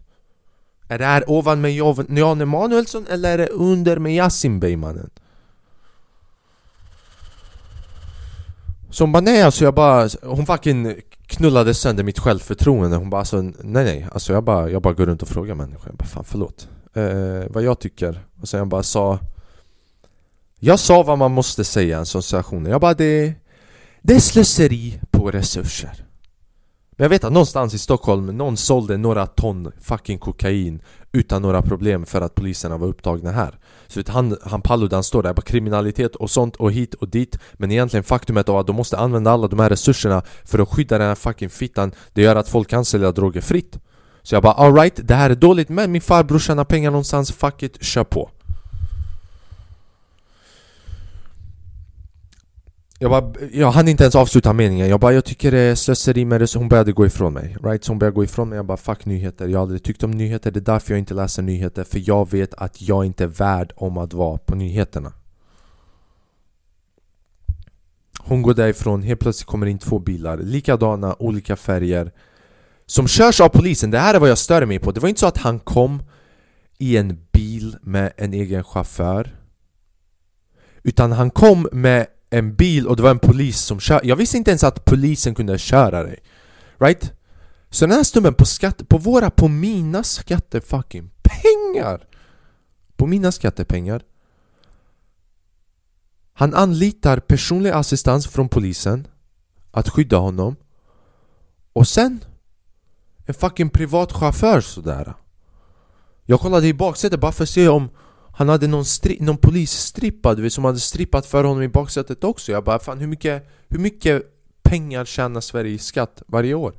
Är 0.88 0.98
det 0.98 1.04
här 1.04 1.30
ovan 1.30 1.60
med 1.60 1.72
Jan 2.08 2.40
Emanuelsson 2.40 3.06
eller 3.10 3.32
är 3.32 3.38
det 3.38 3.46
under 3.46 3.98
med 3.98 4.14
Yasin 4.14 4.60
Beymanen? 4.60 5.10
Så 8.90 9.04
hon 9.04 9.12
bara 9.12 9.20
nej 9.20 9.42
alltså 9.42 9.64
jag 9.64 9.74
bara, 9.74 10.08
hon 10.22 10.46
fucking 10.46 10.94
knullade 11.26 11.74
sönder 11.74 12.04
mitt 12.04 12.18
självförtroende 12.18 12.96
Hon 12.96 13.10
bara 13.10 13.18
alltså 13.18 13.42
nej 13.42 13.54
nej, 13.84 14.08
alltså 14.12 14.32
jag 14.32 14.44
bara, 14.44 14.70
jag 14.70 14.82
bara 14.82 14.94
går 14.94 15.06
runt 15.06 15.22
och 15.22 15.28
frågar 15.28 15.54
människor 15.54 15.86
Jag 15.86 15.96
bara 15.96 16.04
fan 16.04 16.24
förlåt 16.24 16.68
eh, 16.94 17.50
Vad 17.50 17.62
jag 17.62 17.78
tycker 17.78 18.20
Och 18.40 18.48
sen 18.48 18.58
jag 18.58 18.68
bara 18.68 18.82
sa 18.82 19.18
jag 20.62 20.78
sa 20.78 21.02
vad 21.02 21.18
man 21.18 21.32
måste 21.32 21.64
säga 21.64 21.96
i 21.96 22.00
en 22.00 22.06
sån 22.06 22.22
situation. 22.22 22.66
Jag 22.66 22.80
bara 22.80 22.94
det, 22.94 23.34
det 24.02 24.14
är 24.14 24.20
slöseri 24.20 25.00
på 25.10 25.30
resurser. 25.30 26.04
Men 26.96 27.04
jag 27.04 27.10
vet 27.10 27.24
att 27.24 27.32
någonstans 27.32 27.74
i 27.74 27.78
Stockholm 27.78 28.26
Någon 28.26 28.56
sålde 28.56 28.96
några 28.96 29.26
ton 29.26 29.72
fucking 29.80 30.18
kokain 30.18 30.82
Utan 31.12 31.42
några 31.42 31.62
problem 31.62 32.06
för 32.06 32.20
att 32.20 32.34
poliserna 32.34 32.76
var 32.76 32.88
upptagna 32.88 33.30
här. 33.30 33.58
Så 33.86 34.00
vet, 34.00 34.08
han, 34.08 34.36
han 34.42 34.62
Paludan 34.62 35.04
står 35.04 35.22
där 35.22 35.34
på 35.34 35.42
kriminalitet 35.42 36.16
och 36.16 36.30
sånt 36.30 36.56
och 36.56 36.72
hit 36.72 36.94
och 36.94 37.08
dit. 37.08 37.38
Men 37.52 37.70
egentligen 37.70 38.04
faktumet 38.04 38.48
av 38.48 38.56
att 38.56 38.66
de 38.66 38.76
måste 38.76 38.98
använda 38.98 39.30
alla 39.30 39.48
de 39.48 39.58
här 39.58 39.68
resurserna 39.68 40.22
För 40.44 40.58
att 40.58 40.68
skydda 40.68 40.98
den 40.98 41.08
här 41.08 41.14
fucking 41.14 41.50
fittan 41.50 41.92
Det 42.12 42.22
gör 42.22 42.36
att 42.36 42.48
folk 42.48 42.68
kan 42.68 42.84
sälja 42.84 43.12
droger 43.12 43.40
fritt. 43.40 43.78
Så 44.22 44.34
jag 44.34 44.42
bara 44.42 44.52
alright, 44.52 45.08
det 45.08 45.14
här 45.14 45.30
är 45.30 45.34
dåligt 45.34 45.68
men 45.68 45.92
min 45.92 46.02
farbror 46.02 46.38
tjänar 46.38 46.64
pengar 46.64 46.90
någonstans, 46.90 47.32
fuck 47.32 47.62
it, 47.62 47.84
kör 47.84 48.04
på. 48.04 48.30
Jag 53.02 53.10
bara, 53.10 53.32
jag 53.52 53.70
hann 53.70 53.88
inte 53.88 54.04
ens 54.04 54.14
avsluta 54.14 54.52
meningen, 54.52 54.88
jag 54.88 55.00
bara 55.00 55.12
jag 55.12 55.24
tycker 55.24 55.50
det 55.50 55.58
är 55.58 55.74
slöseri 55.74 56.24
med 56.24 56.40
det, 56.40 56.54
hon 56.54 56.68
började 56.68 56.92
gå 56.92 57.06
ifrån 57.06 57.32
mig 57.32 57.56
Right? 57.64 57.84
Så 57.84 57.92
hon 57.92 57.98
började 57.98 58.14
gå 58.14 58.24
ifrån 58.24 58.48
mig, 58.48 58.56
jag 58.56 58.66
bara 58.66 58.76
fuck 58.76 59.04
nyheter. 59.04 59.48
Jag 59.48 59.58
har 59.58 59.62
aldrig 59.62 59.82
tyckt 59.82 60.02
om 60.02 60.10
nyheter, 60.10 60.50
det 60.50 60.58
är 60.58 60.72
därför 60.72 60.92
jag 60.92 60.98
inte 60.98 61.14
läser 61.14 61.42
nyheter 61.42 61.84
För 61.84 62.02
jag 62.08 62.30
vet 62.30 62.54
att 62.54 62.82
jag 62.82 63.04
inte 63.04 63.24
är 63.24 63.28
värd 63.28 63.72
om 63.76 63.98
att 63.98 64.12
vara 64.12 64.38
på 64.38 64.54
nyheterna. 64.54 65.12
Hon 68.18 68.42
går 68.42 68.54
därifrån, 68.54 69.02
helt 69.02 69.20
plötsligt 69.20 69.46
kommer 69.46 69.66
in 69.66 69.78
två 69.78 69.98
bilar. 69.98 70.38
Likadana, 70.38 71.16
olika 71.18 71.56
färger. 71.56 72.12
Som 72.86 73.08
körs 73.08 73.40
av 73.40 73.48
polisen, 73.48 73.90
det 73.90 73.98
här 73.98 74.14
är 74.14 74.18
vad 74.18 74.30
jag 74.30 74.38
stör 74.38 74.66
mig 74.66 74.78
på. 74.78 74.92
Det 74.92 75.00
var 75.00 75.08
inte 75.08 75.20
så 75.20 75.26
att 75.26 75.38
han 75.38 75.58
kom 75.58 76.02
i 76.78 76.96
en 76.96 77.18
bil 77.32 77.76
med 77.82 78.12
en 78.16 78.32
egen 78.32 78.64
chaufför 78.64 79.36
Utan 80.82 81.12
han 81.12 81.30
kom 81.30 81.68
med 81.72 82.06
en 82.30 82.54
bil 82.54 82.86
och 82.86 82.96
det 82.96 83.02
var 83.02 83.10
en 83.10 83.18
polis 83.18 83.60
som 83.60 83.80
körde 83.80 84.06
Jag 84.06 84.16
visste 84.16 84.36
inte 84.36 84.50
ens 84.50 84.64
att 84.64 84.84
polisen 84.84 85.34
kunde 85.34 85.58
köra 85.58 86.02
dig. 86.02 86.18
Right? 86.78 87.12
Så 87.70 87.86
den 87.86 87.96
här 87.96 88.04
snubben 88.04 88.34
på 88.34 88.44
skatte, 88.44 88.84
på 88.84 88.98
våra, 88.98 89.30
på 89.30 89.48
mina 89.48 90.02
skattefucking 90.02 91.10
pengar! 91.22 92.06
På 92.96 93.06
mina 93.06 93.32
skattepengar 93.32 94.02
Han 96.32 96.54
anlitar 96.54 97.20
personlig 97.20 97.70
assistans 97.70 98.26
från 98.26 98.48
polisen 98.48 99.08
Att 99.70 99.88
skydda 99.88 100.16
honom. 100.16 100.56
Och 101.72 101.88
sen 101.88 102.24
En 103.26 103.34
fucking 103.34 103.70
privat 103.70 104.12
chaufför 104.12 104.60
sådär. 104.60 105.14
Jag 106.24 106.40
kollade 106.40 106.66
i 106.66 106.74
baksätet 106.74 107.20
bara 107.20 107.32
för 107.32 107.42
att 107.42 107.50
se 107.50 107.68
om 107.68 107.90
han 108.40 108.48
hade 108.48 108.66
någon, 108.66 108.84
stri- 108.84 109.22
någon 109.22 109.36
polisstrippa 109.36 110.34
du 110.34 110.42
vet, 110.42 110.52
som 110.52 110.64
hade 110.64 110.80
strippat 110.80 111.26
för 111.26 111.44
honom 111.44 111.62
i 111.62 111.68
baksätet 111.68 112.24
också 112.24 112.52
Jag 112.52 112.64
bara 112.64 112.78
fan 112.78 112.98
hur 112.98 113.06
mycket, 113.06 113.48
hur 113.68 113.78
mycket 113.78 114.22
pengar 114.62 115.04
tjänar 115.04 115.40
Sverige 115.40 115.72
i 115.72 115.78
skatt 115.78 116.22
varje 116.26 116.54
år? 116.54 116.74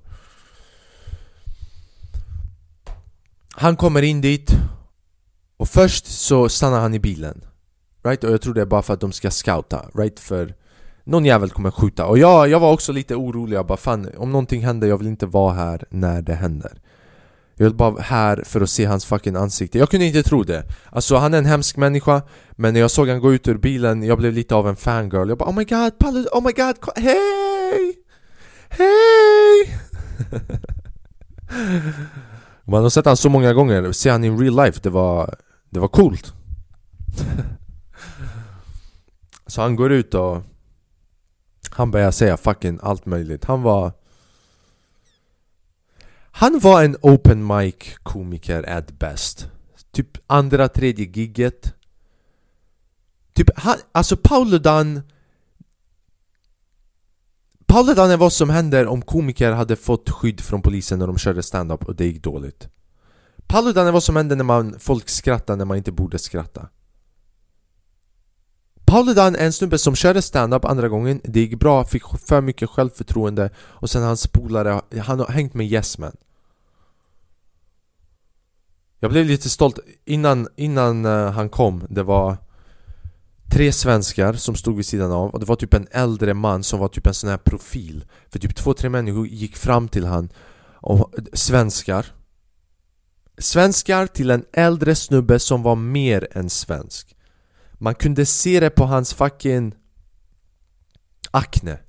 Han 3.50 3.76
kommer 3.76 4.02
in 4.02 4.22
dit 4.22 4.52
och 5.58 5.70
först 5.70 6.06
så 6.06 6.50
stannar 6.50 6.80
han 6.80 6.94
i 6.94 7.00
bilen 7.00 7.46
Right? 8.04 8.24
Och 8.24 8.32
jag 8.32 8.42
tror 8.42 8.54
det 8.54 8.62
är 8.62 8.66
bara 8.66 8.82
för 8.82 8.94
att 8.94 9.02
de 9.02 9.12
ska 9.12 9.32
scouta, 9.32 9.86
right? 9.94 10.20
För 10.20 10.56
någon 11.04 11.26
jävel 11.26 11.50
kommer 11.50 11.72
skjuta 11.72 12.06
Och 12.06 12.18
jag, 12.18 12.50
jag 12.50 12.60
var 12.60 12.72
också 12.72 12.92
lite 12.92 13.16
orolig, 13.16 13.58
jag 13.58 13.66
bara 13.66 13.78
fan 13.78 14.10
om 14.18 14.32
någonting 14.32 14.62
händer, 14.62 14.88
jag 14.88 14.98
vill 14.98 15.08
inte 15.08 15.26
vara 15.26 15.54
här 15.54 15.86
när 15.90 16.22
det 16.22 16.34
händer 16.34 16.82
jag 17.62 17.70
vill 17.70 17.76
bara 17.76 17.90
vara 17.90 18.02
här 18.02 18.44
för 18.46 18.62
att 18.62 18.70
se 18.70 18.86
hans 18.86 19.06
fucking 19.06 19.36
ansikte. 19.36 19.78
Jag 19.78 19.90
kunde 19.90 20.06
inte 20.06 20.24
tro 20.24 20.44
det. 20.44 20.64
Alltså 20.90 21.16
han 21.16 21.34
är 21.34 21.38
en 21.38 21.46
hemsk 21.46 21.78
människa 21.78 22.22
Men 22.52 22.74
när 22.74 22.80
jag 22.80 22.92
såg 22.92 23.10
han 23.10 23.20
gå 23.20 23.34
ut 23.34 23.48
ur 23.48 23.58
bilen, 23.58 24.04
jag 24.04 24.18
blev 24.18 24.34
lite 24.34 24.56
av 24.56 24.70
en 24.70 24.76
fangirl. 24.76 25.30
Jag 25.30 25.38
bara 25.38 25.50
oh 25.50 25.56
my 25.56 25.64
god, 25.64 26.00
Palle, 26.00 26.28
oh 26.32 26.44
my 26.44 26.52
god, 26.52 26.76
hej! 26.96 27.96
Hej! 28.70 29.80
Man 32.64 32.84
har 32.84 32.90
sett 32.90 33.06
han 33.06 33.18
så 33.18 33.30
många 33.30 33.54
gånger, 33.54 33.92
se 33.92 34.10
han 34.10 34.24
in 34.24 34.40
real 34.40 34.66
life, 34.66 34.80
det 34.84 34.90
var, 34.90 35.36
det 35.70 35.80
var 35.80 35.88
coolt. 35.88 36.34
Så 39.48 39.62
han 39.62 39.76
går 39.76 39.92
ut 39.92 40.14
och 40.14 40.42
Han 41.72 41.92
börjar 41.92 42.12
säga 42.12 42.38
fucking 42.38 42.80
allt 42.84 43.06
möjligt. 43.06 43.46
Han 43.46 43.62
var 43.62 43.92
han 46.42 46.60
var 46.60 46.84
en 46.84 46.98
open 47.02 47.48
mic 47.48 47.76
komiker 48.04 48.70
at 48.70 49.00
best. 49.00 49.48
Typ 49.92 50.18
andra, 50.28 50.68
tredje 50.68 51.06
gigget. 51.06 51.74
Typ 53.34 53.50
han, 53.56 53.78
alltså 53.92 54.18
Pauludan 54.18 55.02
Pauludan 57.66 58.12
är 58.12 58.18
vad 58.18 58.34
som 58.34 58.50
händer 58.50 58.88
om 58.88 59.02
komiker 59.02 59.52
hade 59.52 59.76
fått 59.76 60.10
skydd 60.10 60.42
från 60.42 60.62
polisen 60.62 61.00
när 61.00 61.08
de 61.08 61.18
körde 61.18 61.44
stand-up 61.44 61.86
och 61.86 61.96
det 61.96 62.06
gick 62.06 62.24
dåligt. 62.24 62.70
Paludan 63.48 63.88
är 63.88 63.92
vad 63.92 64.04
som 64.04 64.16
händer 64.16 64.36
när 64.36 64.44
man, 64.44 64.80
folk 64.80 65.10
skrattar 65.10 65.56
när 65.56 65.66
man 65.66 65.78
inte 65.78 65.92
borde 65.92 66.20
skratta. 66.20 66.70
Paludan 68.86 69.36
är 69.36 69.46
en 69.46 69.54
snubbe 69.54 69.78
som 69.78 69.96
körde 69.96 70.22
stand-up 70.22 70.66
andra 70.66 70.90
gången, 70.90 71.22
det 71.24 71.40
gick 71.40 71.60
bra, 71.60 71.86
fick 71.86 72.04
för 72.28 72.42
mycket 72.42 72.70
självförtroende 72.70 73.50
och 73.58 73.90
sen 73.90 74.04
hans 74.04 74.28
polare, 74.28 74.82
han 75.02 75.20
har 75.20 75.28
hängt 75.28 75.54
med 75.54 75.68
Yes 75.72 75.98
Man. 75.98 76.16
Jag 79.04 79.12
blev 79.12 79.26
lite 79.26 79.50
stolt, 79.50 79.80
innan, 80.06 80.48
innan 80.56 81.06
eh, 81.06 81.32
han 81.32 81.50
kom, 81.50 81.86
det 81.90 82.04
var 82.04 82.38
tre 83.52 83.72
svenskar 83.72 84.34
som 84.34 84.56
stod 84.56 84.76
vid 84.76 84.86
sidan 84.86 85.12
av 85.12 85.30
och 85.30 85.40
det 85.40 85.46
var 85.46 85.56
typ 85.56 85.74
en 85.74 85.88
äldre 85.92 86.34
man 86.34 86.64
som 86.64 86.80
var 86.80 86.88
typ 86.88 87.08
en 87.08 87.14
sån 87.14 87.30
här 87.30 87.38
profil. 87.38 88.06
För 88.30 88.40
typ 88.40 88.56
två, 88.56 88.74
tre 88.74 88.90
människor 88.90 89.28
gick 89.28 89.58
fram 89.58 89.88
till 89.88 90.06
han 90.06 90.30
och 90.74 91.14
svenskar. 91.34 92.06
Svenskar 93.38 94.08
till 94.08 94.30
en 94.30 94.46
äldre 94.54 94.96
snubbe 94.96 95.40
som 95.40 95.64
var 95.64 95.76
mer 95.76 96.28
än 96.32 96.50
svensk. 96.50 97.16
Man 97.74 97.96
kunde 97.96 98.26
se 98.26 98.60
det 98.60 98.70
på 98.70 98.86
hans 98.86 99.14
fucking 99.14 99.76
akne. 101.32 101.80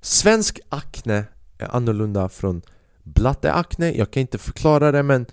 Svensk 0.00 0.60
akne 0.68 1.24
är 1.58 1.76
annorlunda 1.76 2.28
från 2.28 2.62
blatteakne, 3.02 3.92
jag 3.92 4.10
kan 4.10 4.20
inte 4.20 4.38
förklara 4.38 4.92
det 4.92 5.02
men 5.02 5.26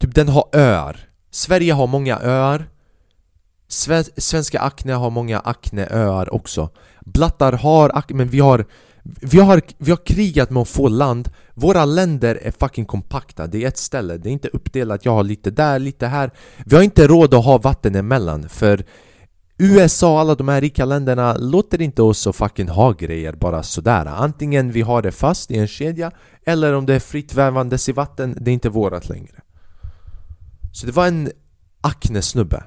Typ 0.00 0.14
den 0.14 0.28
har 0.28 0.44
öar. 0.52 0.96
Sverige 1.30 1.72
har 1.72 1.86
många 1.86 2.18
öar. 2.18 2.68
Svenska 4.16 4.60
akne 4.60 4.92
har 4.92 5.10
många 5.10 5.40
akneöar 5.40 6.34
också. 6.34 6.70
Blattar 7.00 7.52
har 7.52 7.90
akne, 7.94 8.16
men 8.16 8.28
vi 8.28 8.40
har 8.40 8.64
vi 9.02 9.38
har, 9.38 9.62
vi 9.78 9.90
har 9.90 10.06
krigat 10.06 10.50
med 10.50 10.60
att 10.60 10.68
få 10.68 10.88
land. 10.88 11.30
Våra 11.54 11.84
länder 11.84 12.38
är 12.42 12.50
fucking 12.50 12.84
kompakta, 12.84 13.46
det 13.46 13.64
är 13.64 13.68
ett 13.68 13.78
ställe, 13.78 14.16
det 14.16 14.28
är 14.28 14.32
inte 14.32 14.48
uppdelat, 14.48 15.04
jag 15.04 15.12
har 15.12 15.22
lite 15.22 15.50
där, 15.50 15.78
lite 15.78 16.06
här. 16.06 16.30
Vi 16.66 16.76
har 16.76 16.82
inte 16.82 17.06
råd 17.06 17.34
att 17.34 17.44
ha 17.44 17.58
vatten 17.58 17.94
emellan 17.94 18.48
för 18.48 18.84
USA 19.58 20.12
och 20.12 20.20
alla 20.20 20.34
de 20.34 20.48
här 20.48 20.60
rika 20.60 20.84
länderna 20.84 21.36
låter 21.36 21.82
inte 21.82 22.02
oss 22.02 22.26
att 22.26 22.36
fucking 22.36 22.68
ha 22.68 22.92
grejer 22.92 23.32
bara 23.32 23.62
sådär. 23.62 24.06
Antingen 24.06 24.72
vi 24.72 24.80
har 24.80 25.02
det 25.02 25.12
fast 25.12 25.50
i 25.50 25.58
en 25.58 25.68
kedja 25.68 26.10
Eller 26.44 26.72
om 26.72 26.86
det 26.86 26.94
är 26.94 27.00
fritt 27.00 27.34
vävandes 27.34 27.88
i 27.88 27.92
vatten, 27.92 28.36
det 28.40 28.50
är 28.50 28.52
inte 28.52 28.68
vårat 28.68 29.08
längre. 29.08 29.40
Så 30.72 30.86
det 30.86 30.92
var 30.92 31.06
en 31.06 31.30
Acne-snubbe. 31.80 32.64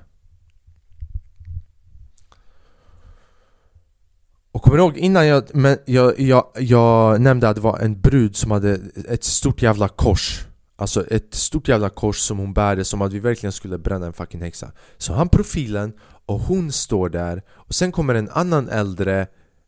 Och 4.52 4.62
kommer 4.62 4.78
ihåg 4.78 4.98
innan 4.98 5.28
jag, 5.28 5.44
men 5.54 5.78
jag, 5.86 6.20
jag, 6.20 6.46
jag 6.60 7.22
nämnde 7.22 7.50
att 7.50 7.56
det 7.56 7.62
var 7.62 7.80
en 7.80 8.02
brud 8.02 8.36
som 8.36 8.52
hade 8.52 8.80
ett 9.10 9.24
stort 9.24 9.62
jävla 9.62 9.88
kors. 9.88 10.46
Alltså 10.76 11.08
ett 11.08 11.34
stort 11.34 11.68
jävla 11.68 11.90
kors 11.90 12.18
som 12.18 12.38
hon 12.38 12.54
bärde 12.54 12.86
som 12.86 13.02
att 13.02 13.14
vi 13.14 13.20
verkligen 13.20 13.54
skulle 13.54 13.78
bränna 13.78 14.06
en 14.06 14.14
fucking 14.14 14.42
häxa. 14.42 14.72
Så 14.98 15.14
han 15.14 15.30
profilen 15.30 15.94
och 16.26 16.40
hon 16.40 16.72
står 16.72 17.10
där. 17.10 17.42
Och 17.50 17.76
sen 17.76 17.92
kommer 17.92 18.16
en 18.16 18.30
annan 18.30 18.70
äldre 18.70 19.28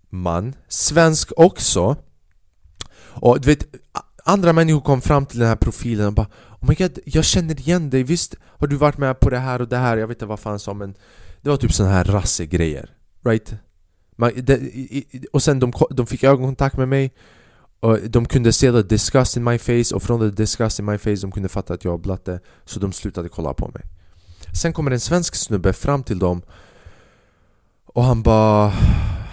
man, 0.10 0.54
svensk 0.68 1.32
också. 1.38 1.96
Och 2.96 3.42
du 3.42 3.48
vet, 3.48 3.66
andra 4.26 4.54
människor 4.54 4.82
kom 4.82 5.02
fram 5.02 5.26
till 5.26 5.40
den 5.40 5.48
här 5.48 5.56
profilen 5.56 6.08
och 6.08 6.14
bara 6.14 6.28
Oh 6.66 6.70
my 6.70 6.76
god, 6.76 7.00
jag 7.06 7.26
känner 7.26 7.60
igen 7.60 7.90
dig, 7.90 8.04
visst 8.04 8.36
har 8.44 8.68
du 8.68 8.76
varit 8.76 8.98
med 8.98 9.20
på 9.20 9.30
det 9.30 9.38
här 9.38 9.62
och 9.62 9.68
det 9.68 9.78
här? 9.78 9.98
Jag 9.98 10.08
vet 10.08 10.16
inte 10.16 10.26
vad 10.26 10.40
fan 10.40 10.60
som 10.60 10.78
men 10.78 10.96
Det 11.42 11.50
var 11.50 11.58
typ 11.58 11.74
såna 11.74 11.90
här 11.90 12.04
rassegrejer, 12.04 12.90
right? 13.26 13.54
Man, 14.16 14.32
det, 14.36 14.62
och 15.34 15.44
sen 15.44 15.60
de, 15.60 15.74
de 15.90 16.08
fick 16.08 16.24
ögonkontakt 16.24 16.78
med 16.78 16.88
mig 16.88 17.14
och 17.80 18.00
de 18.10 18.26
kunde 18.26 18.54
se 18.54 18.72
the 18.72 18.82
disgust 18.82 19.38
in 19.38 19.44
my 19.44 19.58
face 19.58 19.96
och 19.96 20.04
från 20.04 20.20
the 20.20 20.42
disgust 20.44 20.80
in 20.80 20.86
my 20.86 20.98
face 20.98 21.16
de 21.16 21.32
kunde 21.32 21.50
fatta 21.50 21.74
att 21.74 21.84
jag 21.84 21.92
var 21.92 21.98
blatte 21.98 22.40
Så 22.66 22.80
de 22.80 22.94
slutade 22.94 23.30
kolla 23.30 23.54
på 23.54 23.68
mig 23.68 23.84
Sen 24.54 24.74
kommer 24.74 24.92
en 24.92 25.00
svensk 25.00 25.36
snubbe 25.36 25.74
fram 25.74 26.04
till 26.04 26.20
dem 26.20 26.42
och 27.86 28.04
han 28.04 28.24
bara 28.24 28.70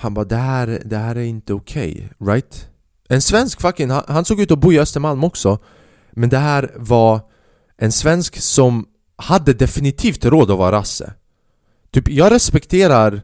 Han 0.01 0.15
bara 0.15 0.25
det 0.25 0.37
här, 0.37 0.83
det 0.85 0.97
här 0.97 1.17
är 1.17 1.23
inte 1.23 1.55
okej, 1.55 1.93
okay, 1.93 2.35
right? 2.35 2.69
En 3.09 3.23
svensk 3.23 3.61
fucking, 3.61 3.91
han, 3.91 4.05
han 4.09 4.25
såg 4.25 4.41
ut 4.41 4.51
att 4.51 4.59
bo 4.59 4.73
i 4.73 4.79
Östermalm 4.79 5.25
också 5.25 5.59
men 6.13 6.29
det 6.29 6.39
här 6.39 6.73
var 6.77 7.21
en 7.77 7.93
svensk 7.93 8.41
som 8.41 8.87
hade 9.17 9.53
definitivt 9.53 10.25
råd 10.25 10.51
att 10.51 10.59
vara 10.59 10.73
rasse. 10.73 11.13
Typ 11.91 12.09
jag 12.09 12.33
respekterar 12.33 13.23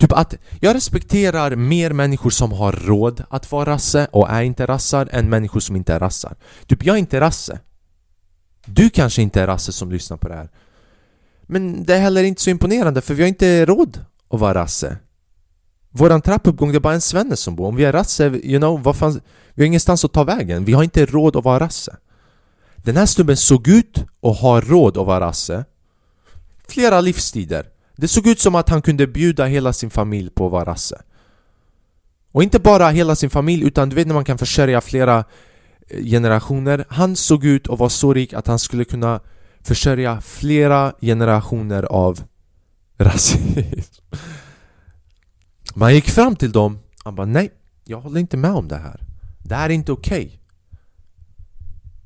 Typ 0.00 0.12
att 0.12 0.34
jag 0.60 0.76
respekterar 0.76 1.56
mer 1.56 1.92
människor 1.92 2.30
som 2.30 2.52
har 2.52 2.72
råd 2.72 3.24
att 3.30 3.52
vara 3.52 3.70
rasse 3.70 4.08
och 4.12 4.30
är 4.30 4.42
inte 4.42 4.66
rassar 4.66 5.08
än 5.12 5.28
människor 5.28 5.60
som 5.60 5.76
inte 5.76 5.94
är 5.94 6.00
rassar. 6.00 6.36
Typ 6.66 6.84
jag 6.84 6.94
är 6.94 6.98
inte 6.98 7.20
rasse. 7.20 7.60
Du 8.66 8.90
kanske 8.90 9.22
inte 9.22 9.40
är 9.40 9.46
rasse 9.46 9.72
som 9.72 9.92
lyssnar 9.92 10.16
på 10.16 10.28
det 10.28 10.34
här. 10.34 10.48
Men 11.42 11.84
det 11.84 11.94
är 11.94 12.00
heller 12.00 12.22
inte 12.24 12.42
så 12.42 12.50
imponerande 12.50 13.00
för 13.00 13.14
vi 13.14 13.22
har 13.22 13.28
inte 13.28 13.66
råd 13.66 14.04
att 14.28 14.40
vara 14.40 14.54
rasse. 14.54 14.96
Våran 15.90 16.22
trappuppgång, 16.22 16.72
det 16.72 16.78
är 16.78 16.80
bara 16.80 16.94
en 16.94 17.00
svenne 17.00 17.36
som 17.36 17.56
bor. 17.56 17.66
Om 17.66 17.76
vi 17.76 17.84
är 17.84 17.92
rasse, 17.92 18.24
you 18.24 18.58
know, 18.58 18.82
vad 18.82 18.96
fan, 18.96 19.20
vi 19.54 19.62
har 19.62 19.66
ingenstans 19.66 20.04
att 20.04 20.12
ta 20.12 20.24
vägen. 20.24 20.64
Vi 20.64 20.72
har 20.72 20.82
inte 20.82 21.06
råd 21.06 21.36
att 21.36 21.44
vara 21.44 21.60
rasse. 21.60 21.96
Den 22.76 22.96
här 22.96 23.06
snubben 23.06 23.36
såg 23.36 23.68
ut 23.68 24.04
att 24.22 24.38
ha 24.38 24.60
råd 24.60 24.98
att 24.98 25.06
vara 25.06 25.20
rasse. 25.20 25.64
Flera 26.68 27.00
livstider. 27.00 27.66
Det 27.96 28.08
såg 28.08 28.26
ut 28.26 28.40
som 28.40 28.54
att 28.54 28.68
han 28.68 28.82
kunde 28.82 29.06
bjuda 29.06 29.44
hela 29.44 29.72
sin 29.72 29.90
familj 29.90 30.30
på 30.30 30.46
att 30.46 30.52
vara 30.52 30.64
rasse. 30.64 31.02
Och 32.32 32.42
inte 32.42 32.58
bara 32.58 32.88
hela 32.88 33.16
sin 33.16 33.30
familj 33.30 33.66
utan 33.66 33.88
du 33.88 33.96
vet 33.96 34.06
när 34.06 34.14
man 34.14 34.24
kan 34.24 34.38
försörja 34.38 34.80
flera 34.80 35.24
eh, 35.88 36.04
generationer. 36.04 36.84
Han 36.88 37.16
såg 37.16 37.44
ut 37.44 37.68
att 37.68 37.78
vara 37.78 37.90
så 37.90 38.14
rik 38.14 38.32
att 38.32 38.46
han 38.46 38.58
skulle 38.58 38.84
kunna 38.84 39.20
försörja 39.62 40.20
flera 40.20 40.92
generationer 41.00 41.82
av 41.82 42.20
rasism 42.98 43.60
Man 45.74 45.94
gick 45.94 46.10
fram 46.10 46.36
till 46.36 46.52
dem, 46.52 46.78
han 47.04 47.14
bara 47.14 47.26
nej, 47.26 47.52
jag 47.84 48.00
håller 48.00 48.20
inte 48.20 48.36
med 48.36 48.50
om 48.50 48.68
det 48.68 48.76
här. 48.76 49.00
Det 49.38 49.54
här 49.54 49.70
är 49.70 49.74
inte 49.74 49.92
okej. 49.92 50.26
Okay. 50.26 50.38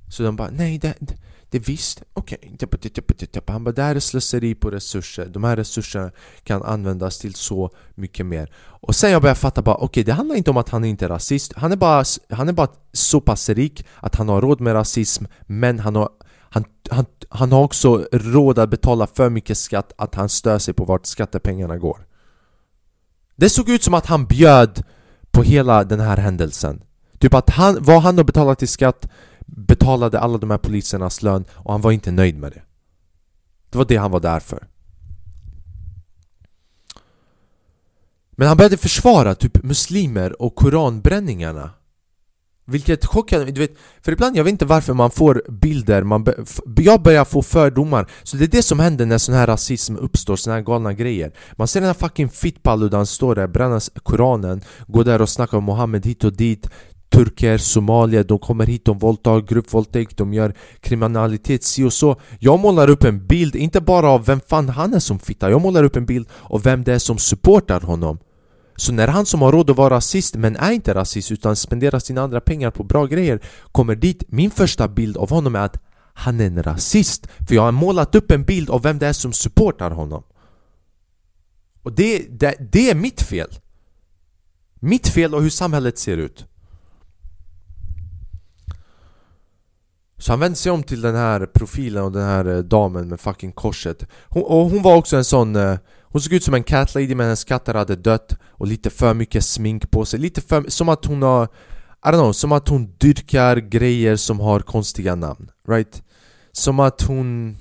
Så 0.09 0.23
de 0.23 0.37
bara 0.37 0.51
nej, 0.51 0.79
det, 0.79 0.95
det, 1.01 1.15
det 1.51 1.59
visst, 1.59 2.03
okej. 2.13 2.57
Okay. 2.63 3.43
Han 3.47 3.65
bara 3.65 3.73
det 3.73 3.83
här 3.83 3.97
är 3.97 4.01
slöseri 4.01 4.55
på 4.55 4.71
resurser. 4.71 5.27
De 5.27 5.45
här 5.45 5.57
resurserna 5.57 6.11
kan 6.43 6.63
användas 6.63 7.19
till 7.19 7.35
så 7.35 7.71
mycket 7.95 8.27
mer. 8.27 8.53
Och 8.57 8.95
sen 8.95 9.11
jag 9.11 9.23
började 9.23 9.41
fatta 9.41 9.63
bara 9.63 9.75
okej, 9.75 9.87
okay, 9.87 10.03
det 10.03 10.13
handlar 10.13 10.37
inte 10.37 10.51
om 10.51 10.57
att 10.57 10.69
han 10.69 10.85
inte 10.85 11.05
är 11.05 11.09
rasist. 11.09 11.53
Han 11.57 11.73
är, 11.73 11.77
bara, 11.77 12.05
han 12.31 12.49
är 12.49 12.53
bara 12.53 12.69
så 12.93 13.21
pass 13.21 13.49
rik 13.49 13.87
att 13.97 14.15
han 14.15 14.29
har 14.29 14.41
råd 14.41 14.61
med 14.61 14.75
rasism 14.75 15.25
Men 15.47 15.79
han 15.79 15.97
har 15.97 16.09
han, 16.41 16.65
han, 16.91 17.07
han 17.29 17.53
har 17.53 17.63
också 17.63 18.07
råd 18.13 18.59
att 18.59 18.71
betala 18.71 19.07
för 19.07 19.31
mycket 19.31 19.59
skatt 19.59 19.93
att 19.99 20.15
han 20.15 20.29
stör 20.29 20.59
sig 20.59 20.75
på 20.75 20.85
vart 20.85 21.07
skattepengarna 21.07 21.79
går. 21.79 22.07
Det 23.37 23.51
såg 23.51 23.69
ut 23.69 23.83
som 23.83 23.95
att 23.95 24.07
han 24.07 24.27
bjöd 24.27 24.83
på 25.31 25.43
hela 25.43 25.85
den 25.85 26.01
här 26.01 26.17
händelsen. 26.17 26.83
Typ 27.19 27.35
att 27.35 27.51
han, 27.51 27.79
vad 27.81 28.03
han 28.03 28.17
har 28.17 28.25
betalat 28.25 28.63
i 28.63 28.67
skatt 28.67 29.09
betalade 29.47 30.21
alla 30.21 30.39
de 30.39 30.51
här 30.51 30.59
polisernas 30.59 31.23
lön 31.23 31.45
och 31.53 31.73
han 31.73 31.81
var 31.81 31.93
inte 31.93 32.11
nöjd 32.11 32.39
med 32.39 32.53
det. 32.53 32.63
Det 33.71 33.79
var 33.79 33.85
det 33.85 33.97
han 33.97 34.11
var 34.11 34.21
där 34.21 34.41
för. 34.41 34.69
Men 38.31 38.49
han 38.49 38.57
började 38.57 38.77
försvara 38.77 39.35
typ 39.35 39.63
muslimer 39.63 40.43
och 40.43 40.55
koranbränningarna. 40.55 41.71
Vilket 42.67 43.07
chockade 43.07 43.45
mig, 43.45 43.53
du 43.53 43.61
vet 43.61 43.77
För 44.03 44.13
ibland, 44.13 44.37
jag 44.37 44.45
vet 44.45 44.51
inte 44.51 44.65
varför 44.65 44.95
man 44.95 45.11
får 45.11 45.43
bilder, 45.49 46.03
man 46.03 46.25
be, 46.25 46.35
jag 46.77 47.03
börjar 47.03 47.25
få 47.25 47.43
fördomar. 47.43 48.11
Så 48.23 48.37
det 48.37 48.45
är 48.45 48.49
det 48.49 48.63
som 48.63 48.79
händer 48.79 49.07
när 49.07 49.19
sån 49.19 49.35
här 49.35 49.47
rasism 49.47 49.97
uppstår, 49.97 50.37
såna 50.37 50.57
här 50.57 50.63
galna 50.63 50.93
grejer. 50.93 51.33
Man 51.53 51.69
ser 51.69 51.81
den 51.81 51.87
här 51.87 51.95
fucking 51.95 52.29
fittpalludan 52.29 53.07
stå 53.07 53.35
där, 53.35 53.47
bränna 53.47 53.81
koranen 54.03 54.61
Gå 54.87 55.03
där 55.03 55.23
och 55.23 55.29
snacka 55.29 55.57
om 55.57 55.65
Mohammed 55.65 56.07
hit 56.07 56.25
och 56.25 56.33
dit. 56.33 56.69
Turker, 57.09 57.59
somalier, 57.59 58.25
de 58.25 58.39
kommer 58.39 58.67
hit, 58.67 58.85
de 58.85 58.99
våldtar, 58.99 59.41
gruppvåldtäkt, 59.41 60.17
de 60.17 60.35
gör 60.35 60.55
kriminalitet 60.81 61.65
si 61.65 61.85
och 61.85 61.93
så. 61.93 62.17
Jag 62.39 62.61
målar 62.61 62.91
upp 62.91 63.05
en 63.05 63.27
bild, 63.27 63.57
inte 63.57 63.81
bara 63.81 64.09
av 64.09 64.27
vem 64.27 64.41
fan 64.41 64.69
han 64.69 64.95
är 64.95 64.99
som 64.99 65.19
fitta 65.19 65.51
Jag 65.51 65.61
målar 65.61 65.85
upp 65.85 65.97
en 65.97 66.07
bild 66.07 66.29
av 66.43 66.63
vem 66.63 66.85
det 66.85 66.95
är 66.95 66.99
som 66.99 67.19
supportar 67.19 67.81
honom 67.81 68.19
så 68.77 68.93
när 68.93 69.09
han 69.09 69.27
som 69.27 69.43
har 69.43 69.53
råd 69.53 69.71
att 69.71 69.77
vara 69.77 69.95
rasist 69.95 70.35
men 70.35 70.57
är 70.57 70.73
inte 70.73 70.95
rasist 70.95 71.33
utan 71.33 71.57
spenderar 71.57 71.99
sina 71.99 72.23
andra 72.23 72.41
pengar 72.41 72.71
på 72.71 72.83
bra 72.83 73.07
grejer 73.07 73.41
kommer 73.73 73.95
dit, 73.95 74.25
min 74.29 74.51
första 74.51 74.89
bild 74.89 75.17
av 75.17 75.31
honom 75.31 75.55
är 75.55 75.61
att 75.61 75.83
han 76.15 76.41
är 76.41 76.47
en 76.47 76.63
rasist. 76.63 77.27
För 77.49 77.55
jag 77.55 77.63
har 77.63 77.73
målat 77.73 78.15
upp 78.15 78.31
en 78.31 78.45
bild 78.45 78.71
av 78.71 78.83
vem 78.83 78.99
det 78.99 79.07
är 79.07 79.13
som 79.13 79.33
supportar 79.33 79.91
honom. 79.91 80.23
Och 81.83 81.93
det, 81.93 82.27
det, 82.31 82.55
det 82.73 82.91
är 82.91 82.95
mitt 82.95 83.23
fel. 83.23 83.51
Mitt 84.75 85.09
fel 85.09 85.35
och 85.35 85.43
hur 85.43 85.51
samhället 85.51 85.99
ser 85.99 86.17
ut. 86.17 86.47
Så 90.19 90.33
han 90.33 90.41
vände 90.41 90.57
sig 90.57 90.73
om 90.73 90.83
till 90.83 91.01
den 91.01 91.15
här 91.15 91.47
profilen 91.47 92.05
och 92.05 92.13
den 92.13 92.25
här 92.25 92.45
eh, 92.45 92.59
damen 92.59 93.09
med 93.09 93.21
fucking 93.21 93.53
korset. 93.53 94.07
Hon, 94.29 94.43
Och 94.43 94.71
hon 94.71 94.83
var 94.83 94.97
också 94.97 95.17
en 95.17 95.25
sån 95.25 95.57
eh, 95.57 95.79
hon 96.15 96.21
såg 96.21 96.33
ut 96.33 96.45
som 96.45 96.55
en 96.55 96.65
cat 96.65 96.95
lady 96.95 97.15
men 97.15 97.27
hennes 97.27 97.45
katter 97.45 97.75
hade 97.75 97.97
dött 97.97 98.37
och 98.51 98.67
lite 98.67 98.91
för 98.91 99.15
mycket 99.15 99.45
smink 99.45 99.91
på 99.91 100.05
sig, 100.05 100.21
lite 100.21 100.41
för, 100.41 100.65
som 100.69 100.89
att 100.89 101.05
hon 101.05 101.23
har 101.23 101.45
I 101.45 102.09
don't 102.09 102.13
know, 102.13 102.33
som 102.33 102.53
att 102.53 102.69
hon 102.69 102.95
dyrkar 102.99 103.57
grejer 103.57 104.17
som 104.17 104.41
har 104.41 104.61
konstiga 104.61 105.15
namn, 105.15 105.51
right? 105.69 106.03
Som 106.53 106.81
att 106.81 107.03
hon... 107.03 107.57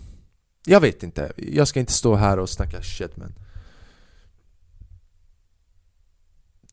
Jag 0.66 0.82
vet 0.82 1.04
inte, 1.04 1.32
jag 1.38 1.68
ska 1.68 1.80
inte 1.80 1.94
stå 1.94 2.16
här 2.16 2.40
och 2.40 2.50
snacka 2.50 2.82
shit 2.82 3.18
men. 3.18 3.36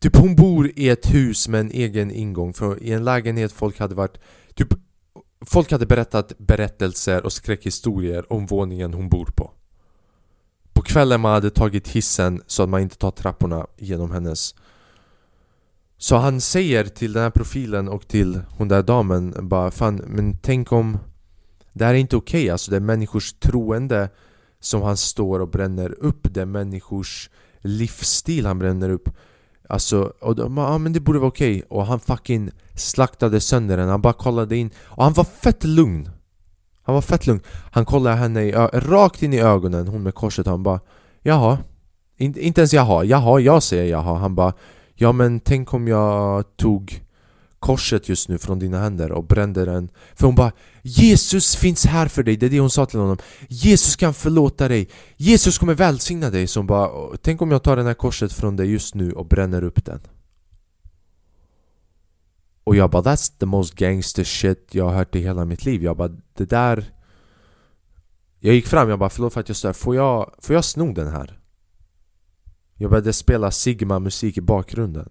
Typ 0.01 0.17
hon 0.17 0.37
bor 0.37 0.71
i 0.77 0.89
ett 0.89 1.15
hus 1.15 1.49
med 1.49 1.61
en 1.61 1.71
egen 1.71 2.11
ingång, 2.11 2.53
för 2.53 2.83
i 2.83 2.93
en 2.93 3.05
lägenhet 3.05 3.53
folk 3.53 3.79
hade 3.79 3.95
varit 3.95 4.19
Typ 4.55 4.75
Folk 5.47 5.73
hade 5.73 5.87
berättat 5.87 6.39
berättelser 6.39 7.25
och 7.25 7.33
skräckhistorier 7.33 8.33
om 8.33 8.47
våningen 8.47 8.95
hon 8.95 9.09
bor 9.09 9.25
på 9.25 9.33
på 9.33 9.60
kvällen 10.93 11.21
man 11.21 11.33
hade 11.33 11.51
tagit 11.51 11.89
hissen 11.89 12.43
så 12.47 12.63
att 12.63 12.69
man 12.69 12.81
inte 12.81 12.97
tar 12.97 13.11
trapporna 13.11 13.67
genom 13.77 14.11
hennes 14.11 14.55
Så 15.99 16.17
han 16.17 16.41
säger 16.41 16.85
till 16.85 17.13
den 17.13 17.23
här 17.23 17.31
profilen 17.31 17.89
och 17.89 18.09
till 18.09 18.41
hon 18.49 18.69
där 18.69 18.83
damen 18.83 19.35
bara 19.41 19.71
Fan, 19.71 20.03
men 20.07 20.37
tänk 20.43 20.73
om 20.73 20.99
Det 21.73 21.85
här 21.85 21.95
är 21.95 21.99
inte 21.99 22.17
okej 22.17 22.41
okay. 22.41 22.51
alltså 22.51 22.71
det 22.71 22.77
är 22.77 22.81
människors 22.81 23.33
troende 23.33 24.09
Som 24.61 24.83
han 24.83 24.97
står 24.97 25.41
och 25.41 25.49
bränner 25.49 26.05
upp 26.05 26.35
Det 26.35 26.41
är 26.41 26.47
människors 26.47 27.31
livsstil 27.61 28.47
han 28.47 28.59
bränner 28.59 28.91
upp 28.91 29.09
Alltså, 29.69 30.13
och 30.21 30.37
de, 30.37 30.55
bara 30.55 30.73
ja 30.73 30.79
men 30.79 30.93
det 30.93 31.01
borde 31.01 31.19
vara 31.19 31.29
okej 31.29 31.57
okay. 31.57 31.67
Och 31.69 31.87
han 31.87 32.01
fucking 32.01 32.51
slaktade 32.75 33.41
sönder 33.41 33.77
den, 33.77 33.89
han 33.89 34.01
bara 34.01 34.13
kollade 34.13 34.57
in 34.57 34.71
Och 34.79 35.05
han 35.05 35.13
var 35.13 35.25
fett 35.25 35.65
lugn 35.65 36.11
han 36.91 36.95
var 36.95 37.03
fett 37.03 37.27
lugn. 37.27 37.41
Han 37.71 37.85
kollade 37.85 38.17
henne 38.17 38.43
i, 38.43 38.53
rakt 38.73 39.23
in 39.23 39.33
i 39.33 39.41
ögonen, 39.41 39.89
hon 39.89 40.03
med 40.03 40.15
korset 40.15 40.47
Han 40.47 40.63
bara 40.63 40.81
Jaha. 41.23 41.59
In, 42.17 42.39
Inte 42.39 42.61
ens 42.61 42.73
jaha, 42.73 43.05
jaha, 43.05 43.41
jag 43.41 43.63
säger 43.63 43.85
jaha 43.85 44.19
Han 44.19 44.35
bara 44.35 44.53
Ja 44.95 45.13
men 45.13 45.41
tänk 45.41 45.75
om 45.75 45.89
jag 45.89 46.45
tog 46.57 47.01
korset 47.59 48.09
just 48.09 48.29
nu 48.29 48.39
från 48.39 48.59
dina 48.59 48.81
händer 48.81 49.13
och 49.13 49.25
brände 49.25 49.65
den. 49.65 49.89
För 50.15 50.27
hon 50.27 50.35
bara 50.35 50.53
Jesus 50.83 51.57
finns 51.57 51.87
här 51.87 52.09
för 52.09 52.23
dig, 52.23 52.37
det 52.37 52.47
är 52.47 52.51
det 52.51 52.61
hon 52.61 52.71
sa 52.71 52.87
till 52.87 52.99
honom. 52.99 53.19
Jesus 53.49 53.97
kan 53.97 54.15
förlåta 54.15 54.69
dig. 54.69 54.89
Jesus 55.17 55.59
kommer 55.59 55.75
välsigna 55.75 56.31
dig. 56.31 56.47
Så 56.47 56.61
hon 56.61 56.67
bara 56.67 57.17
Tänk 57.23 57.43
om 57.43 57.51
jag 57.51 57.63
tar 57.63 57.77
det 57.77 57.83
här 57.83 57.95
korset 57.95 58.33
från 58.33 58.57
dig 58.57 58.73
just 58.73 58.95
nu 58.95 59.13
och 59.13 59.27
bränner 59.27 59.65
upp 59.65 59.85
den 59.85 60.01
och 62.71 62.77
jag 62.77 62.91
bara 62.91 63.03
that's 63.03 63.33
the 63.39 63.47
most 63.47 63.75
gangster 63.75 64.25
shit 64.25 64.69
jag 64.75 64.85
har 64.85 64.95
hört 64.95 65.15
i 65.15 65.21
hela 65.21 65.45
mitt 65.45 65.65
liv. 65.65 65.83
Jag 65.83 65.97
bara 65.97 66.09
det 66.35 66.51
där 66.51 66.93
Jag 68.39 68.55
gick 68.55 68.67
fram, 68.67 68.89
jag 68.89 68.99
bara 68.99 69.11
förlåt 69.11 69.33
för 69.33 69.41
att 69.41 69.49
jag 69.49 69.57
stör, 69.57 69.73
får 69.73 69.97
jag, 69.97 70.35
får 70.39 70.55
jag 70.55 70.65
sno 70.65 70.93
den 70.93 71.09
här? 71.09 71.41
Jag 72.75 72.91
började 72.91 73.13
spela 73.13 73.51
Sigma 73.51 73.99
musik 73.99 74.37
i 74.37 74.41
bakgrunden. 74.41 75.09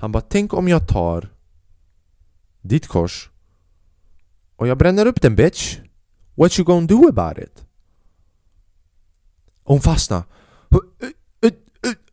Han 0.00 0.12
bara 0.12 0.20
tänk 0.20 0.54
om 0.54 0.68
jag 0.68 0.88
tar 0.88 1.28
ditt 2.60 2.86
kors 2.86 3.30
och 4.56 4.68
jag 4.68 4.78
bränner 4.78 5.06
upp 5.06 5.22
den 5.22 5.36
bitch. 5.36 5.78
What 6.34 6.58
you 6.58 6.66
gonna 6.66 6.86
do 6.86 7.08
about 7.08 7.38
it? 7.38 7.66
Och 9.62 9.74
hon 9.74 9.80
fastnade. 9.80 10.24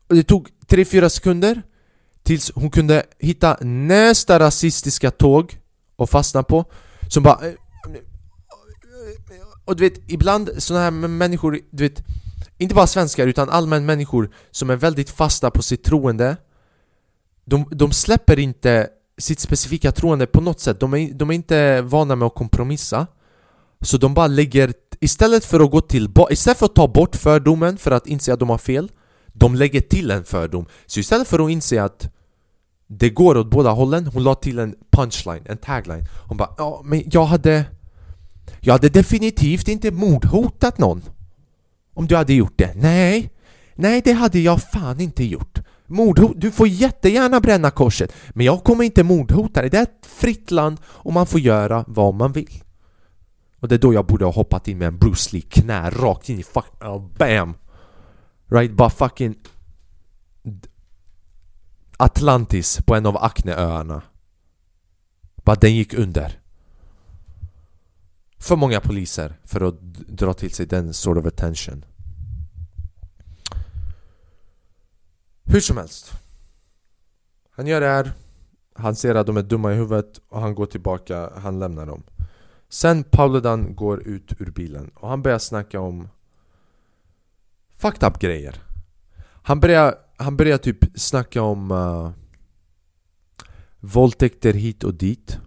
Och 0.08 0.16
det 0.16 0.24
tog 0.24 0.50
3-4 0.68 1.10
sekunder. 1.10 1.62
Tills 2.24 2.52
hon 2.56 2.70
kunde 2.70 3.04
hitta 3.20 3.58
nästa 3.62 4.40
rasistiska 4.40 5.12
tåg 5.12 5.60
och 5.96 6.10
fastna 6.10 6.44
på 6.44 6.66
Som 7.08 7.24
bara... 7.24 7.48
Eh, 7.48 7.54
och 9.66 9.76
du 9.76 9.84
vet, 9.90 10.12
ibland 10.12 10.50
såna 10.58 10.80
här 10.80 10.92
människor, 10.92 11.60
du 11.72 11.84
vet 11.84 12.04
Inte 12.58 12.76
bara 12.76 12.88
svenskar 12.88 13.28
utan 13.28 13.50
allmän 13.50 13.86
människor 13.86 14.32
som 14.52 14.70
är 14.70 14.76
väldigt 14.76 15.10
fasta 15.10 15.52
på 15.52 15.62
sitt 15.62 15.84
troende 15.84 16.38
de, 17.46 17.66
de 17.72 17.92
släpper 17.92 18.40
inte 18.40 18.90
sitt 19.18 19.40
specifika 19.40 19.92
troende 19.92 20.28
på 20.28 20.42
något 20.42 20.60
sätt. 20.60 20.80
De 20.80 20.94
är, 20.94 21.14
de 21.14 21.30
är 21.30 21.34
inte 21.34 21.82
vana 21.82 22.16
med 22.16 22.26
att 22.26 22.36
kompromissa. 22.36 23.08
Så 23.82 23.98
de 23.98 24.14
bara 24.14 24.28
lägger, 24.28 24.74
istället 25.00 25.46
för 25.46 25.60
att 25.60 25.72
gå 25.72 25.82
till, 25.82 26.10
istället 26.30 26.58
för 26.58 26.66
att 26.66 26.76
ta 26.76 26.88
bort 26.88 27.16
fördomen 27.16 27.78
för 27.78 27.92
att 27.92 28.08
inse 28.08 28.34
att 28.34 28.40
de 28.40 28.50
har 28.50 28.58
fel 28.58 28.92
de 29.42 29.56
lägger 29.56 29.82
till 29.82 30.12
en 30.12 30.24
fördom. 30.24 30.66
Så 30.86 31.00
istället 31.00 31.28
för 31.28 31.46
att 31.46 31.52
inse 31.52 31.84
att 31.84 32.10
det 32.88 33.10
går 33.10 33.38
åt 33.38 33.50
båda 33.50 33.70
hållen, 33.70 34.08
hon 34.08 34.24
la 34.24 34.36
till 34.36 34.60
en 34.60 34.76
punchline, 34.92 35.44
en 35.46 35.58
tagline. 35.58 36.06
Hon 36.28 36.38
bara 36.38 36.50
ja 36.58 36.82
men 36.86 37.04
jag 37.06 37.26
hade 37.26 37.66
Jag 38.60 38.74
hade 38.74 38.90
definitivt 38.90 39.68
inte 39.68 39.92
mordhotat 39.92 40.78
någon 40.78 41.02
Om 41.94 42.08
du 42.08 42.16
hade 42.16 42.34
gjort 42.34 42.54
det, 42.56 42.74
nej. 42.76 43.32
Nej 43.76 44.02
det 44.04 44.12
hade 44.14 44.40
jag 44.40 44.62
fan 44.62 45.00
inte 45.00 45.24
gjort. 45.24 45.60
Mordhot, 45.88 46.34
du 46.36 46.52
får 46.52 46.68
jättegärna 46.68 47.40
bränna 47.40 47.72
korset 47.72 48.14
Men 48.30 48.46
jag 48.46 48.64
kommer 48.64 48.84
inte 48.84 49.04
mordhota 49.04 49.62
dig, 49.62 49.70
det 49.70 49.78
är 49.78 49.84
ett 49.84 50.06
fritt 50.08 50.52
land 50.52 50.78
och 50.86 51.14
man 51.14 51.28
får 51.28 51.40
göra 51.40 51.86
vad 51.88 52.14
man 52.14 52.32
vill. 52.32 52.64
Och 53.60 53.68
det 53.68 53.76
är 53.76 53.80
då 53.80 53.94
jag 53.94 54.06
borde 54.06 54.26
ha 54.26 54.32
hoppat 54.32 54.68
in 54.68 54.78
med 54.78 54.88
en 54.88 54.98
Bruce 54.98 55.30
Lee 55.36 55.42
knä 55.42 55.90
rakt 55.90 56.30
in 56.30 56.40
i 56.40 56.44
fuck... 56.44 56.84
Oh, 56.84 57.08
bam! 57.18 57.54
Right, 58.52 58.72
bara 58.72 58.90
fucking 58.90 59.36
Atlantis 61.98 62.82
på 62.86 62.96
en 62.96 63.06
av 63.06 63.18
Acneöarna. 63.18 64.02
Bara 65.36 65.56
den 65.56 65.76
gick 65.76 65.94
under. 65.94 66.40
För 68.38 68.56
många 68.56 68.80
poliser 68.80 69.40
för 69.44 69.62
att 69.62 69.82
dra 70.08 70.34
till 70.34 70.52
sig 70.52 70.66
den 70.66 70.94
sort 70.94 71.18
of 71.18 71.26
attention. 71.26 71.86
Hur 75.44 75.60
som 75.60 75.78
helst. 75.78 76.12
Han 77.52 77.68
gör 77.68 77.82
det 77.82 77.88
här. 77.88 78.12
Han 78.76 78.96
ser 78.96 79.16
att 79.16 79.28
de 79.28 79.38
är 79.38 79.44
dumma 79.44 79.74
i 79.74 79.76
huvudet 79.76 80.22
och 80.30 80.42
han 80.42 80.56
går 80.56 80.66
tillbaka, 80.66 81.30
han 81.36 81.60
lämnar 81.60 81.86
dem. 81.86 82.04
Sen 82.70 83.04
Pauludan 83.04 83.76
går 83.76 84.08
ut 84.08 84.42
ur 84.42 84.52
bilen 84.52 84.92
och 84.96 85.10
han 85.10 85.22
börjar 85.22 85.40
snacka 85.40 85.80
om 85.80 86.08
Fucked 87.82 88.04
up 88.04 88.20
grejer. 88.20 88.56
Han 89.44 89.60
började, 89.60 89.98
han 90.18 90.38
började 90.38 90.64
typ 90.64 90.78
snacka 90.96 91.42
om 91.42 91.72
uh, 91.72 92.10
våldtäkter 93.80 94.54
hit 94.54 94.84
och 94.84 94.94
dit. 94.94 95.38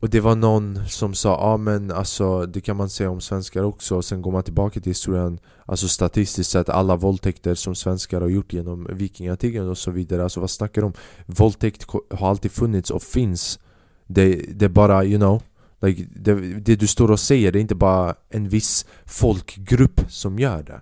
Och 0.00 0.10
det 0.10 0.20
var 0.20 0.36
någon 0.36 0.86
som 0.88 1.14
sa 1.14 1.28
ja 1.28 1.36
ah, 1.36 1.56
men 1.56 1.90
alltså 1.90 2.46
det 2.46 2.60
kan 2.60 2.76
man 2.76 2.90
säga 2.90 3.10
om 3.10 3.20
svenskar 3.20 3.62
också. 3.62 3.96
Och 3.96 4.04
sen 4.04 4.22
går 4.22 4.32
man 4.32 4.42
tillbaka 4.42 4.80
till 4.80 4.90
historien 4.90 5.38
Alltså 5.66 5.88
statistiskt 5.88 6.50
sett 6.50 6.68
alla 6.68 6.96
våldtäkter 6.96 7.54
som 7.54 7.74
svenskar 7.74 8.20
har 8.20 8.28
gjort 8.28 8.52
genom 8.52 8.88
vikingatiden 8.90 9.68
och 9.68 9.78
så 9.78 9.90
vidare. 9.90 10.22
Alltså 10.22 10.40
vad 10.40 10.50
snackar 10.50 10.82
de 10.82 10.86
om? 10.86 10.94
Våldtäkt 11.26 11.86
har 12.10 12.28
alltid 12.30 12.52
funnits 12.52 12.90
och 12.90 13.02
finns. 13.02 13.58
Det, 14.06 14.34
det 14.34 14.64
är 14.64 14.68
bara, 14.68 15.04
you 15.04 15.18
know 15.18 15.42
like, 15.82 16.06
det, 16.10 16.34
det 16.60 16.76
du 16.76 16.86
står 16.86 17.10
och 17.10 17.20
säger 17.20 17.52
det 17.52 17.58
är 17.58 17.60
inte 17.60 17.74
bara 17.74 18.14
en 18.28 18.48
viss 18.48 18.86
folkgrupp 19.04 20.00
som 20.08 20.38
gör 20.38 20.62
det. 20.62 20.80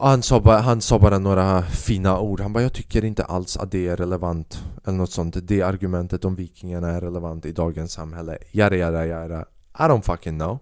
Han 0.00 0.22
sa, 0.22 0.40
bara, 0.40 0.58
han 0.58 0.80
sa 0.80 0.98
bara 0.98 1.18
några 1.18 1.62
fina 1.62 2.18
ord. 2.18 2.40
Han 2.40 2.52
bara 2.52 2.62
jag 2.62 2.72
tycker 2.72 3.04
inte 3.04 3.24
alls 3.24 3.56
att 3.56 3.70
det 3.70 3.88
är 3.88 3.96
relevant 3.96 4.64
Eller 4.84 4.96
något 4.96 5.10
sånt. 5.10 5.36
Det 5.42 5.62
argumentet 5.62 6.24
om 6.24 6.34
vikingarna 6.34 6.88
är 6.88 7.00
relevant 7.00 7.46
i 7.46 7.52
dagens 7.52 7.92
samhälle. 7.92 8.38
Jada 8.50 8.76
jada 8.76 9.06
jada. 9.06 9.44
I 9.78 9.82
don't 9.82 10.02
fucking 10.02 10.38
know. 10.38 10.58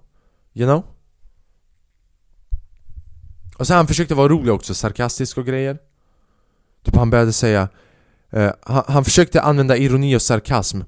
You 0.52 0.66
know? 0.66 0.84
Och 3.58 3.66
sen 3.66 3.76
han 3.76 3.86
försökte 3.86 4.14
vara 4.14 4.28
rolig 4.28 4.54
också, 4.54 4.74
sarkastisk 4.74 5.38
och 5.38 5.46
grejer. 5.46 5.78
Typ 6.84 6.96
han 6.96 7.10
började 7.10 7.32
säga 7.32 7.68
uh, 8.36 8.50
han, 8.62 8.84
han 8.86 9.04
försökte 9.04 9.40
använda 9.40 9.76
ironi 9.76 10.16
och 10.16 10.22
sarkasm 10.22 10.80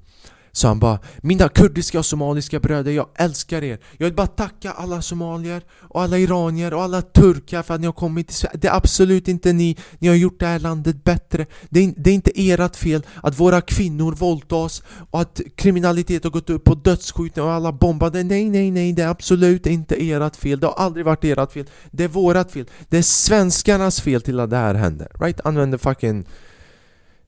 så 0.53 0.69
han 0.69 0.79
bara 0.79 0.99
Mina 1.23 1.49
kurdiska 1.49 1.99
och 1.99 2.07
somaliska 2.07 2.61
bröder, 2.61 2.93
jag 2.93 3.07
älskar 3.15 3.65
er. 3.65 3.79
Jag 3.97 4.07
vill 4.07 4.15
bara 4.15 4.27
tacka 4.27 4.71
alla 4.71 5.03
somalier 5.03 5.63
och 5.81 6.03
alla 6.03 6.19
iranier 6.19 6.75
och 6.75 6.83
alla 6.83 7.03
turkar 7.03 7.63
för 7.63 7.75
att 7.75 7.81
ni 7.81 7.87
har 7.87 7.93
kommit 7.93 8.27
till 8.27 8.37
Sverige. 8.37 8.59
Det 8.59 8.69
är 8.69 8.77
absolut 8.77 9.29
inte 9.29 9.53
ni, 9.53 9.77
ni 9.99 10.09
har 10.09 10.15
gjort 10.15 10.41
det 10.41 10.47
här 10.47 10.59
landet 10.59 11.05
bättre. 11.05 11.47
Det 11.69 11.81
är, 11.81 11.95
det 11.97 12.11
är 12.11 12.15
inte 12.15 12.31
ert 12.35 12.77
fel 12.77 13.03
att 13.23 13.41
våra 13.41 13.61
kvinnor 13.61 14.13
våldtas 14.13 14.83
och 15.11 15.21
att 15.21 15.41
kriminalitet 15.57 16.25
har 16.25 16.31
gått 16.31 16.51
upp 16.51 16.65
på 16.65 16.75
dödsskjutningar 16.75 17.49
och 17.49 17.55
alla 17.55 17.73
bombade. 17.73 18.23
Nej, 18.23 18.51
nej, 18.51 18.71
nej, 18.71 18.93
det 18.93 19.03
är 19.03 19.09
absolut 19.09 19.67
inte 19.67 19.95
ert 19.95 20.37
fel. 20.37 20.61
Det 20.61 20.67
har 20.67 20.75
aldrig 20.75 21.05
varit 21.05 21.25
ert 21.25 21.53
fel. 21.53 21.67
Det 21.91 22.05
är 22.05 22.09
vårat 22.09 22.53
fel. 22.53 22.67
Det 22.89 22.99
är 22.99 23.03
svenskarnas 23.03 24.01
fel 24.01 24.23
till 24.23 24.41
att 24.41 24.51
det 24.51 24.57
här 24.57 24.75
händer. 24.75 25.09
Right? 25.21 25.41
Använder 25.45 25.79
fucking 25.79 26.27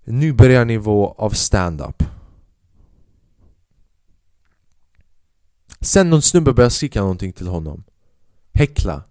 nybörjarnivå 0.05 1.15
av 1.19 1.31
stand-up. 1.31 2.03
Sen 5.81 6.11
någon 6.11 6.23
snubbe 6.23 6.53
börjar 6.53 6.71
skrika 6.71 7.01
någonting 7.01 7.33
till 7.33 7.49
honom. 7.49 7.85
Häckla. 8.53 9.03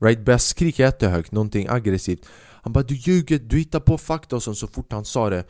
Right? 0.00 0.24
Börjar 0.24 0.38
skrika 0.38 0.82
jättehögt, 0.82 1.32
någonting 1.32 1.66
aggressivt. 1.68 2.26
Han 2.62 2.72
bara 2.72 2.84
du 2.84 2.94
ljuger, 2.94 3.38
du 3.38 3.58
hittar 3.58 3.80
på 3.80 3.98
fakta 3.98 4.36
och 4.36 4.42
sånt 4.42 4.58
så 4.58 4.66
fort 4.66 4.92
han 4.92 5.04
sa 5.04 5.30
det. 5.30 5.44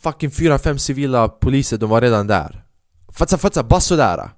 Fucking 0.00 0.30
fyra, 0.30 0.58
fem 0.58 0.78
civila 0.78 1.28
poliser, 1.28 1.78
de 1.78 1.90
var 1.90 2.00
redan 2.00 2.26
där. 2.26 2.64
Fatsa, 3.08 3.38
fatsa, 3.38 3.62
bara 3.62 3.80
sådär 3.80 4.30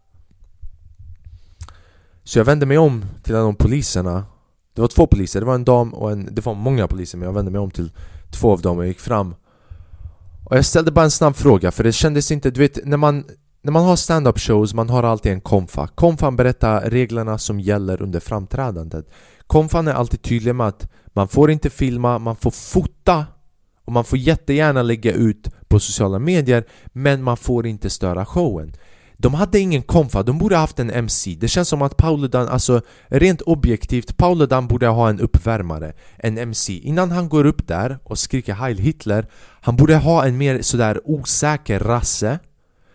Så 2.25 2.39
jag 2.39 2.45
vände 2.45 2.67
mig 2.67 2.79
om 2.79 3.05
till 3.23 3.35
en 3.35 3.41
av 3.41 3.53
poliserna. 3.53 4.27
Det 4.75 4.81
var 4.81 4.89
två 4.89 5.07
poliser, 5.07 5.41
det 5.41 5.47
var 5.47 5.55
en 5.55 5.65
dam 5.65 5.95
och 5.95 6.13
en... 6.13 6.35
Det 6.35 6.47
var 6.47 6.55
många 6.55 6.89
poliser 6.89 7.19
men 7.19 7.27
jag 7.27 7.35
vände 7.35 7.51
mig 7.51 7.61
om 7.61 7.71
till 7.71 7.93
två 8.31 8.53
av 8.53 8.61
dem 8.61 8.79
och 8.79 8.87
gick 8.87 9.01
fram. 9.01 9.35
Och 10.45 10.57
jag 10.57 10.65
ställde 10.65 10.91
bara 10.91 11.05
en 11.05 11.11
snabb 11.11 11.37
fråga 11.37 11.71
för 11.71 11.85
det 11.85 11.93
kändes 11.93 12.31
inte, 12.31 12.51
du 12.51 12.61
vet 12.61 12.85
när 12.85 12.97
man 12.97 13.25
när 13.65 13.73
man 13.73 13.85
har 13.85 13.97
stand-up 13.97 14.39
shows, 14.39 14.75
man 14.75 14.91
har 14.91 15.03
alltid 15.03 15.33
en 15.33 15.41
konfa. 15.41 15.87
Konfan 15.87 16.37
berättar 16.37 16.81
reglerna 16.81 17.39
som 17.39 17.61
gäller 17.61 18.03
under 18.03 18.21
framträdandet. 18.21 19.11
Konfan 19.47 19.89
är 19.89 19.93
alltid 19.93 20.23
tydlig 20.23 20.55
med 20.55 20.67
att 20.67 20.89
man 21.07 21.29
får 21.29 21.51
inte 21.51 21.71
filma, 21.71 22.19
man 22.19 22.37
får 22.37 22.51
fota 22.51 23.27
och 23.85 23.93
man 23.93 24.05
får 24.05 24.19
jättegärna 24.19 24.83
lägga 24.83 25.13
ut 25.13 25.49
på 25.69 25.81
sociala 25.81 26.19
medier 26.19 26.65
men 26.93 27.23
man 27.23 27.37
får 27.37 27.67
inte 27.67 27.91
störa 27.91 28.27
showen. 28.27 28.73
De 29.17 29.35
hade 29.35 29.59
ingen 29.59 29.83
konfa, 29.83 30.23
de 30.23 30.39
borde 30.39 30.57
haft 30.57 30.79
en 30.79 30.91
MC. 30.91 31.37
Det 31.41 31.49
känns 31.49 31.69
som 31.69 31.83
att 31.83 31.97
Pauludan, 31.97 32.49
alltså 32.49 32.81
rent 33.07 33.41
objektivt, 33.41 34.17
Pauludan 34.17 34.67
borde 34.67 34.87
ha 34.87 35.09
en 35.09 35.21
uppvärmare, 35.21 35.93
en 36.17 36.39
MC. 36.39 36.73
Innan 36.73 37.11
han 37.11 37.29
går 37.29 37.45
upp 37.45 37.67
där 37.69 37.99
och 38.05 38.19
skriker 38.19 38.55
Heil 38.55 38.79
Hitler, 38.79 39.27
han 39.61 39.77
borde 39.77 39.97
ha 39.97 40.25
en 40.27 40.37
mer 40.37 40.63
sådär 40.63 41.01
osäker 41.05 41.79
rasse 41.79 42.39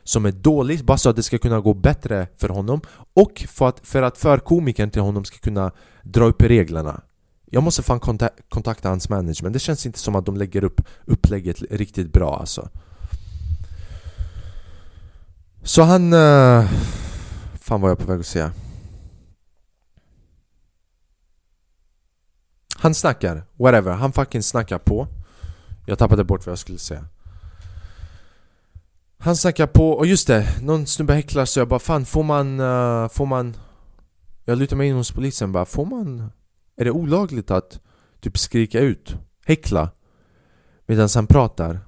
som 0.09 0.25
är 0.25 0.31
dålig 0.31 0.85
bara 0.85 0.97
så 0.97 1.09
att 1.09 1.15
det 1.15 1.23
ska 1.23 1.37
kunna 1.37 1.59
gå 1.59 1.73
bättre 1.73 2.27
för 2.37 2.49
honom 2.49 2.81
och 3.13 3.45
för 3.47 3.67
att, 3.67 3.87
för 3.87 4.01
att 4.01 4.17
förkomikern 4.17 4.91
till 4.91 5.01
honom 5.01 5.25
ska 5.25 5.37
kunna 5.37 5.71
dra 6.03 6.25
upp 6.25 6.41
reglerna. 6.41 7.01
Jag 7.45 7.63
måste 7.63 7.83
fan 7.83 7.99
konta 7.99 8.29
kontakta 8.49 8.89
hans 8.89 9.09
management, 9.09 9.53
det 9.53 9.59
känns 9.59 9.85
inte 9.85 9.99
som 9.99 10.15
att 10.15 10.25
de 10.25 10.37
lägger 10.37 10.63
upp 10.63 10.81
upplägget 11.05 11.61
riktigt 11.71 12.13
bra 12.13 12.39
alltså. 12.39 12.69
Så 15.63 15.81
han... 15.81 16.13
Uh, 16.13 16.69
fan 17.53 17.81
vad 17.81 17.91
jag 17.91 17.99
på 17.99 18.05
väg 18.05 18.19
att 18.19 18.25
säga. 18.25 18.51
Han 22.75 22.95
snackar, 22.95 23.43
whatever, 23.57 23.91
han 23.91 24.11
fucking 24.11 24.43
snackar 24.43 24.77
på. 24.79 25.07
Jag 25.85 25.97
tappade 25.99 26.23
bort 26.23 26.45
vad 26.45 26.51
jag 26.51 26.59
skulle 26.59 26.77
säga 26.77 27.05
han 29.21 29.35
snackar 29.37 29.67
på, 29.67 29.91
och 29.91 30.05
just 30.05 30.27
det, 30.27 30.61
någon 30.61 30.87
snubbe 30.87 31.13
häcklar 31.13 31.45
så 31.45 31.59
jag 31.59 31.67
bara 31.67 31.79
fan 31.79 32.05
får 32.05 32.23
man, 32.23 32.59
uh, 32.59 33.09
får 33.09 33.25
man 33.25 33.57
Jag 34.45 34.57
lutar 34.57 34.75
mig 34.75 34.87
in 34.87 34.95
hos 34.95 35.11
polisen 35.11 35.51
bara, 35.51 35.65
får 35.65 35.85
man 35.85 36.31
Är 36.77 36.85
det 36.85 36.91
olagligt 36.91 37.51
att 37.51 37.79
typ 38.21 38.37
skrika 38.37 38.79
ut, 38.79 39.15
häckla 39.45 39.91
Medan 40.85 41.09
han 41.15 41.27
pratar 41.27 41.79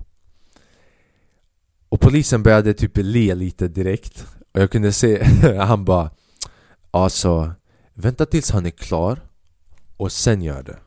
Och 1.89 1.99
polisen 1.99 2.43
började 2.43 2.73
typ 2.73 2.91
le 2.95 3.35
lite 3.35 3.67
direkt 3.67 4.27
Och 4.53 4.61
jag 4.61 4.71
kunde 4.71 4.93
se, 4.93 5.23
han 5.59 5.85
bara 5.85 6.09
Alltså, 6.91 7.53
vänta 7.93 8.25
tills 8.25 8.51
han 8.51 8.65
är 8.65 8.69
klar 8.69 9.19
Och 9.97 10.11
sen 10.11 10.41
gör 10.41 10.63
det 10.63 10.79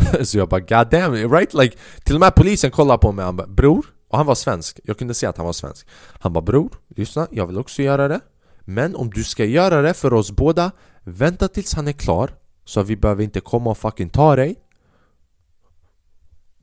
Så 0.24 0.38
jag 0.38 0.48
bara 0.48 0.60
god 0.60 0.90
damn, 0.90 1.32
right? 1.32 1.54
Like, 1.54 1.76
till 2.04 2.14
och 2.14 2.20
med 2.20 2.34
polisen 2.34 2.70
kollar 2.70 2.98
på 2.98 3.12
mig 3.12 3.22
och 3.22 3.26
han 3.26 3.36
bara 3.36 3.46
Bror 3.46 3.86
och 4.10 4.18
han 4.18 4.26
var 4.26 4.34
svensk, 4.34 4.80
jag 4.84 4.98
kunde 4.98 5.14
se 5.14 5.26
att 5.26 5.36
han 5.36 5.46
var 5.46 5.52
svensk. 5.52 5.86
Han 6.20 6.32
bara 6.32 6.44
bror, 6.44 6.70
lyssna, 6.88 7.28
jag 7.30 7.46
vill 7.46 7.58
också 7.58 7.82
göra 7.82 8.08
det. 8.08 8.20
Men 8.60 8.96
om 8.96 9.10
du 9.10 9.24
ska 9.24 9.44
göra 9.44 9.82
det 9.82 9.94
för 9.94 10.12
oss 10.12 10.30
båda 10.30 10.70
Vänta 11.04 11.48
tills 11.48 11.74
han 11.74 11.88
är 11.88 11.92
klar 11.92 12.30
Så 12.64 12.82
vi 12.82 12.96
behöver 12.96 13.24
inte 13.24 13.40
komma 13.40 13.70
och 13.70 13.78
fucking 13.78 14.08
ta 14.08 14.36
dig. 14.36 14.56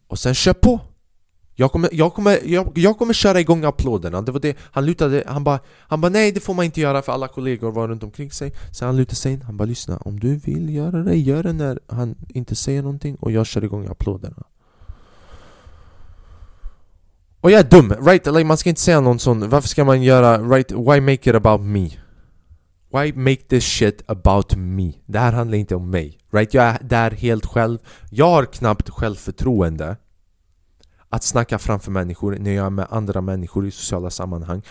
Och 0.07 0.19
sen 0.19 0.35
kör 0.35 0.53
på! 0.53 0.79
Jag 1.59 1.71
kommer, 1.71 1.89
jag, 1.93 2.13
kommer, 2.13 2.39
jag, 2.45 2.71
jag 2.75 2.97
kommer 2.97 3.13
köra 3.13 3.39
igång 3.39 3.63
applåderna, 3.63 4.21
det 4.21 4.31
var 4.31 4.39
det. 4.39 4.57
Han 4.71 4.85
lutade, 4.85 5.23
han 5.27 5.43
bara 5.43 5.59
Han 5.79 6.01
bara 6.01 6.09
nej 6.09 6.31
det 6.31 6.39
får 6.39 6.53
man 6.53 6.65
inte 6.65 6.81
göra 6.81 7.01
för 7.01 7.11
alla 7.11 7.27
kollegor 7.27 7.71
var 7.71 7.87
runt 7.87 8.03
omkring 8.03 8.31
sig. 8.31 8.53
Sen 8.71 8.85
han 8.85 8.97
lutade 8.97 9.15
sig 9.15 9.33
in, 9.33 9.41
han 9.41 9.57
bara 9.57 9.65
lyssna 9.65 9.97
Om 9.97 10.19
du 10.19 10.35
vill 10.35 10.75
göra 10.75 11.03
det, 11.03 11.15
gör 11.15 11.43
det 11.43 11.53
när 11.53 11.79
han 11.87 12.15
inte 12.29 12.55
säger 12.55 12.81
någonting. 12.81 13.15
Och 13.15 13.31
jag 13.31 13.45
kör 13.45 13.63
igång 13.63 13.87
applåderna 13.87 14.43
och 17.41 17.51
jag 17.51 17.59
är 17.59 17.63
dum, 17.63 17.93
right? 18.01 18.25
Like, 18.25 18.43
man 18.43 18.57
ska 18.57 18.69
inte 18.69 18.81
säga 18.81 19.01
någon 19.01 19.19
sån, 19.19 19.49
varför 19.49 19.67
ska 19.67 19.85
man 19.85 20.03
göra, 20.03 20.37
right? 20.37 20.71
Why 20.71 21.01
make 21.01 21.29
it 21.29 21.35
about 21.35 21.61
me? 21.61 21.89
Why 22.93 23.13
make 23.13 23.41
this 23.47 23.63
shit 23.63 24.03
about 24.07 24.55
me? 24.55 24.93
Det 25.05 25.19
här 25.19 25.31
handlar 25.31 25.57
inte 25.57 25.75
om 25.75 25.89
mig, 25.89 26.19
right? 26.31 26.53
Jag 26.53 26.65
är 26.65 26.79
där 26.81 27.11
helt 27.11 27.45
själv 27.45 27.79
Jag 28.09 28.29
har 28.29 28.45
knappt 28.45 28.89
självförtroende 28.89 29.97
Att 31.09 31.23
snacka 31.23 31.59
framför 31.59 31.91
människor 31.91 32.37
när 32.39 32.51
jag 32.51 32.65
är 32.65 32.69
med 32.69 32.87
andra 32.89 33.21
människor 33.21 33.67
i 33.67 33.71
sociala 33.71 34.09
sammanhang 34.09 34.61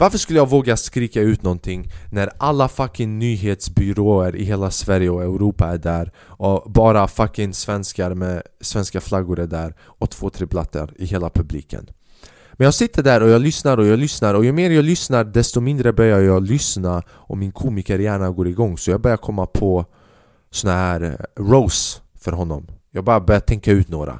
varför 0.00 0.18
skulle 0.18 0.38
jag 0.38 0.48
våga 0.48 0.76
skrika 0.76 1.20
ut 1.20 1.42
någonting 1.42 1.90
när 2.10 2.30
alla 2.38 2.68
fucking 2.68 3.18
nyhetsbyråer 3.18 4.36
i 4.36 4.44
hela 4.44 4.70
Sverige 4.70 5.10
och 5.10 5.22
Europa 5.22 5.66
är 5.66 5.78
där 5.78 6.12
och 6.18 6.72
bara 6.72 7.08
fucking 7.08 7.54
svenskar 7.54 8.14
med 8.14 8.42
svenska 8.60 9.00
flaggor 9.00 9.38
är 9.38 9.46
där 9.46 9.74
och 9.80 10.10
två, 10.10 10.30
tre 10.30 10.46
blattar 10.46 10.94
i 10.96 11.04
hela 11.04 11.30
publiken 11.30 11.90
men 12.60 12.64
jag 12.64 12.74
sitter 12.74 13.02
där 13.02 13.22
och 13.22 13.28
jag 13.28 13.40
lyssnar 13.40 13.78
och 13.78 13.86
jag 13.86 13.98
lyssnar 13.98 14.34
och 14.34 14.44
ju 14.44 14.52
mer 14.52 14.70
jag 14.70 14.84
lyssnar 14.84 15.24
desto 15.24 15.60
mindre 15.60 15.92
börjar 15.92 16.20
jag 16.20 16.42
lyssna 16.42 17.02
och 17.08 17.38
min 17.38 17.52
komikerhjärna 17.52 18.30
går 18.30 18.48
igång. 18.48 18.78
Så 18.78 18.90
jag 18.90 19.00
börjar 19.00 19.16
komma 19.16 19.46
på 19.46 19.84
såna 20.50 20.72
här 20.72 21.02
eh, 21.02 21.42
rose 21.42 22.00
för 22.14 22.32
honom. 22.32 22.66
Jag 22.90 23.04
bara 23.04 23.20
börjar 23.20 23.40
tänka 23.40 23.72
ut 23.72 23.88
några. 23.88 24.18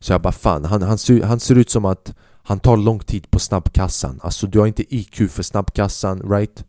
Så 0.00 0.12
jag 0.12 0.20
bara 0.22 0.32
fan, 0.32 0.64
han, 0.64 0.82
han, 0.82 0.98
ser, 0.98 1.22
han 1.22 1.40
ser 1.40 1.54
ut 1.54 1.70
som 1.70 1.84
att 1.84 2.14
han 2.42 2.60
tar 2.60 2.76
lång 2.76 2.98
tid 2.98 3.30
på 3.30 3.38
snabbkassan. 3.38 4.20
Alltså 4.22 4.46
du 4.46 4.58
har 4.58 4.66
inte 4.66 4.94
IQ 4.94 5.30
för 5.30 5.42
snabbkassan, 5.42 6.30
right? 6.30 6.64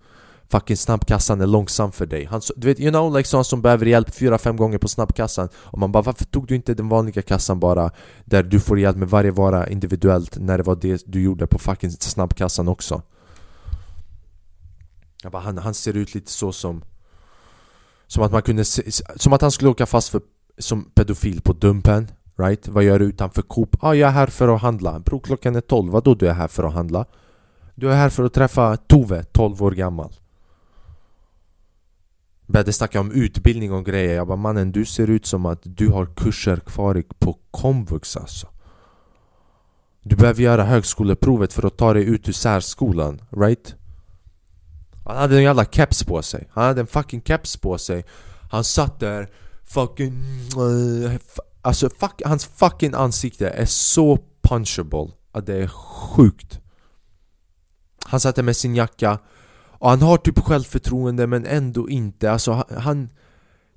Fucking 0.51 0.77
snabbkassan 0.77 1.41
är 1.41 1.47
långsam 1.47 1.91
för 1.91 2.05
dig 2.05 2.25
han, 2.25 2.41
Du 2.55 2.67
vet, 2.67 2.79
you 2.79 2.91
know, 2.91 3.17
like 3.17 3.29
sån 3.29 3.45
som 3.45 3.61
behöver 3.61 3.85
hjälp 3.85 4.15
fyra, 4.15 4.37
fem 4.37 4.57
gånger 4.57 4.77
på 4.77 4.87
snabbkassan 4.87 5.49
Och 5.55 5.79
man 5.79 5.91
bara 5.91 6.03
varför 6.03 6.25
tog 6.25 6.47
du 6.47 6.55
inte 6.55 6.73
den 6.73 6.89
vanliga 6.89 7.21
kassan 7.21 7.59
bara 7.59 7.91
Där 8.25 8.43
du 8.43 8.59
får 8.59 8.79
hjälp 8.79 8.97
med 8.97 9.09
varje 9.09 9.31
vara 9.31 9.67
individuellt 9.67 10.37
när 10.39 10.57
det 10.57 10.63
var 10.63 10.75
det 10.75 11.03
du 11.05 11.21
gjorde 11.21 11.47
på 11.47 11.59
fucking 11.59 11.91
snabbkassan 11.91 12.67
också 12.67 13.01
Jag 15.23 15.31
bara, 15.31 15.41
han, 15.41 15.57
han 15.57 15.73
ser 15.73 15.97
ut 15.97 16.15
lite 16.15 16.31
så 16.31 16.51
som 16.51 16.83
Som 18.07 18.23
att 18.23 18.31
man 18.31 18.41
kunde 18.41 18.65
se, 18.65 18.91
Som 19.15 19.33
att 19.33 19.41
han 19.41 19.51
skulle 19.51 19.69
åka 19.69 19.85
fast 19.85 20.09
för, 20.09 20.21
som 20.57 20.83
pedofil 20.83 21.41
på 21.41 21.53
Dumpen 21.53 22.11
Right? 22.37 22.67
Vad 22.67 22.83
gör 22.83 22.99
du 22.99 23.05
utanför 23.05 23.41
Coop? 23.41 23.75
Ah, 23.79 23.93
jag 23.93 24.07
är 24.07 24.13
här 24.13 24.27
för 24.27 24.55
att 24.55 24.61
handla 24.61 24.99
Bro, 24.99 25.19
klockan 25.19 25.55
är 25.55 25.61
12, 25.61 25.91
vadå 25.91 26.15
du 26.15 26.27
är 26.27 26.33
här 26.33 26.47
för 26.47 26.63
att 26.63 26.73
handla? 26.73 27.05
Du 27.75 27.91
är 27.91 27.95
här 27.95 28.09
för 28.09 28.23
att 28.23 28.33
träffa 28.33 28.77
Tove, 28.77 29.23
12 29.23 29.63
år 29.63 29.71
gammal 29.71 30.13
Började 32.51 32.73
snacka 32.73 32.99
om 32.99 33.11
utbildning 33.11 33.71
och 33.71 33.85
grejer. 33.85 34.15
Jag 34.15 34.27
bara 34.27 34.37
mannen 34.37 34.71
du 34.71 34.85
ser 34.85 35.09
ut 35.09 35.25
som 35.25 35.45
att 35.45 35.59
du 35.63 35.87
har 35.87 36.05
kurser 36.05 36.57
kvar 36.57 37.03
på 37.19 37.37
komvux 37.51 38.17
alltså. 38.17 38.47
Du 40.03 40.15
behöver 40.15 40.41
göra 40.43 40.63
högskoleprovet 40.63 41.53
för 41.53 41.67
att 41.67 41.77
ta 41.77 41.93
dig 41.93 42.03
ut 42.03 42.29
ur 42.29 42.33
särskolan, 42.33 43.21
right? 43.29 43.75
Han 45.05 45.17
hade 45.17 45.35
en 45.35 45.43
jävla 45.43 45.65
keps 45.65 46.03
på 46.03 46.21
sig. 46.21 46.49
Han 46.51 46.63
hade 46.63 46.81
en 46.81 46.87
fucking 46.87 47.21
keps 47.21 47.57
på 47.57 47.77
sig. 47.77 48.05
Han 48.51 48.63
satt 48.63 48.99
där 48.99 49.29
fucking... 49.63 50.23
Eh, 50.57 51.11
alltså 51.61 51.89
fuck, 51.89 52.21
hans 52.25 52.45
fucking 52.45 52.93
ansikte 52.93 53.49
är 53.49 53.65
så 53.65 54.19
punchable 54.41 55.11
att 55.31 55.45
det 55.45 55.55
är 55.55 55.67
sjukt. 55.67 56.59
Han 58.05 58.19
satt 58.19 58.35
där 58.35 58.43
med 58.43 58.57
sin 58.57 58.75
jacka 58.75 59.19
och 59.81 59.89
han 59.89 60.01
har 60.01 60.17
typ 60.17 60.39
självförtroende 60.39 61.27
men 61.27 61.45
ändå 61.45 61.89
inte, 61.89 62.31
alltså 62.31 62.65
han... 62.77 63.09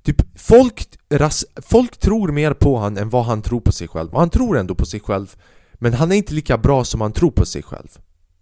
Typ 0.03 0.21
folk, 0.35 0.87
ras, 1.09 1.45
folk 1.55 1.97
tror 1.97 2.31
mer 2.31 2.53
på 2.53 2.77
han 2.79 2.97
än 2.97 3.09
vad 3.09 3.25
han 3.25 3.41
tror 3.41 3.59
på 3.59 3.71
sig 3.71 3.87
själv. 3.87 4.13
Och 4.13 4.19
han 4.19 4.29
tror 4.29 4.57
ändå 4.57 4.75
på 4.75 4.85
sig 4.85 4.99
själv 4.99 5.35
Men 5.73 5.93
han 5.93 6.11
är 6.11 6.15
inte 6.15 6.33
lika 6.33 6.57
bra 6.57 6.83
som 6.83 7.01
han 7.01 7.11
tror 7.11 7.31
på 7.31 7.45
sig 7.45 7.63
själv. 7.63 7.87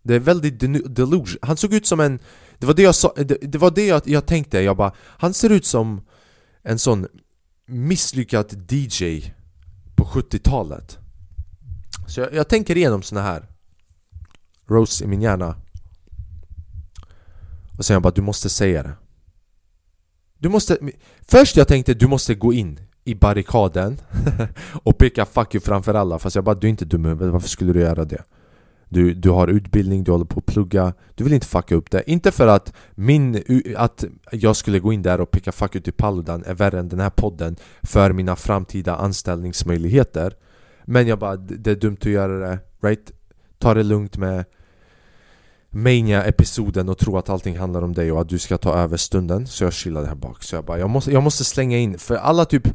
Det 0.01 0.15
är 0.15 0.19
väldigt 0.19 0.59
delusion 0.95 1.37
Han 1.41 1.57
såg 1.57 1.73
ut 1.73 1.87
som 1.87 1.99
en 1.99 2.19
Det 2.59 2.65
var 2.65 2.73
det 2.73 2.81
jag, 2.81 2.95
sa, 2.95 3.13
det, 3.15 3.37
det 3.41 3.57
var 3.57 3.71
det 3.71 3.85
jag, 3.85 4.01
jag 4.05 4.25
tänkte, 4.25 4.59
jag 4.59 4.77
bara 4.77 4.93
Han 4.97 5.33
ser 5.33 5.49
ut 5.49 5.65
som 5.65 6.01
en 6.63 6.79
sån 6.79 7.07
misslyckad 7.65 8.71
DJ 8.71 9.33
på 9.95 10.03
70-talet 10.03 10.97
Så 12.07 12.19
jag, 12.19 12.33
jag 12.33 12.47
tänker 12.47 12.77
igenom 12.77 13.01
såna 13.01 13.21
här. 13.21 13.47
Rose 14.67 15.03
i 15.03 15.07
min 15.07 15.21
hjärna. 15.21 15.55
Och 17.77 17.85
sen 17.85 17.93
jag 17.93 18.03
bara, 18.03 18.13
du 18.13 18.21
måste 18.21 18.49
säga 18.49 18.83
det. 18.83 18.93
Du 20.37 20.49
måste... 20.49 20.77
Först 21.21 21.57
jag 21.57 21.67
tänkte 21.67 21.93
du 21.93 22.07
måste 22.07 22.35
gå 22.35 22.53
in 22.53 22.79
i 23.03 23.15
barrikaden 23.15 24.01
och 24.83 24.97
peka 24.97 25.23
'fuck 25.23 25.53
you' 25.53 25.59
framför 25.59 25.93
alla. 25.93 26.19
Fast 26.19 26.35
jag 26.35 26.45
bara, 26.45 26.55
du 26.55 26.67
är 26.67 26.69
inte 26.69 26.85
dum 26.85 27.05
huvudet, 27.05 27.33
varför 27.33 27.49
skulle 27.49 27.73
du 27.73 27.79
göra 27.79 28.05
det? 28.05 28.23
Du, 28.89 29.13
du 29.13 29.29
har 29.29 29.47
utbildning, 29.47 30.03
du 30.03 30.11
håller 30.11 30.25
på 30.25 30.39
att 30.39 30.45
plugga. 30.45 30.93
Du 31.15 31.23
vill 31.23 31.33
inte 31.33 31.47
fucka 31.47 31.75
upp 31.75 31.91
det. 31.91 32.11
Inte 32.11 32.31
för 32.31 32.47
att 32.47 32.73
min, 32.91 33.43
att 33.77 34.05
jag 34.31 34.55
skulle 34.55 34.79
gå 34.79 34.93
in 34.93 35.01
där 35.01 35.21
och 35.21 35.31
peka 35.31 35.51
'fuck 35.51 35.75
you' 35.75 35.81
till 35.81 35.93
Paludan 35.93 36.43
är 36.45 36.53
värre 36.53 36.79
än 36.79 36.89
den 36.89 36.99
här 36.99 37.09
podden 37.09 37.55
För 37.81 38.13
mina 38.13 38.35
framtida 38.35 38.95
anställningsmöjligheter. 38.95 40.33
Men 40.85 41.07
jag 41.07 41.19
bara, 41.19 41.35
det 41.35 41.71
är 41.71 41.75
dumt 41.75 41.97
att 41.99 42.05
göra 42.05 42.49
det, 42.49 42.59
right? 42.81 43.11
Ta 43.59 43.73
det 43.73 43.83
lugnt 43.83 44.17
med 44.17 44.45
Mania-episoden 45.73 46.89
och 46.89 46.97
tro 46.97 47.17
att 47.17 47.29
allting 47.29 47.57
handlar 47.57 47.81
om 47.81 47.93
dig 47.93 48.11
och 48.11 48.21
att 48.21 48.29
du 48.29 48.39
ska 48.39 48.57
ta 48.57 48.73
över 48.73 48.97
stunden. 48.97 49.47
Så 49.47 49.63
jag 49.63 49.73
chillade 49.73 50.07
här 50.07 50.15
bak, 50.15 50.43
så 50.43 50.55
jag 50.55 50.65
bara 50.65 50.79
jag 50.79 50.89
måste, 50.89 51.11
jag 51.11 51.23
måste 51.23 51.43
slänga 51.43 51.77
in. 51.77 51.99
För 51.99 52.15
alla 52.15 52.45
typ 52.45 52.67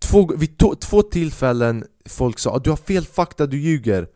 Två, 0.00 0.30
vid 0.36 0.58
to, 0.58 0.74
två 0.74 1.02
tillfällen 1.02 1.84
folk 2.06 2.38
sa 2.38 2.56
att 2.56 2.64
du 2.64 2.70
har 2.70 2.76
fel 2.76 3.04
fakta, 3.06 3.46
du 3.46 3.60
ljuger. 3.60 4.08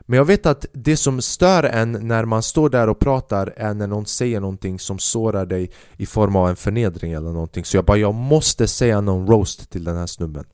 Men 0.00 0.16
jag 0.16 0.24
vet 0.24 0.46
att 0.46 0.66
det 0.72 0.96
som 0.96 1.22
stör 1.22 1.62
en 1.62 1.92
när 1.92 2.24
man 2.24 2.42
står 2.42 2.70
där 2.70 2.88
och 2.88 2.98
pratar 2.98 3.54
är 3.56 3.74
när 3.74 3.86
någon 3.86 4.06
säger 4.06 4.40
någonting 4.40 4.78
som 4.78 4.98
sårar 4.98 5.46
dig 5.46 5.70
i 5.96 6.06
form 6.06 6.36
av 6.36 6.48
en 6.48 6.56
förnedring 6.56 7.12
eller 7.12 7.30
någonting. 7.30 7.64
Så 7.64 7.76
jag 7.76 7.84
bara, 7.84 7.96
jag 7.96 8.14
måste 8.14 8.66
säga 8.66 9.00
någon 9.00 9.26
roast 9.26 9.70
till 9.70 9.84
den 9.84 9.96
här 9.96 10.06
snubben. 10.06 10.44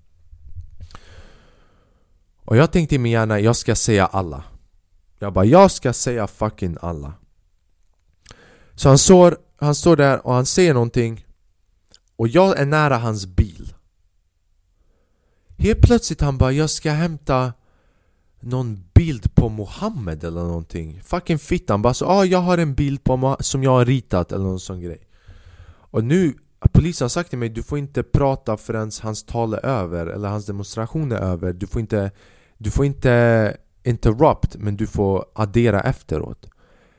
Och 2.45 2.57
jag 2.57 2.73
tänkte 2.73 2.95
i 2.95 2.99
min 2.99 3.13
hjärna, 3.13 3.41
jag 3.41 3.57
ska 3.57 3.75
säga 3.75 4.07
alla 4.07 4.45
jag 5.23 5.33
bara, 5.33 5.45
jag 5.45 5.71
ska 5.71 5.93
säga 5.93 6.27
fucking 6.27 6.77
alla. 6.81 7.13
Så 8.75 8.89
han 8.89 8.99
står, 8.99 9.37
han 9.57 9.75
står 9.75 9.97
där 9.97 10.27
och 10.27 10.35
han 10.35 10.47
säger 10.47 10.75
någonting 10.75 11.27
Och 12.17 12.29
jag 12.29 12.59
är 12.59 12.67
nära 12.67 12.97
hans 12.97 13.27
bil. 13.27 13.75
Helt 15.59 15.81
plötsligt 15.81 16.21
han 16.21 16.39
bara, 16.39 16.53
jag 16.53 16.71
ska 16.71 16.91
hämta 16.91 17.53
någon 18.41 18.85
bild 18.95 19.35
på 19.35 19.49
Mohammed 19.49 20.25
eller 20.25 20.41
någonting. 20.41 21.01
Fucking 21.05 21.39
fittan 21.39 21.83
bara 21.83 21.95
så, 21.95 22.07
ah, 22.07 22.25
jag 22.25 22.39
har 22.39 22.59
en 22.59 22.75
bild 22.75 23.05
på 23.05 23.37
som 23.41 23.63
jag 23.63 23.71
har 23.71 23.85
ritat 23.85 24.33
eller 24.33 24.45
någon 24.45 24.61
sån 24.61 24.81
grej. 24.81 25.07
Och 25.93 26.05
nu, 26.05 26.35
polisen 26.73 27.05
har 27.05 27.09
sagt 27.09 27.31
till 27.31 27.39
mig 27.39 27.49
du 27.49 27.63
får 27.63 27.79
inte 27.79 28.03
prata 28.03 28.57
förrän 28.57 28.91
hans 29.03 29.25
tal 29.25 29.55
är 29.55 29.67
över 29.67 30.07
eller 30.07 30.29
hans 30.29 30.47
demonstration 30.47 31.13
är 31.13 31.17
över. 31.17 31.53
Du 31.53 31.67
får 31.67 31.81
inte, 31.81 32.11
du 32.59 32.71
får 32.71 32.85
inte 32.85 33.57
interrupt 33.85 34.57
men 34.57 34.77
du 34.77 34.87
får 34.87 35.25
addera 35.35 35.81
efteråt. 35.81 36.51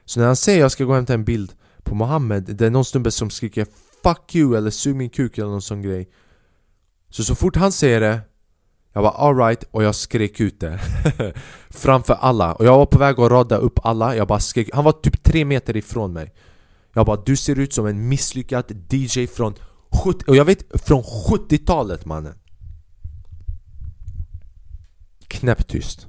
Så 0.05 0.19
när 0.19 0.27
han 0.27 0.35
säger 0.35 0.59
jag 0.59 0.71
ska 0.71 0.83
gå 0.83 0.89
och 0.89 0.95
hämta 0.95 1.13
en 1.13 1.23
bild 1.23 1.53
på 1.83 1.95
Mohammed 1.95 2.43
Det 2.43 2.65
är 2.65 2.69
någon 2.69 2.85
snubbe 2.85 3.11
som 3.11 3.29
skriker 3.29 3.65
'Fuck 4.03 4.35
you' 4.35 4.57
eller 4.57 4.71
'Sug 4.71 4.95
min 4.95 5.09
kuk' 5.09 5.39
eller 5.39 5.49
någon 5.49 5.61
sån 5.61 5.81
grej. 5.81 6.09
Så 7.09 7.23
så 7.23 7.35
fort 7.35 7.55
han 7.55 7.71
säger 7.71 8.01
det 8.01 8.21
Jag 8.93 9.01
var 9.01 9.11
alright 9.11 9.63
och 9.71 9.83
jag 9.83 9.95
skrek 9.95 10.39
ut 10.39 10.59
det. 10.59 10.79
Framför 11.69 12.13
alla. 12.13 12.53
Och 12.53 12.65
jag 12.65 12.77
var 12.77 12.85
på 12.85 12.97
väg 12.99 13.19
att 13.19 13.31
rada 13.31 13.57
upp 13.57 13.79
alla. 13.83 14.15
Jag 14.15 14.27
bara 14.27 14.39
skrek. 14.39 14.69
Han 14.73 14.83
var 14.83 14.91
typ 14.91 15.23
tre 15.23 15.45
meter 15.45 15.77
ifrån 15.77 16.13
mig. 16.13 16.33
Jag 16.93 17.05
bara 17.05 17.21
du 17.25 17.35
ser 17.35 17.59
ut 17.59 17.73
som 17.73 17.85
en 17.85 18.07
misslyckad 18.09 18.93
DJ 18.93 19.27
från 19.27 19.53
70 20.03 20.25
Och 20.27 20.35
jag 20.35 20.45
vet 20.45 20.81
från 20.81 21.03
70-talet 21.03 22.05
mannen. 22.05 22.35
Knäpptyst 25.27 26.07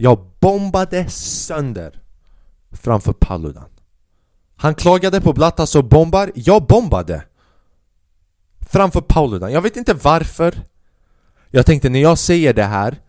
jag 0.00 0.18
bombade 0.40 1.10
sönder 1.10 2.02
framför 2.72 3.12
Paludan. 3.12 3.68
Han 4.56 4.74
klagade 4.74 5.20
på 5.20 5.32
Blattas 5.32 5.74
och 5.74 5.84
bombar, 5.84 6.32
jag 6.34 6.66
bombade 6.66 7.24
Framför 8.70 9.00
Paludan, 9.00 9.52
jag 9.52 9.62
vet 9.62 9.76
inte 9.76 9.94
varför. 9.94 10.54
Jag 11.50 11.66
tänkte 11.66 11.88
när 11.88 12.02
jag 12.02 12.18
säger 12.18 12.54
det 12.54 12.64
här 12.64 13.00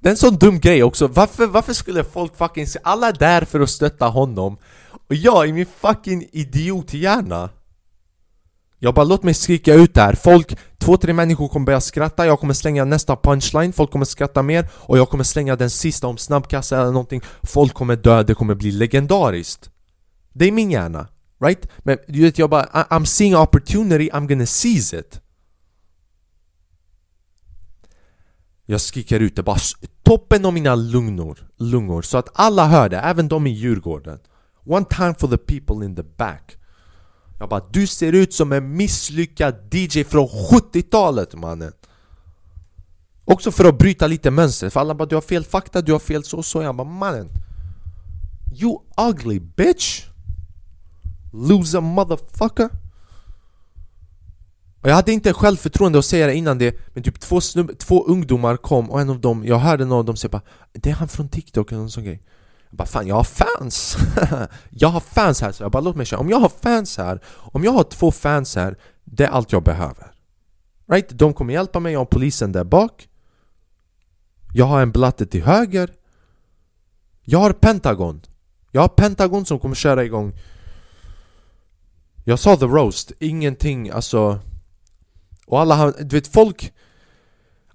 Det 0.00 0.08
är 0.08 0.10
en 0.10 0.16
sån 0.16 0.36
dum 0.36 0.60
grej 0.60 0.82
också, 0.82 1.06
varför, 1.06 1.46
varför 1.46 1.72
skulle 1.72 2.04
folk 2.04 2.36
fucking 2.36 2.66
se 2.66 2.78
alla 2.82 3.12
där 3.12 3.44
för 3.44 3.60
att 3.60 3.70
stötta 3.70 4.06
honom? 4.06 4.56
Och 5.08 5.14
jag 5.14 5.48
i 5.48 5.52
min 5.52 5.66
fucking 5.66 6.28
idiothjärna 6.32 7.50
jag 8.84 8.94
bara 8.94 9.04
låt 9.04 9.22
mig 9.22 9.34
skrika 9.34 9.74
ut 9.74 9.94
det 9.94 10.00
här, 10.00 10.12
folk, 10.12 10.58
två, 10.78 10.96
tre 10.96 11.12
människor 11.12 11.48
kommer 11.48 11.66
börja 11.66 11.80
skratta. 11.80 12.26
Jag 12.26 12.40
kommer 12.40 12.54
slänga 12.54 12.84
nästa 12.84 13.16
punchline, 13.16 13.72
folk 13.72 13.90
kommer 13.90 14.04
skratta 14.04 14.42
mer. 14.42 14.68
Och 14.72 14.98
jag 14.98 15.08
kommer 15.08 15.24
slänga 15.24 15.56
den 15.56 15.70
sista 15.70 16.06
om 16.06 16.18
snabbkassa 16.18 16.80
eller 16.80 16.92
någonting. 16.92 17.20
Folk 17.42 17.74
kommer 17.74 17.96
dö, 17.96 18.22
det 18.22 18.34
kommer 18.34 18.54
bli 18.54 18.70
legendariskt. 18.70 19.70
Det 20.32 20.44
är 20.44 20.52
min 20.52 20.70
hjärna, 20.70 21.08
right? 21.40 21.68
Men 21.78 21.98
du 22.08 22.20
vet 22.20 22.38
jag 22.38 22.50
bara, 22.50 22.64
I'm 22.64 23.04
seeing 23.04 23.36
opportunity, 23.36 24.10
I'm 24.10 24.28
gonna 24.28 24.46
seize 24.46 24.98
it. 24.98 25.20
Jag 28.66 28.80
skriker 28.80 29.20
ut. 29.20 29.36
Det 29.36 29.42
bara 29.42 29.58
toppen 30.02 30.44
av 30.44 30.52
mina 30.52 30.74
lungor, 30.74 31.48
lungor. 31.58 32.02
Så 32.02 32.18
att 32.18 32.28
alla 32.34 32.66
hör 32.66 32.88
det, 32.88 32.98
även 32.98 33.28
de 33.28 33.46
i 33.46 33.50
Djurgården. 33.50 34.18
One 34.64 34.86
time 34.90 35.14
for 35.14 35.28
the 35.28 35.38
people 35.38 35.86
in 35.86 35.96
the 35.96 36.02
back 36.02 36.56
jag 37.38 37.48
bara 37.48 37.64
du 37.70 37.86
ser 37.86 38.12
ut 38.12 38.34
som 38.34 38.52
en 38.52 38.76
misslyckad 38.76 39.74
DJ 39.74 40.04
från 40.04 40.26
70-talet 40.26 41.34
mannen. 41.34 41.72
Också 43.24 43.52
för 43.52 43.64
att 43.64 43.78
bryta 43.78 44.06
lite 44.06 44.30
mönster, 44.30 44.70
för 44.70 44.80
alla 44.80 44.94
bara 44.94 45.08
du 45.08 45.14
har 45.14 45.22
fel 45.22 45.44
fakta, 45.44 45.82
du 45.82 45.92
har 45.92 45.98
fel 45.98 46.24
så 46.24 46.36
och 46.36 46.44
så. 46.44 46.62
Jag 46.62 46.76
bara 46.76 46.88
mannen. 46.88 47.28
You 48.54 48.78
ugly 49.10 49.40
bitch. 49.40 50.04
Loser 51.32 51.80
motherfucker. 51.80 52.68
Och 54.80 54.90
jag 54.90 54.94
hade 54.94 55.12
inte 55.12 55.32
självförtroende 55.32 55.98
att 55.98 56.04
säga 56.04 56.26
det 56.26 56.34
innan 56.34 56.58
det 56.58 56.76
Men 56.94 57.02
typ 57.02 57.20
två, 57.20 57.40
snubb, 57.40 57.78
två 57.78 58.04
ungdomar 58.04 58.56
kom 58.56 58.90
och 58.90 59.00
en 59.00 59.10
av 59.10 59.20
dem, 59.20 59.44
jag 59.46 59.58
hörde 59.58 59.84
någon 59.84 59.98
av 59.98 60.04
dem 60.04 60.16
säga 60.16 60.30
bara 60.30 60.42
Det 60.72 60.90
är 60.90 60.94
han 60.94 61.08
från 61.08 61.28
TikTok 61.28 61.72
eller 61.72 61.80
någon 61.80 61.90
sån 61.90 62.04
grej 62.04 62.22
jag 62.74 62.78
bara 62.78 62.86
fan 62.86 63.06
jag 63.06 63.14
har 63.14 63.24
fans! 63.24 63.96
jag 64.70 64.88
har 64.88 65.00
fans 65.00 65.40
här, 65.40 65.52
så 65.52 65.62
jag 65.62 65.70
bara 65.70 65.82
låt 65.82 65.96
mig 65.96 66.06
köra. 66.06 66.20
Om 66.20 66.28
jag 66.28 66.40
har 66.40 66.48
fans 66.48 66.98
här, 66.98 67.20
om 67.26 67.64
jag 67.64 67.72
har 67.72 67.84
två 67.84 68.10
fans 68.10 68.56
här 68.56 68.76
Det 69.04 69.24
är 69.24 69.28
allt 69.28 69.52
jag 69.52 69.62
behöver. 69.62 70.12
Right? 70.86 71.08
De 71.08 71.34
kommer 71.34 71.52
hjälpa 71.54 71.80
mig, 71.80 71.92
jag 71.92 72.00
har 72.00 72.04
polisen 72.04 72.52
där 72.52 72.64
bak. 72.64 73.08
Jag 74.54 74.64
har 74.64 74.82
en 74.82 74.90
blatte 74.90 75.26
till 75.26 75.42
höger. 75.44 75.90
Jag 77.24 77.38
har 77.38 77.52
Pentagon. 77.52 78.20
Jag 78.70 78.80
har 78.80 78.88
Pentagon 78.88 79.46
som 79.46 79.58
kommer 79.58 79.74
köra 79.74 80.04
igång. 80.04 80.32
Jag 82.24 82.38
sa 82.38 82.56
the 82.56 82.64
roast, 82.64 83.12
ingenting 83.20 83.90
alltså. 83.90 84.38
Och 85.46 85.60
alla 85.60 85.74
har, 85.74 85.94
du 85.98 86.16
vet 86.16 86.26
folk 86.26 86.72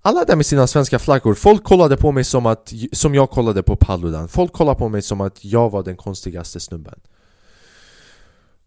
alla 0.02 0.26
där 0.26 0.36
med 0.36 0.46
sina 0.46 0.68
svenska 0.68 1.00
flaggor, 1.00 1.34
folk 1.34 1.64
kollade 1.64 1.98
på 1.98 2.12
mig 2.12 2.24
som 2.24 2.46
att, 2.46 2.74
som 2.92 3.16
jag 3.16 3.30
kollade 3.30 3.64
på 3.64 3.76
Paludan. 3.76 4.28
Folk 4.28 4.54
kollade 4.54 4.80
på 4.80 4.90
mig 4.90 5.02
som 5.02 5.22
att 5.22 5.46
jag 5.46 5.70
var 5.70 5.84
den 5.84 5.98
konstigaste 5.98 6.60
snubben. 6.60 7.00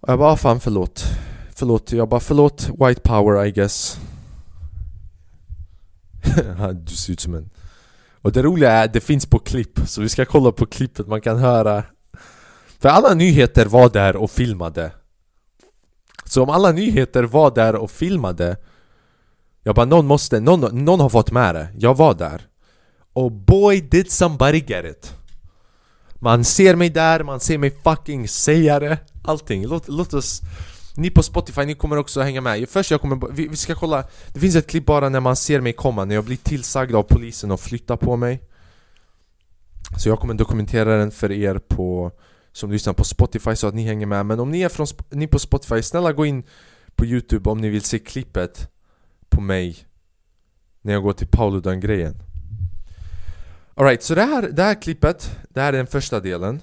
Och 0.01 0.09
jag 0.09 0.19
bara, 0.19 0.33
ah, 0.33 0.37
fan 0.37 0.61
förlåt. 0.61 1.05
Förlåt, 1.55 1.93
jag 1.93 2.09
bara 2.09 2.21
förlåt 2.21 2.69
white 2.69 3.01
power 3.01 3.45
I 3.45 3.53
guess. 3.53 3.99
Du 6.73 6.95
ser 6.95 7.13
ut 7.13 7.21
som 7.21 7.35
en... 7.35 7.51
Och 8.23 8.33
det 8.33 8.43
roliga 8.43 8.71
är, 8.71 8.89
det 8.89 9.01
finns 9.01 9.27
på 9.27 9.39
klipp, 9.39 9.81
så 9.87 10.01
vi 10.01 10.09
ska 10.09 10.25
kolla 10.25 10.53
på 10.53 10.67
klippet, 10.67 11.07
man 11.07 11.21
kan 11.21 11.39
höra. 11.39 11.85
För 12.79 12.89
alla 12.89 13.15
nyheter 13.15 13.67
var 13.67 13.91
där 13.91 14.17
och 14.17 14.31
filmade. 14.31 14.93
Så 16.25 16.43
om 16.43 16.51
alla 16.51 16.73
nyheter 16.73 17.25
var 17.25 17.55
där 17.55 17.75
och 17.75 17.91
filmade 17.91 18.57
jag 19.63 19.75
bara 19.75 19.87
någon 19.87 20.07
måste, 20.07 20.41
någon, 20.41 20.85
någon 20.85 21.01
har 21.01 21.09
fått 21.09 21.31
med 21.31 21.55
det, 21.55 21.69
jag 21.79 21.97
var 21.97 22.15
där. 22.15 22.47
Och 23.13 23.33
boy 23.33 23.81
did 23.81 24.11
somebody 24.11 24.65
get 24.67 24.85
it. 24.85 25.15
Man 26.15 26.45
ser 26.45 26.77
mig 26.77 26.91
där, 26.91 27.25
man 27.25 27.41
ser 27.41 27.59
mig 27.59 27.71
fucking 27.85 28.29
säga 28.29 28.81
det. 28.81 28.99
Allting, 29.25 29.67
låt, 29.67 29.89
låt 29.89 30.15
oss 30.15 30.41
Ni 30.97 31.11
på 31.11 31.23
Spotify, 31.23 31.65
ni 31.65 31.75
kommer 31.75 31.97
också 31.97 32.21
hänga 32.21 32.41
med. 32.41 32.69
Först 32.69 32.91
jag 32.91 33.01
kommer, 33.01 33.33
vi, 33.33 33.49
vi 33.49 33.57
ska 33.57 33.75
kolla. 33.75 34.05
Det 34.33 34.41
finns 34.41 34.57
ett 34.57 34.67
klipp 34.67 34.87
bara 34.87 35.09
när 35.09 35.21
man 35.21 35.37
ser 35.37 35.61
mig 35.61 35.73
komma 35.73 36.05
När 36.05 36.15
jag 36.15 36.25
blir 36.25 36.37
tillsagd 36.37 36.95
av 36.95 37.03
polisen 37.03 37.51
att 37.51 37.61
flytta 37.61 37.97
på 37.97 38.17
mig. 38.17 38.43
Så 39.99 40.09
jag 40.09 40.19
kommer 40.21 40.35
dokumentera 40.35 40.97
den 40.97 41.11
för 41.11 41.33
er 41.33 41.59
på 41.59 42.13
Som 42.53 42.73
lyssnar 42.73 42.93
på 42.93 43.05
Spotify 43.05 43.57
så 43.57 43.67
att 43.67 43.75
ni 43.75 43.85
hänger 43.85 44.07
med. 44.07 44.27
Men 44.27 44.41
om 44.41 44.51
ni 44.51 44.61
är 44.61 44.69
från, 44.69 44.87
ni 45.11 45.27
på 45.27 45.39
Spotify, 45.39 45.83
snälla 45.83 46.13
gå 46.13 46.27
in 46.27 46.43
på 46.97 47.07
youtube 47.07 47.51
om 47.51 47.59
ni 47.59 47.69
vill 47.69 47.83
se 47.83 47.99
klippet 47.99 48.72
på 49.33 49.41
mig 49.41 49.87
När 50.83 50.93
jag 50.93 51.03
går 51.03 51.13
till 51.13 51.27
Paludan-grejen 51.27 52.23
Alright, 53.75 54.03
så 54.03 54.15
det 54.15 54.23
här, 54.23 54.43
det 54.43 54.63
här 54.63 54.83
klippet, 54.83 55.39
det 55.49 55.61
här 55.61 55.73
är 55.73 55.77
den 55.77 55.87
första 55.87 56.21
delen. 56.21 56.63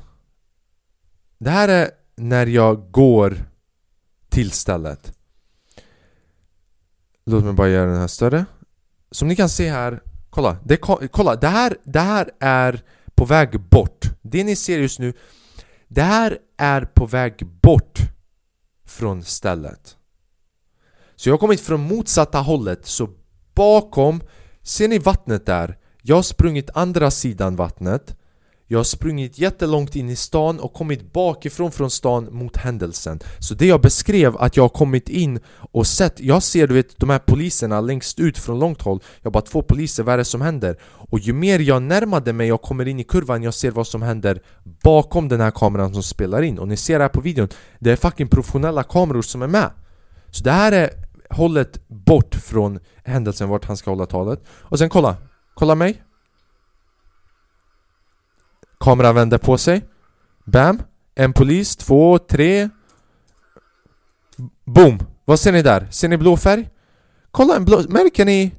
Det 1.38 1.50
här 1.50 1.68
är 1.68 1.92
när 2.16 2.48
jag 2.48 2.92
går 2.92 3.38
till 4.30 4.52
stället. 4.52 5.14
Låt 7.26 7.44
mig 7.44 7.54
bara 7.54 7.70
göra 7.70 7.92
den 7.92 8.00
här 8.00 8.08
större. 8.08 8.46
Som 9.12 9.28
ni 9.28 9.36
kan 9.36 9.50
se 9.50 9.70
här 9.70 10.00
Kolla, 10.30 10.58
det, 10.64 10.78
kolla 11.12 11.36
det, 11.36 11.48
här, 11.48 11.78
det 11.84 12.00
här 12.00 12.32
är 12.40 12.84
på 13.16 13.26
väg 13.26 13.60
bort. 13.60 14.06
Det 14.22 14.44
ni 14.44 14.56
ser 14.56 14.80
just 14.80 15.00
nu 15.00 15.14
Det 15.88 16.02
här 16.02 16.38
är 16.58 16.82
på 16.82 17.06
väg 17.06 17.46
bort 17.62 18.00
från 18.86 19.24
stället. 19.24 19.98
Så 21.20 21.30
jag 21.30 21.34
har 21.34 21.38
kommit 21.38 21.62
från 21.62 21.82
motsatta 21.82 22.40
hållet. 22.40 22.86
Så 22.86 23.10
bakom 23.56 24.22
Ser 24.64 24.88
ni 24.88 25.00
vattnet 25.00 25.46
där? 25.46 25.78
Jag 26.02 26.16
har 26.16 26.24
sprungit 26.24 26.70
andra 26.74 27.12
sidan 27.12 27.56
vattnet. 27.56 28.16
Jag 28.68 28.80
har 28.80 28.84
sprungit 28.84 29.40
jättelångt 29.40 29.96
in 29.96 30.10
i 30.10 30.16
stan 30.16 30.60
och 30.60 30.74
kommit 30.74 31.14
bakifrån 31.14 31.72
från 31.72 31.92
stan 31.92 32.28
mot 32.32 32.58
händelsen. 32.58 33.20
Så 33.40 33.54
det 33.54 33.66
jag 33.66 33.82
beskrev 33.82 34.38
att 34.38 34.58
jag 34.58 34.64
har 34.64 34.70
kommit 34.70 35.10
in 35.10 35.40
och 35.72 35.88
sett 35.88 36.20
Jag 36.20 36.44
ser 36.44 36.68
du 36.68 36.74
vet 36.74 36.98
de 36.98 37.10
här 37.10 37.20
poliserna 37.20 37.82
längst 37.82 38.20
ut 38.20 38.38
från 38.38 38.60
långt 38.60 38.82
håll. 38.82 39.00
Jag 39.22 39.34
bara 39.34 39.44
två 39.44 39.62
poliser, 39.62 40.04
vad 40.04 40.14
är 40.14 40.18
det 40.18 40.26
som 40.26 40.42
händer? 40.42 40.78
Och 40.82 41.20
ju 41.20 41.34
mer 41.34 41.60
jag 41.60 41.82
närmade 41.82 42.34
mig 42.34 42.54
och 42.54 42.62
kommer 42.62 42.88
in 42.88 43.00
i 43.00 43.04
kurvan 43.04 43.44
Jag 43.44 43.54
ser 43.54 43.72
vad 43.72 43.88
som 43.88 44.02
händer 44.02 44.42
bakom 44.84 45.28
den 45.28 45.42
här 45.42 45.52
kameran 45.52 45.94
som 45.94 46.04
spelar 46.04 46.42
in. 46.42 46.60
Och 46.60 46.68
ni 46.68 46.78
ser 46.78 47.00
det 47.00 47.04
här 47.04 47.10
på 47.10 47.22
videon. 47.22 47.48
Det 47.80 47.92
är 47.92 47.96
fucking 47.96 48.28
professionella 48.28 48.84
kameror 48.84 49.22
som 49.22 49.42
är 49.42 49.48
med. 49.48 49.70
Så 50.32 50.44
det 50.44 50.52
här 50.52 50.72
är 50.72 51.09
hållet 51.30 51.88
bort 51.88 52.36
från 52.36 52.80
händelsen 53.04 53.50
vart 53.50 53.66
han 53.66 53.78
ska 53.78 53.92
hålla 53.92 54.06
talet 54.06 54.44
Och 54.50 54.80
sen 54.80 54.90
kolla, 54.90 55.18
kolla 55.54 55.76
mig 55.76 56.04
Kameran 58.80 59.16
vänder 59.16 59.38
på 59.38 59.58
sig 59.58 59.86
Bam! 60.46 60.82
En 61.16 61.34
polis, 61.34 61.76
två, 61.76 62.20
tre 62.20 62.70
Boom! 64.66 65.00
Vad 65.26 65.40
ser 65.40 65.52
ni 65.52 65.62
där? 65.62 65.88
Ser 65.92 66.08
ni 66.08 66.18
blå 66.18 66.38
färg? 66.38 66.70
Kolla 67.32 67.56
en 67.56 67.66
blå, 67.66 67.84
märker 67.90 68.26
ni? 68.26 68.56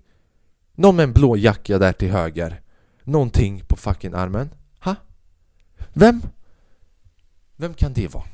Någon 0.75 0.97
med 0.97 1.03
en 1.03 1.13
blå 1.13 1.37
jacka 1.37 1.79
där 1.79 1.93
till 1.93 2.11
höger 2.11 2.61
Någonting 3.05 3.63
på 3.69 3.77
fucking 3.77 4.15
armen 4.15 4.51
Ha? 4.81 4.97
Vem? 5.93 6.23
Vem 7.57 7.75
kan 7.75 7.93
det 7.93 8.15
vara? 8.15 8.25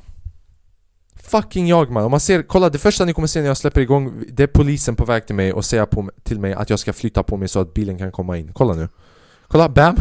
Fucking 1.27 1.67
jag 1.67 1.91
man, 1.91 2.03
om 2.03 2.11
man 2.11 2.19
ser, 2.19 2.41
kolla 2.41 2.69
det 2.69 2.77
första 2.77 3.05
ni 3.05 3.13
kommer 3.13 3.27
se 3.27 3.41
när 3.41 3.47
jag 3.47 3.57
släpper 3.57 3.81
igång 3.81 4.23
Det 4.27 4.43
är 4.43 4.47
polisen 4.47 4.95
på 4.95 5.05
väg 5.05 5.25
till 5.25 5.35
mig 5.35 5.53
och 5.53 5.65
säger 5.65 5.85
på, 5.85 6.09
till 6.23 6.39
mig 6.39 6.53
att 6.53 6.69
jag 6.69 6.79
ska 6.79 6.93
flytta 6.93 7.23
på 7.23 7.37
mig 7.37 7.47
så 7.47 7.59
att 7.59 7.73
bilen 7.73 7.97
kan 7.97 8.11
komma 8.11 8.37
in. 8.37 8.53
Kolla 8.53 8.73
nu. 8.73 8.89
Kolla, 9.47 9.69
bam! 9.69 9.95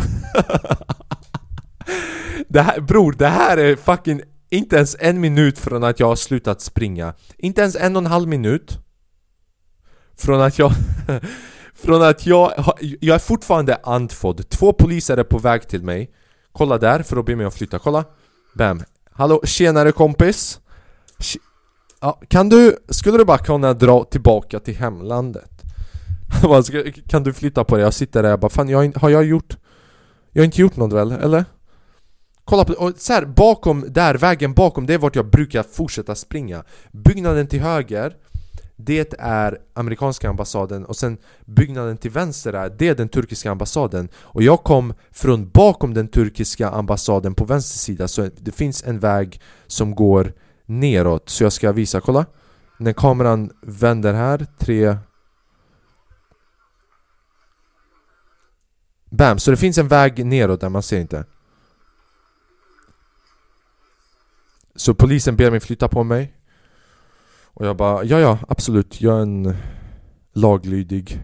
det 2.49 2.61
här, 2.61 2.81
bror, 2.81 3.13
det 3.13 3.29
här 3.29 3.57
är 3.57 3.77
fucking 3.77 4.23
inte 4.51 4.77
ens 4.77 4.97
en 5.01 5.21
minut 5.21 5.59
från 5.59 5.85
att 5.85 6.01
jag 6.01 6.07
har 6.07 6.17
slutat 6.17 6.61
springa. 6.61 7.15
Inte 7.37 7.61
ens 7.61 7.77
en 7.77 7.97
och 7.97 8.03
en 8.03 8.07
halv 8.07 8.29
minut. 8.29 8.79
Från 10.19 10.41
att 10.41 10.59
jag... 10.59 10.73
från 11.75 12.03
att 12.03 12.27
jag... 12.27 12.53
Jag 13.01 13.15
är 13.15 13.19
fortfarande 13.19 13.79
andfådd. 13.83 14.49
Två 14.49 14.73
poliser 14.73 15.17
är 15.17 15.25
på 15.25 15.39
väg 15.39 15.69
till 15.69 15.83
mig. 15.83 16.11
Kolla 16.53 16.79
där, 16.79 17.03
för 17.03 17.17
att 17.17 17.27
be 17.27 17.37
mig 17.37 17.47
att 17.47 17.55
flytta, 17.55 17.79
kolla. 17.79 18.05
Bam. 18.55 18.83
Hallå, 19.11 19.41
tjenare 19.45 19.93
kompis 19.93 20.61
ja, 22.01 22.21
Kan 22.29 22.49
du... 22.49 22.77
Skulle 22.89 23.19
du 23.19 23.25
bara 23.25 23.39
kunna 23.39 23.73
dra 23.75 24.05
tillbaka 24.05 24.61
till 24.61 24.77
hemlandet? 24.77 25.63
kan 27.09 27.23
du 27.23 27.33
flytta 27.33 27.65
på 27.65 27.77
dig? 27.77 27.85
Jag 27.85 27.95
sitter 27.95 28.23
där 28.23 28.33
och 28.33 28.39
bara 28.39 28.51
Fan, 28.51 28.69
jag, 28.69 28.97
har 28.97 29.11
jag 29.11 29.25
gjort... 29.25 29.57
Jag 30.33 30.43
har 30.43 30.45
inte 30.45 30.61
gjort 30.61 30.77
något 30.77 30.93
väl, 30.93 31.13
eller? 31.13 31.45
Kolla 32.45 32.65
på 32.65 32.73
och 32.73 32.93
så 32.97 33.13
här, 33.13 33.25
bakom, 33.25 33.85
där, 33.89 34.15
vägen 34.15 34.53
bakom, 34.53 34.87
det 34.87 34.95
är 34.95 34.99
vart 34.99 35.17
jag 35.17 35.31
brukar 35.31 35.63
fortsätta 35.63 36.15
springa 36.15 36.65
Byggnaden 36.93 37.47
till 37.47 37.61
höger 37.61 38.17
Det 38.77 39.15
är 39.19 39.59
amerikanska 39.75 40.29
ambassaden 40.29 40.85
och 40.85 40.97
sen 40.97 41.19
byggnaden 41.45 41.97
till 41.97 42.11
vänster 42.11 42.53
där 42.53 42.75
det 42.79 42.89
är 42.89 42.95
den 42.95 43.09
turkiska 43.09 43.51
ambassaden 43.51 44.09
Och 44.15 44.43
jag 44.43 44.65
kom 44.65 44.95
från 45.11 45.51
bakom 45.51 45.95
den 45.95 46.09
turkiska 46.09 46.69
ambassaden 46.69 47.35
på 47.35 47.45
vänster 47.45 47.79
sida 47.79 48.09
Så 48.09 48.29
det 48.39 48.53
finns 48.53 48.85
en 48.85 48.99
väg 48.99 49.41
som 49.67 49.95
går 49.95 50.33
neråt. 50.67 51.29
Så 51.29 51.45
jag 51.45 51.53
ska 51.53 51.73
visa, 51.73 52.01
kolla. 52.01 52.27
När 52.79 52.93
kameran 52.93 53.51
vänder 53.61 54.15
här, 54.15 54.47
tre. 54.59 54.97
Bam, 59.11 59.39
så 59.39 59.51
det 59.51 59.57
finns 59.57 59.79
en 59.79 59.89
väg 59.89 60.27
neråt 60.27 60.61
där 60.61 60.69
man 60.69 60.83
ser 60.83 61.01
inte. 61.01 61.25
Så 64.77 64.95
polisen 64.95 65.37
ber 65.37 65.51
mig 65.51 65.61
flytta 65.61 65.89
på 65.89 66.05
mig. 66.05 66.35
Och 67.45 67.67
jag 67.67 67.77
bara, 67.77 68.05
ja 68.05 68.21
ja 68.21 68.39
absolut, 68.49 69.01
jag 69.01 69.17
är 69.17 69.23
en 69.23 69.57
laglydig 70.33 71.23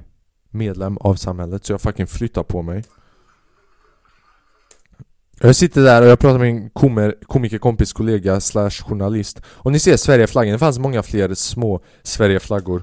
medlem 0.50 0.96
av 0.96 1.14
samhället 1.14 1.64
så 1.64 1.72
jag 1.72 1.80
fucking 1.80 2.06
flyttar 2.06 2.42
på 2.42 2.62
mig. 2.62 2.84
Jag 5.44 5.56
sitter 5.56 5.82
där 5.82 6.02
och 6.02 6.08
jag 6.08 6.18
pratar 6.18 6.38
med 6.38 6.48
en 6.48 6.70
komer, 6.70 7.14
komikerkompis, 7.26 7.92
kollega 7.92 8.40
slash 8.40 8.70
journalist. 8.70 9.40
Och 9.46 9.72
ni 9.72 9.78
ser 9.78 9.96
Sverigeflaggan, 9.96 10.52
det 10.52 10.58
fanns 10.58 10.78
många 10.78 11.02
fler 11.02 11.34
små 11.34 11.84
Sverigeflaggor. 12.02 12.82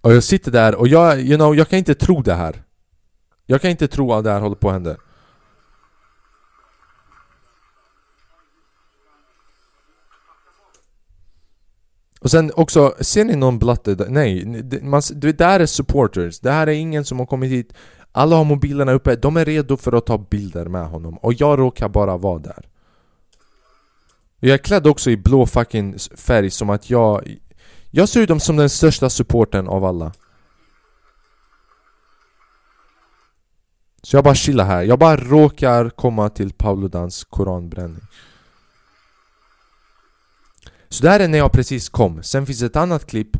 Och 0.00 0.14
jag 0.14 0.24
sitter 0.24 0.50
där 0.50 0.74
och 0.74 0.88
jag, 0.88 1.20
you 1.20 1.36
know, 1.36 1.56
jag 1.56 1.68
kan 1.68 1.78
inte 1.78 1.94
tro 1.94 2.22
det 2.22 2.34
här. 2.34 2.62
Jag 3.46 3.60
kan 3.60 3.70
inte 3.70 3.88
tro 3.88 4.12
att 4.12 4.24
det 4.24 4.30
här 4.30 4.40
håller 4.40 4.56
på 4.56 4.68
att 4.68 4.74
hända. 4.74 4.96
Och 12.20 12.30
sen 12.30 12.52
också, 12.56 12.94
ser 13.00 13.24
ni 13.24 13.36
någon 13.36 13.58
blatte? 13.58 14.06
Nej, 14.08 14.44
man, 14.82 15.02
det 15.14 15.32
där 15.32 15.60
är 15.60 15.66
supporters. 15.66 16.40
Det 16.40 16.50
här 16.50 16.66
är 16.66 16.72
ingen 16.72 17.04
som 17.04 17.18
har 17.18 17.26
kommit 17.26 17.50
hit 17.50 17.72
alla 18.16 18.36
har 18.36 18.44
mobilerna 18.44 18.92
uppe, 18.92 19.16
de 19.16 19.36
är 19.36 19.44
redo 19.44 19.76
för 19.76 19.92
att 19.92 20.06
ta 20.06 20.18
bilder 20.18 20.64
med 20.64 20.86
honom. 20.86 21.18
Och 21.18 21.32
jag 21.34 21.58
råkar 21.58 21.88
bara 21.88 22.16
vara 22.16 22.38
där. 22.38 22.68
Jag 24.40 24.54
är 24.54 24.58
klädd 24.58 24.86
också 24.86 25.10
i 25.10 25.16
blå 25.16 25.46
fucking 25.46 25.98
färg 26.16 26.50
som 26.50 26.70
att 26.70 26.90
jag 26.90 27.36
Jag 27.90 28.08
ser 28.08 28.20
ut 28.20 28.42
som 28.42 28.56
den 28.56 28.70
största 28.70 29.10
supporten 29.10 29.68
av 29.68 29.84
alla. 29.84 30.12
Så 34.02 34.16
jag 34.16 34.24
bara 34.24 34.34
chillar 34.34 34.64
här, 34.64 34.82
jag 34.82 34.98
bara 34.98 35.16
råkar 35.16 35.90
komma 35.90 36.28
till 36.28 36.52
Pauludans 36.52 37.24
koranbränning. 37.24 38.02
Så 40.88 41.02
det 41.02 41.10
här 41.10 41.20
är 41.20 41.28
när 41.28 41.38
jag 41.38 41.52
precis 41.52 41.88
kom, 41.88 42.22
sen 42.22 42.46
finns 42.46 42.62
ett 42.62 42.76
annat 42.76 43.06
klipp 43.06 43.36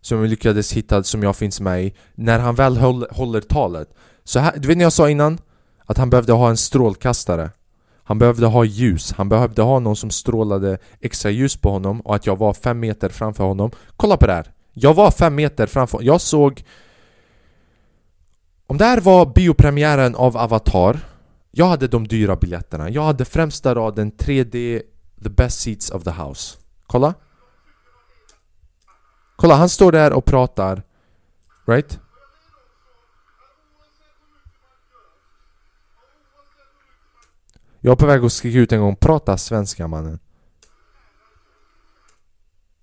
som 0.00 0.18
jag 0.18 0.28
lyckades 0.28 0.72
hitta 0.72 1.02
som 1.02 1.22
jag 1.22 1.36
finns 1.36 1.60
med 1.60 1.84
i 1.84 1.94
När 2.14 2.38
han 2.38 2.54
väl 2.54 2.76
håll, 2.76 3.06
håller 3.10 3.40
talet. 3.40 3.88
Så 4.24 4.38
här, 4.38 4.52
du 4.56 4.68
vet 4.68 4.76
när 4.76 4.84
jag 4.84 4.92
sa 4.92 5.10
innan? 5.10 5.38
Att 5.86 5.98
han 5.98 6.10
behövde 6.10 6.32
ha 6.32 6.50
en 6.50 6.56
strålkastare. 6.56 7.50
Han 8.04 8.18
behövde 8.18 8.46
ha 8.46 8.64
ljus, 8.64 9.12
han 9.12 9.28
behövde 9.28 9.62
ha 9.62 9.78
någon 9.78 9.96
som 9.96 10.10
strålade 10.10 10.78
extra 11.00 11.30
ljus 11.30 11.56
på 11.56 11.70
honom 11.70 12.00
och 12.00 12.14
att 12.14 12.26
jag 12.26 12.38
var 12.38 12.54
fem 12.54 12.80
meter 12.80 13.08
framför 13.08 13.44
honom. 13.44 13.70
Kolla 13.96 14.16
på 14.16 14.26
det 14.26 14.32
här! 14.32 14.52
Jag 14.72 14.94
var 14.94 15.10
fem 15.10 15.34
meter 15.34 15.66
framför 15.66 15.98
honom, 15.98 16.06
jag 16.06 16.20
såg 16.20 16.64
Om 18.66 18.78
det 18.78 18.84
här 18.84 19.00
var 19.00 19.26
biopremiären 19.26 20.14
av 20.14 20.36
Avatar 20.36 21.00
Jag 21.50 21.66
hade 21.66 21.88
de 21.88 22.08
dyra 22.08 22.36
biljetterna, 22.36 22.90
jag 22.90 23.02
hade 23.02 23.24
främsta 23.24 23.74
raden 23.74 24.12
3D 24.12 24.82
The 25.22 25.28
best 25.28 25.60
seats 25.60 25.90
of 25.90 26.04
the 26.04 26.10
house. 26.10 26.58
Kolla. 26.86 27.14
Kolla, 29.40 29.54
han 29.54 29.68
står 29.68 29.92
där 29.92 30.12
och 30.12 30.24
pratar 30.24 30.82
Right? 31.66 31.98
Jag 37.80 37.92
är 37.92 37.96
på 37.96 38.06
väg 38.06 38.24
att 38.24 38.32
skrika 38.32 38.58
ut 38.58 38.72
en 38.72 38.80
gång 38.80 38.96
Prata 38.96 39.38
svenska 39.38 39.88
mannen 39.88 40.18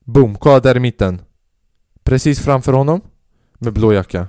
Boom, 0.04 0.38
kolla 0.38 0.60
där 0.60 0.78
i 0.78 0.80
mitten 0.80 1.22
Precis 2.04 2.40
framför 2.40 2.74
honom 2.74 3.02
Med 3.60 3.74
blå 3.74 3.94
jacka 3.94 4.28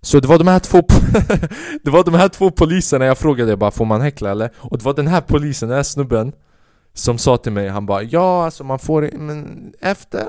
Så 0.00 0.20
det 0.20 0.28
var 0.28 0.38
de 0.38 0.46
här 0.46 0.58
två 0.58 0.78
Det 1.82 1.90
var 1.90 2.04
de 2.04 2.14
här 2.14 2.28
två 2.28 2.50
poliserna 2.50 3.04
jag 3.04 3.18
frågade 3.18 3.56
bara 3.56 3.70
Får 3.70 3.84
man 3.84 4.00
häckla 4.00 4.30
eller? 4.30 4.50
Och 4.56 4.78
det 4.78 4.84
var 4.84 4.94
den 4.94 5.06
här 5.06 5.20
polisen, 5.20 5.68
den 5.68 5.76
här 5.76 5.82
snubben 5.82 6.32
som 6.94 7.18
sa 7.18 7.36
till 7.36 7.52
mig, 7.52 7.68
han 7.68 7.86
bara 7.86 8.02
Ja 8.02 8.44
alltså 8.44 8.64
man 8.64 8.78
får 8.78 9.10
men 9.12 9.72
efter 9.80 10.26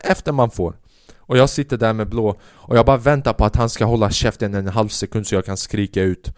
Efter 0.00 0.32
man 0.32 0.50
får 0.50 0.76
Och 1.16 1.38
jag 1.38 1.50
sitter 1.50 1.76
där 1.76 1.92
med 1.92 2.08
blå 2.08 2.40
Och 2.52 2.76
jag 2.76 2.86
bara 2.86 2.96
väntar 2.96 3.32
på 3.32 3.44
att 3.44 3.56
han 3.56 3.70
ska 3.70 3.84
hålla 3.84 4.10
käften 4.10 4.54
en 4.54 4.68
halv 4.68 4.88
sekund 4.88 5.26
så 5.26 5.34
jag 5.34 5.44
kan 5.44 5.56
skrika 5.56 6.02
ut 6.02 6.32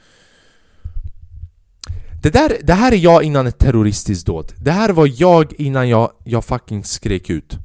Det, 2.23 2.31
där, 2.31 2.57
det 2.63 2.75
här 2.75 2.93
är 2.93 2.97
jag 2.97 3.23
innan 3.23 3.47
ett 3.47 3.59
terroristiskt 3.59 4.27
dåd. 4.27 4.53
Det 4.57 4.71
här 4.71 4.91
var 4.91 5.11
jag 5.17 5.53
innan 5.53 5.89
jag, 5.89 6.13
jag 6.25 6.45
fucking 6.45 6.85
skrek 6.85 7.31
ut. 7.31 7.59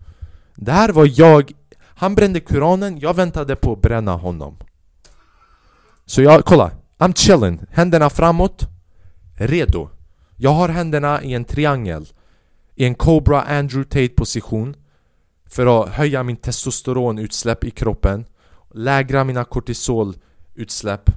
Det 0.56 0.72
här 0.72 0.90
var 0.90 1.10
jag... 1.20 1.52
Han 1.80 2.16
brände 2.16 2.40
Koranen, 2.40 3.00
jag 3.00 3.14
väntade 3.14 3.56
på 3.56 3.74
att 3.74 3.82
bränna 3.82 4.16
honom. 4.16 4.58
Så 6.06 6.22
jag, 6.22 6.46
kolla. 6.46 6.72
I'm 6.98 7.14
chilling. 7.16 7.60
Händerna 7.72 8.10
framåt. 8.10 8.68
Redo. 9.38 9.90
Jag 10.38 10.52
har 10.52 10.70
händerna 10.70 11.24
i 11.24 11.34
en 11.34 11.46
triangel. 11.46 12.08
I 12.76 12.86
en 12.86 12.96
Cobra 12.96 13.42
Andrew 13.42 13.84
Tate 13.84 14.16
position. 14.16 14.76
För 15.46 15.84
att 15.84 15.90
höja 15.90 16.24
min 16.24 16.38
testosteronutsläpp 16.38 17.64
i 17.64 17.72
kroppen. 17.72 18.26
Lägra 18.74 19.24
mina 19.24 19.44
kortisolutsläpp. 19.44 21.10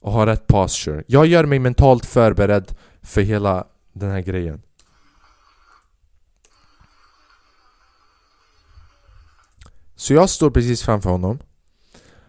Och 0.00 0.12
ha 0.12 0.26
rätt 0.26 0.46
posture. 0.46 1.04
Jag 1.06 1.26
gör 1.26 1.44
mig 1.44 1.58
mentalt 1.58 2.06
förberedd 2.06 2.74
för 3.02 3.20
hela 3.20 3.66
den 3.92 4.10
här 4.10 4.20
grejen. 4.20 4.62
Så 9.96 10.14
jag 10.14 10.30
står 10.30 10.50
precis 10.50 10.82
framför 10.82 11.10
honom 11.10 11.38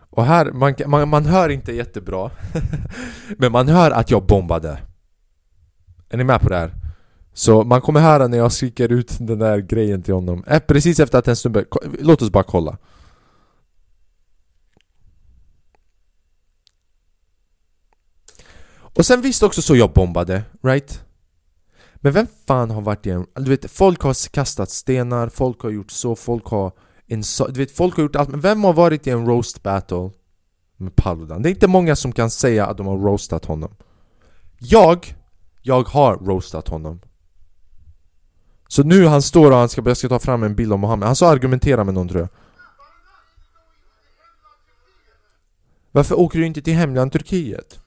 Och 0.09 0.25
här, 0.25 0.51
man, 0.51 0.75
man, 0.85 1.09
man 1.09 1.25
hör 1.25 1.49
inte 1.49 1.71
jättebra 1.71 2.31
Men 3.37 3.51
man 3.51 3.67
hör 3.67 3.91
att 3.91 4.11
jag 4.11 4.25
bombade 4.25 4.79
är 6.09 6.17
ni 6.17 6.23
med 6.23 6.41
på 6.41 6.49
det 6.49 6.57
här? 6.57 6.71
Så 7.33 7.63
man 7.63 7.81
kommer 7.81 7.99
höra 7.99 8.27
när 8.27 8.37
jag 8.37 8.51
skriker 8.51 8.91
ut 8.91 9.17
den 9.19 9.39
där 9.39 9.57
grejen 9.57 10.01
till 10.01 10.13
honom 10.13 10.43
eh, 10.47 10.59
Precis 10.59 10.99
efter 10.99 11.19
att 11.19 11.27
en 11.27 11.35
snubbe... 11.35 11.65
Låt 11.99 12.21
oss 12.21 12.29
bara 12.29 12.43
kolla 12.43 12.77
Och 18.95 19.05
sen 19.05 19.21
visst 19.21 19.43
också 19.43 19.61
så 19.61 19.75
jag 19.75 19.93
bombade, 19.93 20.43
right? 20.63 21.05
Men 21.95 22.13
vem 22.13 22.27
fan 22.47 22.71
har 22.71 22.81
varit 22.81 23.07
i 23.07 23.09
en... 23.09 23.25
Du 23.35 23.49
vet, 23.49 23.71
folk 23.71 24.01
har 24.01 24.29
kastat 24.29 24.69
stenar, 24.69 25.29
folk 25.29 25.61
har 25.61 25.69
gjort 25.69 25.91
så, 25.91 26.15
folk 26.15 26.45
har... 26.45 26.71
En 27.07 27.23
so 27.23 27.47
du 27.47 27.59
vet, 27.59 27.71
folk 27.71 27.95
har 27.95 28.03
gjort 28.03 28.15
allt, 28.15 28.29
men 28.29 28.39
vem 28.39 28.63
har 28.63 28.73
varit 28.73 29.07
i 29.07 29.09
en 29.09 29.25
roast 29.25 29.63
battle 29.63 30.09
med 30.77 30.95
Paludan? 30.95 31.41
Det 31.41 31.49
är 31.49 31.51
inte 31.51 31.67
många 31.67 31.95
som 31.95 32.11
kan 32.11 32.29
säga 32.29 32.65
att 32.65 32.77
de 32.77 32.87
har 32.87 32.97
roastat 32.97 33.45
honom 33.45 33.75
Jag, 34.59 35.15
jag 35.67 35.87
har 35.87 36.17
roastat 36.17 36.67
honom. 36.67 36.99
Så 38.67 38.83
nu 38.83 39.05
han 39.05 39.21
står 39.21 39.51
och 39.51 39.57
han 39.57 39.69
ska, 39.69 39.81
jag 39.85 39.97
ska 39.97 40.09
ta 40.09 40.19
fram 40.19 40.43
en 40.43 40.55
bild 40.55 40.73
av 40.73 40.79
Mohammed, 40.79 41.07
han 41.07 41.15
ska 41.15 41.27
argumentera 41.27 41.83
med 41.83 41.93
någon 41.93 42.07
tror 42.07 42.21
jag. 42.21 42.29
Varför 45.91 46.19
åker 46.19 46.39
du 46.39 46.45
inte 46.45 46.61
till 46.61 46.73
hemland 46.73 47.11
Turkiet? 47.11 47.79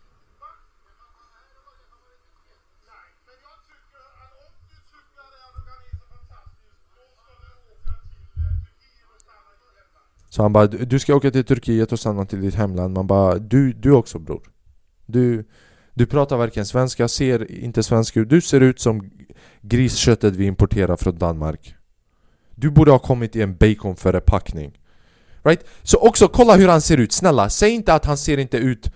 Så 10.31 10.43
han 10.43 10.53
bara, 10.53 10.67
du 10.67 10.99
ska 10.99 11.15
åka 11.15 11.31
till 11.31 11.45
Turkiet 11.45 11.93
och 11.93 11.99
stanna 11.99 12.25
till 12.25 12.41
ditt 12.41 12.55
hemland. 12.55 12.95
Man 12.95 13.07
bara, 13.07 13.39
du, 13.39 13.73
du 13.73 13.93
också 13.93 14.19
bror. 14.19 14.43
Du, 15.07 15.45
du 15.99 16.07
pratar 16.07 16.37
varken 16.37 16.67
svenska, 16.67 17.09
ser 17.09 17.51
inte 17.53 17.83
svensk 17.83 18.17
ut 18.17 18.29
Du 18.29 18.41
ser 18.41 18.61
ut 18.61 18.81
som 18.81 19.11
grisköttet 19.61 20.37
vi 20.37 20.47
importerar 20.47 20.97
från 20.97 21.19
Danmark 21.19 21.75
Du 22.55 22.71
borde 22.71 22.91
ha 22.91 22.99
kommit 22.99 23.37
i 23.37 23.43
en 23.43 23.57
baconförpackning 23.57 24.79
Right? 25.45 25.65
Så 25.83 25.99
också 25.99 26.29
kolla 26.29 26.57
hur 26.57 26.69
han 26.69 26.81
ser 26.81 26.97
ut, 26.97 27.13
snälla 27.13 27.51
säg 27.51 27.71
inte 27.71 27.95
att 27.95 28.05
han 28.05 28.17
ser 28.17 28.39
inte 28.39 28.57
ut 28.57 28.91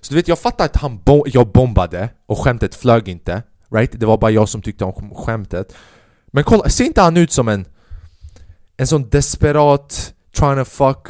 Så 0.00 0.12
du 0.12 0.16
vet, 0.16 0.28
jag 0.28 0.38
fattar 0.38 0.64
att 0.64 0.76
han 0.76 0.98
bo 1.04 1.24
jag 1.26 1.52
bombade 1.52 2.08
och 2.26 2.38
skämtet 2.38 2.74
flög 2.74 3.08
inte 3.08 3.42
Right? 3.70 4.00
Det 4.00 4.06
var 4.06 4.18
bara 4.18 4.30
jag 4.30 4.48
som 4.48 4.62
tyckte 4.62 4.84
om 4.84 5.14
skämtet 5.14 5.74
Men 6.26 6.44
kolla, 6.44 6.68
ser 6.68 6.84
inte 6.84 7.00
han 7.00 7.16
ut 7.16 7.32
som 7.32 7.48
en 7.48 7.66
En 8.76 8.86
sån 8.86 9.08
desperat 9.08 10.14
trying 10.38 10.56
to 10.56 10.64
fuck 10.64 11.08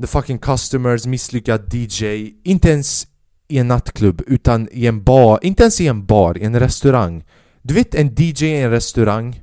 the 0.00 0.06
fucking 0.06 0.38
customers, 0.38 1.06
misslyckad 1.06 1.74
DJ. 1.74 2.32
Inte 2.44 2.70
ens 2.70 3.06
i 3.52 3.58
en 3.58 3.68
nattklubb, 3.68 4.22
utan 4.26 4.68
i 4.72 4.86
en 4.86 5.04
bar. 5.04 5.38
Inte 5.42 5.62
ens 5.62 5.80
i 5.80 5.86
en 5.86 6.06
bar, 6.06 6.38
i 6.38 6.44
en 6.44 6.60
restaurang. 6.60 7.24
Du 7.62 7.74
vet 7.74 7.94
en 7.94 8.14
DJ 8.14 8.44
i 8.44 8.62
en 8.62 8.70
restaurang 8.70 9.42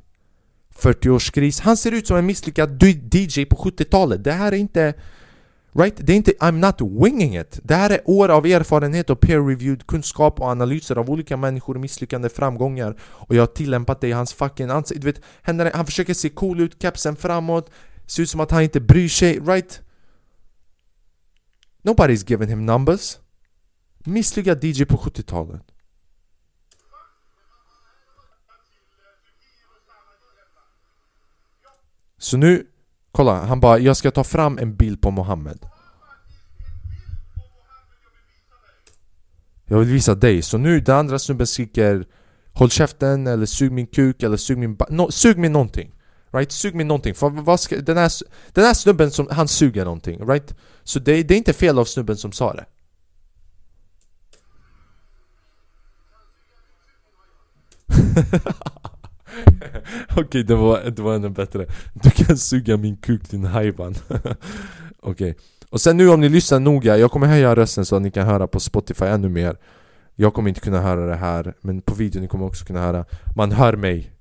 40-årskris, 0.80 1.62
han 1.62 1.78
ser 1.78 1.91
ut 1.91 2.07
som 2.07 2.18
en 2.18 2.26
misslyckad 2.26 2.84
DJ 2.84 3.45
på 3.45 3.55
70-talet. 3.55 4.24
Det 4.24 4.32
här 4.32 4.51
är 4.51 4.57
inte... 4.57 4.93
Right? 5.74 5.95
Det 5.97 6.14
är 6.14 6.18
inte 6.18 6.32
I'm 6.32 6.51
not 6.51 7.05
winging 7.05 7.38
it. 7.38 7.60
Det 7.64 7.76
här 7.76 7.89
är 7.89 8.01
år 8.05 8.30
av 8.30 8.45
erfarenhet 8.45 9.10
och 9.10 9.20
peer-reviewed 9.20 9.86
kunskap 9.86 10.39
och 10.39 10.47
analyser 10.47 10.95
av 10.95 11.10
olika 11.10 11.38
människor, 11.38 11.76
misslyckande, 11.76 12.30
framgångar 12.30 12.95
och 13.01 13.36
jag 13.36 13.41
har 13.41 13.47
tillämpat 13.47 14.01
det 14.01 14.07
i 14.07 14.12
hans 14.12 14.34
fucking 14.34 14.70
ansikte. 14.70 15.01
Du 15.01 15.12
vet, 15.12 15.74
han 15.74 15.86
försöker 15.86 16.14
se 16.14 16.30
cool 16.30 16.60
ut, 16.60 16.82
kepsen 16.82 17.16
framåt, 17.16 17.70
Ser 18.05 18.24
ut 18.24 18.30
som 18.30 18.39
att 18.39 18.51
han 18.51 18.64
inte 18.64 18.80
bryr 18.80 19.10
sig, 19.10 19.39
right? 19.39 19.82
Nobody's 21.84 22.30
giving 22.30 22.49
him 22.49 22.66
numbers 22.66 23.18
Misslyckad 24.10 24.64
DJ 24.64 24.86
på 24.86 24.97
70-talet 24.97 25.62
Så 32.18 32.38
nu, 32.38 32.68
kolla, 33.12 33.45
han 33.45 33.60
bara 33.60 33.80
'Jag 33.80 33.97
ska 33.97 34.12
ta 34.12 34.24
fram 34.24 34.57
en 34.57 34.76
bild 34.76 35.01
på 35.01 35.12
Mohammed' 35.12 35.66
Jag 39.66 39.80
vill 39.80 39.88
visa 39.88 40.16
dig, 40.16 40.41
så 40.41 40.57
nu 40.57 40.80
den 40.80 40.95
andra 40.95 41.20
snubben 41.20 41.47
skriker 41.47 42.05
Håll 42.53 42.70
käften 42.70 43.28
eller 43.28 43.45
sug 43.45 43.72
min 43.72 43.88
kuk 43.88 44.24
eller 44.24 44.38
sug 44.38 44.57
min 44.57 44.78
no, 44.89 45.12
Sug 45.12 45.38
min 45.38 45.51
någonting. 45.51 45.91
Right? 46.32 46.51
Sug 46.51 46.76
mig 46.76 46.86
någonting, 46.86 47.16
för 47.16 47.30
vad 47.30 47.60
ska, 47.60 47.78
den, 47.78 47.97
här, 47.97 48.12
den 48.53 48.66
här 48.66 48.74
snubben 48.74 49.12
som, 49.12 49.28
han 49.32 49.47
suger 49.47 49.86
någonting, 49.86 50.28
right? 50.28 50.55
Så 50.84 50.99
det, 50.99 51.24
det 51.24 51.34
är 51.34 51.38
inte 51.38 51.53
fel 51.53 51.80
av 51.80 51.86
snubben 51.86 52.18
som 52.18 52.32
sa 52.32 52.53
det. 52.53 52.66
Okej, 60.09 60.23
okay, 60.23 60.43
det, 60.43 60.55
var, 60.55 60.83
det 60.83 61.01
var 61.01 61.15
ännu 61.15 61.29
bättre. 61.29 61.65
Du 61.93 62.09
kan 62.09 62.37
suga 62.37 62.77
min 62.77 62.97
kuk 62.97 63.29
din 63.29 63.45
hajvan. 63.45 63.95
Okej. 64.09 64.35
Okay. 65.01 65.33
Och 65.69 65.81
sen 65.81 65.97
nu 65.97 66.09
om 66.09 66.21
ni 66.21 66.29
lyssnar 66.29 66.59
noga, 66.59 66.97
jag 66.97 67.11
kommer 67.11 67.27
höja 67.27 67.55
rösten 67.55 67.85
så 67.85 67.95
att 67.95 68.01
ni 68.01 68.11
kan 68.11 68.27
höra 68.27 68.47
på 68.47 68.59
Spotify 68.59 69.05
ännu 69.05 69.29
mer. 69.29 69.57
Jag 70.15 70.33
kommer 70.33 70.49
inte 70.49 70.61
kunna 70.61 70.81
höra 70.81 71.05
det 71.05 71.15
här, 71.15 71.53
men 71.61 71.81
på 71.81 71.95
videon 71.95 72.21
ni 72.21 72.27
kommer 72.27 72.45
också 72.45 72.65
kunna 72.65 72.81
höra. 72.81 73.05
Man 73.35 73.51
hör 73.51 73.75
mig. 73.75 74.11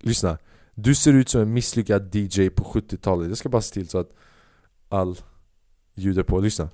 Lyssna. 0.00 0.38
Du 0.74 0.94
ser 0.94 1.12
ut 1.12 1.28
som 1.28 1.40
en 1.40 1.52
misslyckad 1.52 2.14
DJ 2.14 2.48
på 2.48 2.64
70-talet 2.64 3.28
Jag 3.28 3.38
ska 3.38 3.48
bara 3.48 3.62
se 3.62 3.74
till 3.74 3.88
så 3.88 3.98
att 3.98 4.10
all 4.88 5.18
ljud 5.94 6.18
är 6.18 6.22
på, 6.22 6.40
lyssna. 6.40 6.68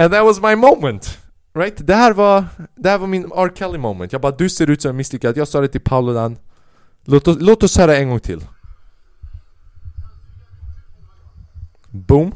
And 0.00 0.12
that 0.12 0.24
was 0.24 0.40
my 0.40 0.56
moment! 0.56 1.18
Right? 1.54 1.86
Det 1.86 1.94
här 1.94 2.12
var, 2.12 2.44
det 2.74 2.88
här 2.88 2.98
var 2.98 3.06
min 3.06 3.24
R. 3.24 3.52
Kelly 3.54 3.78
moment 3.78 4.12
Jag 4.12 4.20
bara 4.20 4.32
du 4.32 4.48
ser 4.48 4.70
ut 4.70 4.82
som 4.82 4.88
en 4.88 4.96
misslyckad 4.96 5.36
Jag 5.36 5.48
sa 5.48 5.60
det 5.60 5.68
till 5.68 5.80
Pauludan 5.80 6.38
Låt 7.04 7.28
oss, 7.28 7.36
låt 7.40 7.62
oss 7.62 7.76
höra 7.76 7.96
en 7.96 8.08
gång 8.08 8.20
till 8.20 8.44
Boom. 11.90 12.34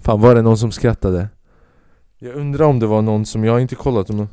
Fan 0.00 0.20
var 0.20 0.34
det 0.34 0.42
någon 0.42 0.58
som 0.58 0.72
skrattade? 0.72 1.28
Jag 2.18 2.34
undrar 2.34 2.66
om 2.66 2.78
det 2.78 2.86
var 2.86 3.02
någon 3.02 3.26
som 3.26 3.44
jag 3.44 3.60
inte 3.60 3.74
kollat 3.74 4.10
om 4.10 4.28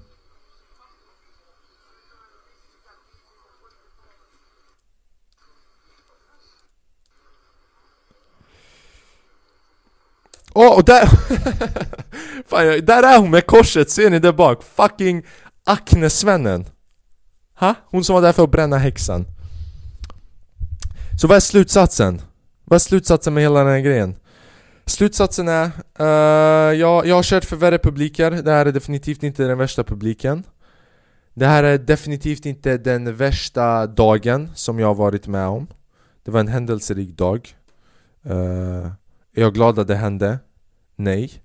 Åh, 10.54 10.68
oh, 10.68 10.78
och 10.78 10.86
där... 10.86 11.06
Fan, 12.48 12.86
där 12.86 13.04
är 13.04 13.20
hon 13.20 13.32
med 13.32 13.46
korset, 13.46 13.90
ser 13.90 14.10
ni 14.10 14.20
där 14.20 14.34
bak? 14.34 14.64
Fucking 14.64 15.24
Acne-svennen 15.64 16.66
Ha? 17.60 17.76
Hon 17.86 18.04
som 18.04 18.16
var 18.16 18.22
där 18.22 18.32
för 18.32 18.44
att 18.44 18.52
bränna 18.52 18.78
häxan 18.78 19.26
Så 21.22 21.28
vad 21.28 21.36
är 21.36 21.42
slutsatsen? 21.42 22.22
Vad 22.66 22.76
är 22.76 22.80
slutsatsen 22.80 23.34
med 23.34 23.44
hela 23.44 23.60
den 23.60 23.74
här 23.74 23.80
grejen? 23.80 24.16
Slutsatsen 24.86 25.48
är, 25.48 25.66
uh, 26.00 26.76
jag, 26.80 27.06
jag 27.06 27.16
har 27.16 27.24
kört 27.24 27.46
för 27.46 27.56
värre 27.56 27.78
publiker, 27.78 28.32
det 28.32 28.52
här 28.52 28.66
är 28.66 28.72
definitivt 28.72 29.24
inte 29.24 29.44
den 29.44 29.58
värsta 29.58 29.84
publiken 29.84 30.44
Det 31.34 31.46
här 31.46 31.64
är 31.64 31.78
definitivt 31.78 32.46
inte 32.46 32.78
den 32.78 33.16
värsta 33.16 33.88
dagen 33.88 34.50
som 34.56 34.80
jag 34.80 34.88
har 34.88 34.96
varit 34.96 35.28
med 35.28 35.48
om 35.48 35.68
Det 36.24 36.32
var 36.32 36.40
en 36.40 36.48
händelserik 36.48 37.18
dag 37.18 37.56
uh, 38.30 38.88
är 39.34 39.42
jag 39.42 39.54
glad 39.54 39.80
att 39.80 39.88
det 39.88 39.96
hände? 39.96 40.40
Nej. 40.96 41.44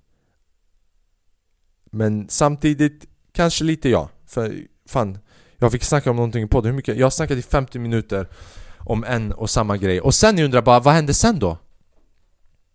Men 1.91 2.28
samtidigt, 2.28 3.07
kanske 3.32 3.64
lite 3.64 3.89
ja. 3.89 4.09
För 4.26 4.55
fan, 4.87 5.18
jag 5.59 5.72
fick 5.72 5.85
snacka 5.85 6.11
om 6.11 6.16
någonting 6.16 6.49
på 6.49 6.61
det. 6.61 6.68
Hur 6.68 6.76
mycket? 6.76 6.97
Jag 6.97 7.07
har 7.07 7.11
snackat 7.11 7.39
i 7.39 7.43
50 7.43 7.78
minuter 7.78 8.28
om 8.78 9.05
en 9.05 9.32
och 9.32 9.51
samma 9.51 9.76
grej. 9.76 10.01
Och 10.01 10.14
sen 10.14 10.39
jag 10.39 10.45
undrar 10.45 10.62
bara, 10.62 10.80
vad 10.80 10.95
hände 10.95 11.14
sen 11.14 11.39
då? 11.39 11.59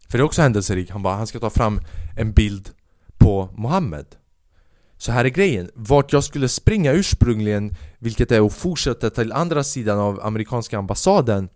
För 0.08 0.18
det 0.18 0.22
är 0.22 0.26
också 0.26 0.42
händelserikt. 0.42 0.92
Han 0.92 1.04
bara, 1.04 1.16
han 1.16 1.28
ska 1.28 1.40
ta 1.40 1.50
fram 1.50 1.82
en 2.18 2.32
bild 2.32 2.70
på 3.18 3.50
Mohammed. 3.56 4.06
Så 4.98 5.12
här 5.12 5.26
är 5.26 5.30
grejen, 5.30 5.72
vart 5.74 6.14
jag 6.14 6.24
skulle 6.24 6.50
springa 6.50 6.92
ursprungligen 6.92 7.76
Vilket 8.00 8.32
är 8.32 8.46
att 8.46 8.54
fortsätta 8.54 9.10
till 9.10 9.32
andra 9.32 9.64
sidan 9.64 10.00
av 10.00 10.20
amerikanska 10.22 10.78
ambassaden 10.78 11.50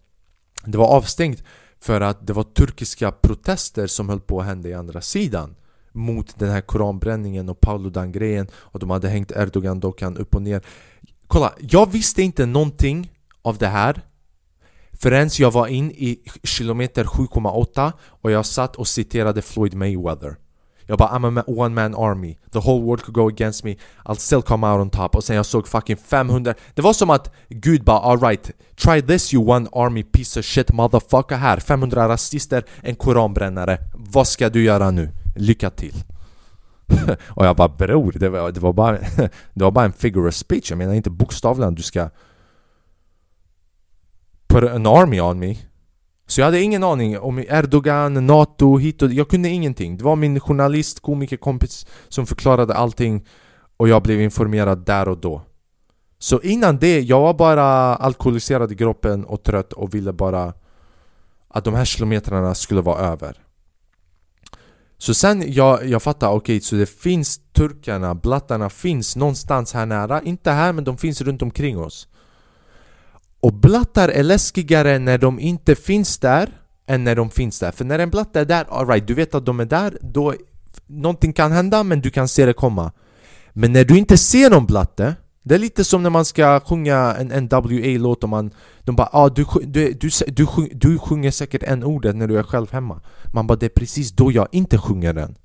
Det 0.65 0.77
var 0.77 0.87
avstängt 0.87 1.43
för 1.83 2.01
att 2.01 2.27
det 2.27 2.33
var 2.33 2.43
turkiska 2.43 3.11
protester 3.11 3.87
som 3.87 4.09
höll 4.09 4.19
på 4.19 4.39
att 4.39 4.45
hända 4.45 4.69
i 4.69 4.73
andra 4.73 5.01
sidan 5.01 5.55
Mot 5.91 6.39
den 6.39 6.49
här 6.49 6.61
koranbränningen 6.61 7.49
och 7.49 7.61
Paludan-grejen. 7.61 8.47
Och 8.53 8.79
de 8.79 8.89
hade 8.89 9.09
hängt 9.09 9.31
Erdogan-dockan 9.31 10.17
upp 10.17 10.35
och 10.35 10.41
ner. 10.41 10.61
Kolla, 11.27 11.53
jag 11.59 11.91
visste 11.91 12.21
inte 12.21 12.45
någonting 12.45 13.11
av 13.41 13.57
det 13.57 13.67
här 13.67 14.01
Förrän 14.91 15.29
jag 15.39 15.51
var 15.51 15.67
in 15.67 15.91
i 15.91 16.19
kilometer 16.43 17.03
7,8 17.03 17.91
och 18.03 18.31
jag 18.31 18.45
satt 18.45 18.75
och 18.75 18.87
citerade 18.87 19.41
Floyd 19.41 19.73
Mayweather 19.73 20.35
jag 20.85 20.97
bara 20.97 21.09
I'm 21.09 21.39
a 21.39 21.43
one 21.47 21.75
man 21.75 21.95
army. 21.95 22.37
The 22.51 22.59
whole 22.59 22.81
world 22.81 23.01
could 23.01 23.15
go 23.15 23.27
against 23.27 23.63
me. 23.63 23.75
I'll 24.05 24.15
still 24.15 24.41
come 24.41 24.67
out 24.67 24.81
on 24.81 24.89
top. 24.89 25.15
Och 25.15 25.23
sen 25.23 25.35
jag 25.35 25.45
såg 25.45 25.67
fucking 25.67 25.97
500 25.97 26.53
Det 26.73 26.81
var 26.81 26.93
som 26.93 27.09
att 27.09 27.33
Gud 27.49 27.83
bara 27.83 27.99
alright 27.99 28.51
Try 28.75 29.01
this 29.01 29.33
you 29.33 29.49
one 29.49 29.67
army 29.71 30.03
piece 30.03 30.39
of 30.39 30.45
shit 30.45 30.71
motherfucker 30.71 31.35
här. 31.35 31.57
500 31.57 32.09
rasister, 32.09 32.65
en 32.81 32.95
koranbrännare. 32.95 33.77
Vad 33.93 34.27
ska 34.27 34.49
du 34.49 34.63
göra 34.63 34.91
nu? 34.91 35.11
Lycka 35.35 35.69
till. 35.69 35.95
Och 37.27 37.45
jag 37.45 37.55
bara 37.55 37.69
bror, 37.69 38.13
det 38.15 38.29
var, 38.29 38.51
det 38.51 38.59
var 38.59 38.73
bara 38.73 38.97
Det 39.53 39.63
var 39.63 39.71
bara 39.71 39.85
en 39.85 39.93
figure 39.93 40.27
of 40.27 40.35
speech. 40.35 40.69
Jag 40.69 40.77
menar 40.77 40.93
inte 40.93 41.09
bokstavligen 41.09 41.75
du 41.75 41.83
ska 41.83 42.09
Put 44.47 44.63
an 44.63 44.87
army 44.87 45.19
on 45.19 45.39
me 45.39 45.55
så 46.27 46.41
jag 46.41 46.45
hade 46.45 46.61
ingen 46.61 46.83
aning 46.83 47.19
om 47.19 47.39
Erdogan, 47.39 48.27
NATO, 48.27 48.77
hit 48.77 49.01
och 49.01 49.13
Jag 49.13 49.29
kunde 49.29 49.49
ingenting. 49.49 49.97
Det 49.97 50.03
var 50.03 50.15
min 50.15 50.39
journalist, 50.39 50.99
komikerkompis 50.99 51.85
som 52.09 52.25
förklarade 52.25 52.73
allting 52.73 53.25
och 53.77 53.89
jag 53.89 54.03
blev 54.03 54.21
informerad 54.21 54.85
där 54.85 55.07
och 55.07 55.17
då. 55.17 55.41
Så 56.19 56.41
innan 56.41 56.77
det, 56.77 57.01
jag 57.01 57.19
var 57.19 57.33
bara 57.33 57.95
alkoholiserad 57.95 58.71
i 58.71 58.75
kroppen 58.75 59.25
och 59.25 59.43
trött 59.43 59.73
och 59.73 59.93
ville 59.93 60.13
bara 60.13 60.53
att 61.47 61.63
de 61.63 61.73
här 61.73 61.85
kilometrarna 61.85 62.55
skulle 62.55 62.81
vara 62.81 62.99
över. 62.99 63.37
Så 64.97 65.13
sen 65.13 65.53
jag, 65.53 65.85
jag 65.85 66.03
fattade, 66.03 66.35
okej, 66.35 66.57
okay, 66.57 66.61
så 66.61 66.75
det 66.75 66.85
finns 66.85 67.39
turkarna, 67.53 68.15
blattarna 68.15 68.69
finns 68.69 69.15
någonstans 69.15 69.73
här 69.73 69.85
nära. 69.85 70.21
Inte 70.21 70.51
här, 70.51 70.73
men 70.73 70.83
de 70.83 70.97
finns 70.97 71.21
runt 71.21 71.41
omkring 71.41 71.79
oss. 71.79 72.07
Och 73.43 73.53
blattar 73.53 74.09
är 74.09 74.23
läskigare 74.23 74.99
när 74.99 75.17
de 75.17 75.39
inte 75.39 75.75
finns 75.75 76.17
där 76.17 76.49
än 76.87 77.03
när 77.03 77.15
de 77.15 77.29
finns 77.29 77.59
där. 77.59 77.71
För 77.71 77.85
när 77.85 77.99
en 77.99 78.09
blatte 78.09 78.39
är 78.39 78.45
där, 78.45 78.65
alright, 78.69 79.07
du 79.07 79.13
vet 79.13 79.35
att 79.35 79.45
de 79.45 79.59
är 79.59 79.65
där, 79.65 79.97
då 80.01 80.33
någonting 80.87 81.33
kan 81.33 81.51
hända 81.51 81.83
men 81.83 82.01
du 82.01 82.09
kan 82.09 82.27
se 82.27 82.45
det 82.45 82.53
komma. 82.53 82.91
Men 83.53 83.73
när 83.73 83.83
du 83.83 83.97
inte 83.97 84.17
ser 84.17 84.49
någon 84.49 84.65
blatte, 84.65 85.05
eh, 85.05 85.13
det 85.43 85.55
är 85.55 85.59
lite 85.59 85.83
som 85.83 86.03
när 86.03 86.09
man 86.09 86.25
ska 86.25 86.59
sjunga 86.59 87.15
en 87.19 87.43
NWA-låt 87.43 88.23
och 88.23 88.29
man 88.29 88.51
De 88.83 88.95
bara 88.95 89.09
ah, 89.11 89.29
du, 89.29 89.45
du, 89.63 89.93
du, 89.93 90.09
du, 90.27 90.47
du 90.71 90.97
sjunger 90.97 91.31
säkert 91.31 91.63
en 91.63 91.83
ordet 91.83 92.15
när 92.15 92.27
du 92.27 92.39
är 92.39 92.43
själv 92.43 92.71
hemma 92.71 93.01
Man 93.33 93.47
bara 93.47 93.55
det 93.55 93.65
är 93.65 93.69
precis 93.69 94.11
då 94.11 94.31
jag 94.31 94.47
inte 94.51 94.77
sjunger 94.77 95.13
den 95.13 95.35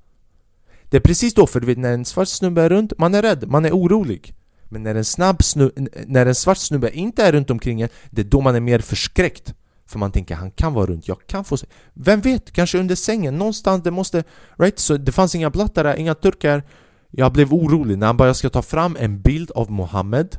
Det 0.89 0.97
är 0.97 1.01
precis 1.01 1.33
då, 1.33 1.47
för 1.47 1.59
du 1.59 1.67
vet 1.67 1.77
när 1.77 1.93
en 1.93 2.05
svart 2.05 2.27
snubbe 2.27 2.61
är 2.61 2.69
runt, 2.69 2.93
man 2.97 3.15
är 3.15 3.21
rädd, 3.21 3.43
man 3.47 3.65
är 3.65 3.71
orolig 3.71 4.35
men 4.69 4.83
när 4.83 4.95
en, 4.95 5.05
snabb 5.05 5.43
snu, 5.43 5.71
när 6.07 6.25
en 6.25 6.35
svart 6.35 6.57
snubbe 6.57 6.91
inte 6.91 7.23
är 7.23 7.31
runt 7.31 7.49
omkring 7.49 7.81
en, 7.81 7.89
det 8.09 8.21
är 8.21 8.25
då 8.25 8.41
man 8.41 8.55
är 8.55 8.59
mer 8.59 8.79
förskräckt. 8.79 9.53
För 9.85 9.99
man 9.99 10.11
tänker 10.11 10.35
han 10.35 10.51
kan 10.51 10.73
vara 10.73 10.85
runt, 10.85 11.07
jag 11.07 11.27
kan 11.27 11.45
få 11.45 11.57
se. 11.57 11.67
Vem 11.93 12.21
vet, 12.21 12.51
kanske 12.51 12.79
under 12.79 12.95
sängen, 12.95 13.37
någonstans 13.37 13.83
det 13.83 13.91
måste... 13.91 14.23
Right? 14.57 14.79
Så 14.79 14.97
det 14.97 15.11
fanns 15.11 15.35
inga 15.35 15.49
blattare, 15.49 15.99
inga 15.99 16.15
turkar. 16.15 16.63
Jag 17.11 17.33
blev 17.33 17.53
orolig 17.53 17.97
när 17.97 18.07
han 18.07 18.17
bara 18.17 18.29
jag 18.29 18.35
ska 18.35 18.49
ta 18.49 18.61
fram 18.61 18.97
en 18.99 19.21
bild 19.21 19.51
av 19.51 19.71
Mohammed. 19.71 20.37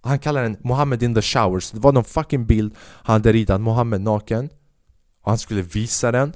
Han 0.00 0.18
kallar 0.18 0.42
den 0.42 0.56
Mohammed 0.60 1.02
in 1.02 1.14
the 1.14 1.22
showers. 1.22 1.70
Det 1.70 1.80
var 1.80 1.92
någon 1.92 2.04
fucking 2.04 2.46
bild 2.46 2.74
han 2.78 3.12
hade 3.12 3.32
ritat 3.32 3.60
Mohammed 3.60 4.00
naken. 4.00 4.48
Och 5.22 5.30
han 5.30 5.38
skulle 5.38 5.62
visa 5.62 6.12
den. 6.12 6.32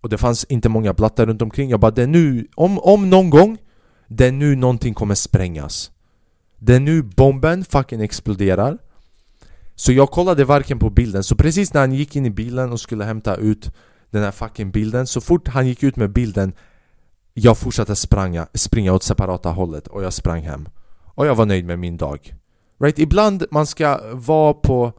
Och 0.00 0.08
det 0.08 0.18
fanns 0.18 0.44
inte 0.44 0.68
många 0.68 0.94
blattar 0.94 1.26
runt 1.26 1.42
omkring. 1.42 1.70
Jag 1.70 1.80
bara 1.80 1.90
det 1.90 2.02
är 2.02 2.06
nu, 2.06 2.48
om, 2.54 2.78
om 2.78 3.10
någon 3.10 3.30
gång 3.30 3.58
det 4.12 4.26
är 4.26 4.32
nu 4.32 4.56
någonting 4.56 4.94
kommer 4.94 5.14
sprängas. 5.14 5.90
Det 6.58 6.74
är 6.74 6.80
nu 6.80 7.02
bomben 7.02 7.64
fucking 7.64 8.00
exploderar. 8.00 8.78
Så 9.74 9.92
jag 9.92 10.10
kollade 10.10 10.44
varken 10.44 10.78
på 10.78 10.90
bilden, 10.90 11.24
så 11.24 11.36
precis 11.36 11.74
när 11.74 11.80
han 11.80 11.92
gick 11.92 12.16
in 12.16 12.26
i 12.26 12.30
bilen 12.30 12.72
och 12.72 12.80
skulle 12.80 13.04
hämta 13.04 13.36
ut 13.36 13.72
den 14.10 14.22
här 14.22 14.30
fucking 14.30 14.70
bilden 14.70 15.06
Så 15.06 15.20
fort 15.20 15.48
han 15.48 15.66
gick 15.66 15.82
ut 15.82 15.96
med 15.96 16.12
bilden 16.12 16.52
Jag 17.34 17.58
fortsatte 17.58 17.96
spranga, 17.96 18.46
springa 18.54 18.92
åt 18.92 19.02
separata 19.02 19.50
hållet 19.50 19.86
och 19.86 20.02
jag 20.02 20.12
sprang 20.12 20.42
hem. 20.42 20.68
Och 21.04 21.26
jag 21.26 21.34
var 21.34 21.46
nöjd 21.46 21.64
med 21.64 21.78
min 21.78 21.96
dag. 21.96 22.34
Right? 22.80 22.98
Ibland 22.98 23.44
man 23.50 23.66
ska 23.66 24.00
vara 24.12 24.54
på 24.54 24.92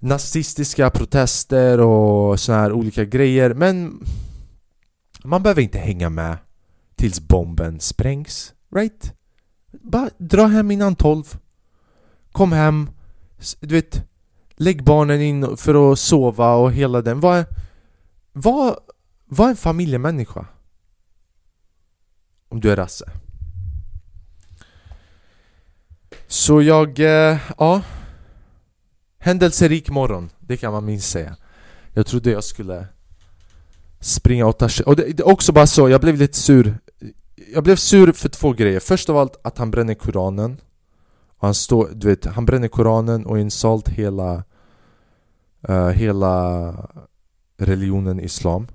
nazistiska 0.00 0.90
protester 0.90 1.80
och 1.80 2.40
såna 2.40 2.58
här 2.58 2.72
olika 2.72 3.04
grejer 3.04 3.54
men 3.54 4.04
man 5.24 5.42
behöver 5.42 5.62
inte 5.62 5.78
hänga 5.78 6.08
med 6.08 6.36
tills 6.98 7.20
bomben 7.20 7.80
sprängs. 7.80 8.54
Right? 8.74 9.14
Bara 9.70 10.10
dra 10.18 10.46
hem 10.46 10.70
innan 10.70 10.96
tolv. 10.96 11.38
Kom 12.32 12.52
hem. 12.52 12.90
Du 13.60 13.74
vet, 13.74 14.04
lägg 14.56 14.84
barnen 14.84 15.20
in 15.20 15.56
för 15.56 15.92
att 15.92 15.98
sova 15.98 16.54
och 16.54 16.72
hela 16.72 17.02
den. 17.02 17.20
Var, 17.20 17.46
var, 18.32 18.80
var 19.24 19.48
en 19.48 19.56
familjemänniska. 19.56 20.46
Om 22.48 22.60
du 22.60 22.72
är 22.72 22.76
rasse. 22.76 23.10
Så 26.26 26.62
jag, 26.62 26.98
eh, 26.98 27.38
ja. 27.58 27.82
Händelserik 29.18 29.90
morgon, 29.90 30.30
det 30.40 30.56
kan 30.56 30.72
man 30.72 30.84
minst 30.84 31.10
säga. 31.10 31.36
Jag 31.92 32.06
trodde 32.06 32.30
jag 32.30 32.44
skulle 32.44 32.86
springa 34.00 34.46
åt 34.46 34.80
Och 34.80 34.96
det, 34.96 35.02
det 35.02 35.22
är 35.22 35.28
också 35.28 35.52
bara 35.52 35.66
så, 35.66 35.88
jag 35.88 36.00
blev 36.00 36.16
lite 36.16 36.36
sur 36.36 36.78
jag 37.52 37.64
blev 37.64 37.76
sur 37.76 38.12
för 38.12 38.28
två 38.28 38.52
grejer. 38.52 38.80
Först 38.80 39.10
av 39.10 39.16
allt 39.16 39.40
att 39.42 39.58
han 39.58 39.70
bränner 39.70 39.94
koranen. 39.94 40.60
Och 41.38 41.46
han, 41.46 41.54
står, 41.54 41.88
du 41.94 42.06
vet, 42.06 42.24
han 42.24 42.46
bränner 42.46 42.68
koranen 42.68 43.26
och 43.26 43.38
insult 43.38 43.88
hela, 43.88 44.44
uh, 45.68 45.88
hela 45.88 46.74
religionen 47.58 48.20
islam. 48.20 48.68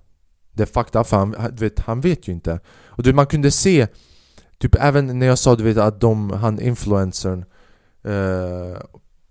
Det 0.51 0.63
är 0.63 0.67
fucked 0.67 1.01
up 1.01 1.07
för 1.07 1.17
han, 1.17 1.31
du 1.31 1.63
vet, 1.63 1.79
han 1.79 2.01
vet 2.01 2.27
ju 2.27 2.31
inte. 2.31 2.59
Och 2.85 3.03
du 3.03 3.09
vet, 3.09 3.15
man 3.15 3.27
kunde 3.27 3.51
se, 3.51 3.87
typ 4.57 4.75
även 4.79 5.19
när 5.19 5.25
jag 5.25 5.39
sa 5.39 5.55
du 5.55 5.63
vet, 5.63 5.77
att 5.77 6.01
de, 6.01 6.29
han 6.29 6.59
influencern 6.59 7.45
uh, 8.07 8.77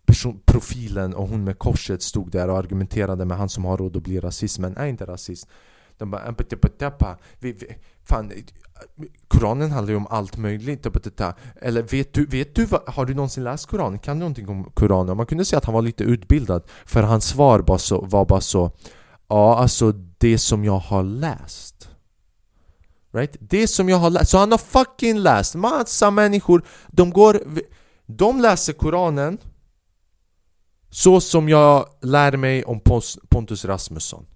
person, 0.07 0.40
profilen 0.45 1.14
och 1.14 1.28
hon 1.28 1.45
med 1.45 1.59
korset 1.59 2.03
stod 2.03 2.30
där 2.30 2.51
och 2.51 2.59
argumenterade 2.59 3.24
med 3.24 3.36
han 3.36 3.49
som 3.49 3.64
har 3.64 3.76
råd 3.76 3.97
att 3.97 4.03
bli 4.03 4.20
rasist 4.20 4.59
men 4.59 4.76
är 4.76 4.86
inte 4.86 5.07
rasist. 5.07 5.49
De 6.03 6.11
bara 6.11 6.26
äh, 6.26 7.16
vi, 7.38 7.53
vi, 7.53 7.66
fan, 8.05 8.30
eh, 8.30 8.42
Koranen 9.28 9.70
handlar 9.70 9.90
ju 9.90 9.96
om 9.96 10.07
allt 10.11 10.36
möjligt 10.36 10.86
Eller 11.57 11.82
vet 11.82 12.14
du, 12.14 12.26
vet 12.26 12.55
du 12.55 12.66
har 12.86 13.05
du 13.05 13.14
någonsin 13.14 13.44
läst 13.44 13.66
Koranen? 13.66 13.98
Kan 13.98 14.16
du 14.16 14.20
någonting 14.20 14.48
om 14.48 14.64
Koranen? 14.74 15.16
Man 15.16 15.26
kunde 15.26 15.44
säga 15.44 15.59
att 15.59 15.64
han 15.64 15.74
var 15.74 15.82
lite 15.82 16.05
utbildad 16.05 16.62
För 16.84 17.03
hans 17.03 17.24
svar 17.24 17.61
bara 17.61 17.78
så, 17.78 18.00
var 18.00 18.24
bara 18.24 18.40
så 18.40 18.70
Ja, 19.28 19.59
alltså 19.59 19.92
det 20.18 20.38
som 20.38 20.64
jag 20.64 20.78
har 20.78 21.03
läst 21.03 21.88
Right? 23.12 23.36
Det 23.40 23.68
som 23.68 23.88
jag 23.88 23.96
har 23.96 24.11
läst, 24.11 24.30
så 24.30 24.38
han 24.38 24.50
har 24.50 24.59
fucking 24.59 25.18
läst 25.18 25.55
Massa 25.55 26.11
människor, 26.11 26.64
de 26.88 27.11
går 27.11 27.42
De 28.07 28.40
läser 28.40 28.72
Koranen 28.72 29.38
Så 30.90 31.20
som 31.20 31.48
jag 31.48 31.86
lär 32.00 32.36
mig 32.36 32.64
om 32.64 32.80
Pontus 33.28 33.64
Rasmusson 33.64 34.26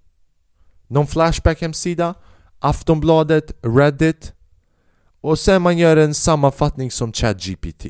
någon 0.87 1.07
Flashback-hemsida 1.07 2.15
Aftonbladet, 2.59 3.51
Reddit. 3.61 4.33
Och 5.21 5.39
sen 5.39 5.61
man 5.61 5.77
gör 5.77 5.97
en 5.97 6.13
sammanfattning 6.13 6.91
som 6.91 7.13
ChatGPT. 7.13 7.85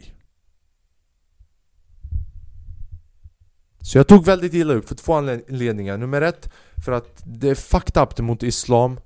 Så 3.81 3.97
jag 3.97 4.07
tog 4.07 4.25
väldigt 4.25 4.53
illa 4.53 4.73
upp 4.73 4.87
för 4.87 4.95
två 4.95 5.13
anledningar. 5.13 5.97
Nummer 5.97 6.21
ett, 6.21 6.49
för 6.85 6.91
att 6.91 7.21
det 7.25 7.49
är 7.49 7.55
fucked 7.55 8.03
up 8.03 8.19
mot 8.19 8.43
Islam 8.43 8.99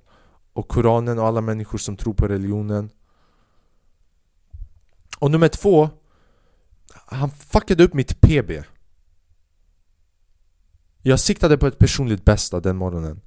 och 0.52 0.68
Koranen 0.68 1.18
och 1.18 1.26
alla 1.26 1.40
människor 1.40 1.78
som 1.78 1.96
tror 1.96 2.14
på 2.14 2.28
religionen. 2.28 2.90
Och 5.18 5.30
nummer 5.30 5.48
två 5.48 5.90
Han 6.94 7.30
fuckade 7.30 7.84
upp 7.84 7.94
mitt 7.94 8.20
PB 8.20 8.50
Jag 11.02 11.20
siktade 11.20 11.58
på 11.58 11.66
ett 11.66 11.78
personligt 11.78 12.24
bästa 12.24 12.60
den 12.60 12.76
morgonen. 12.76 13.20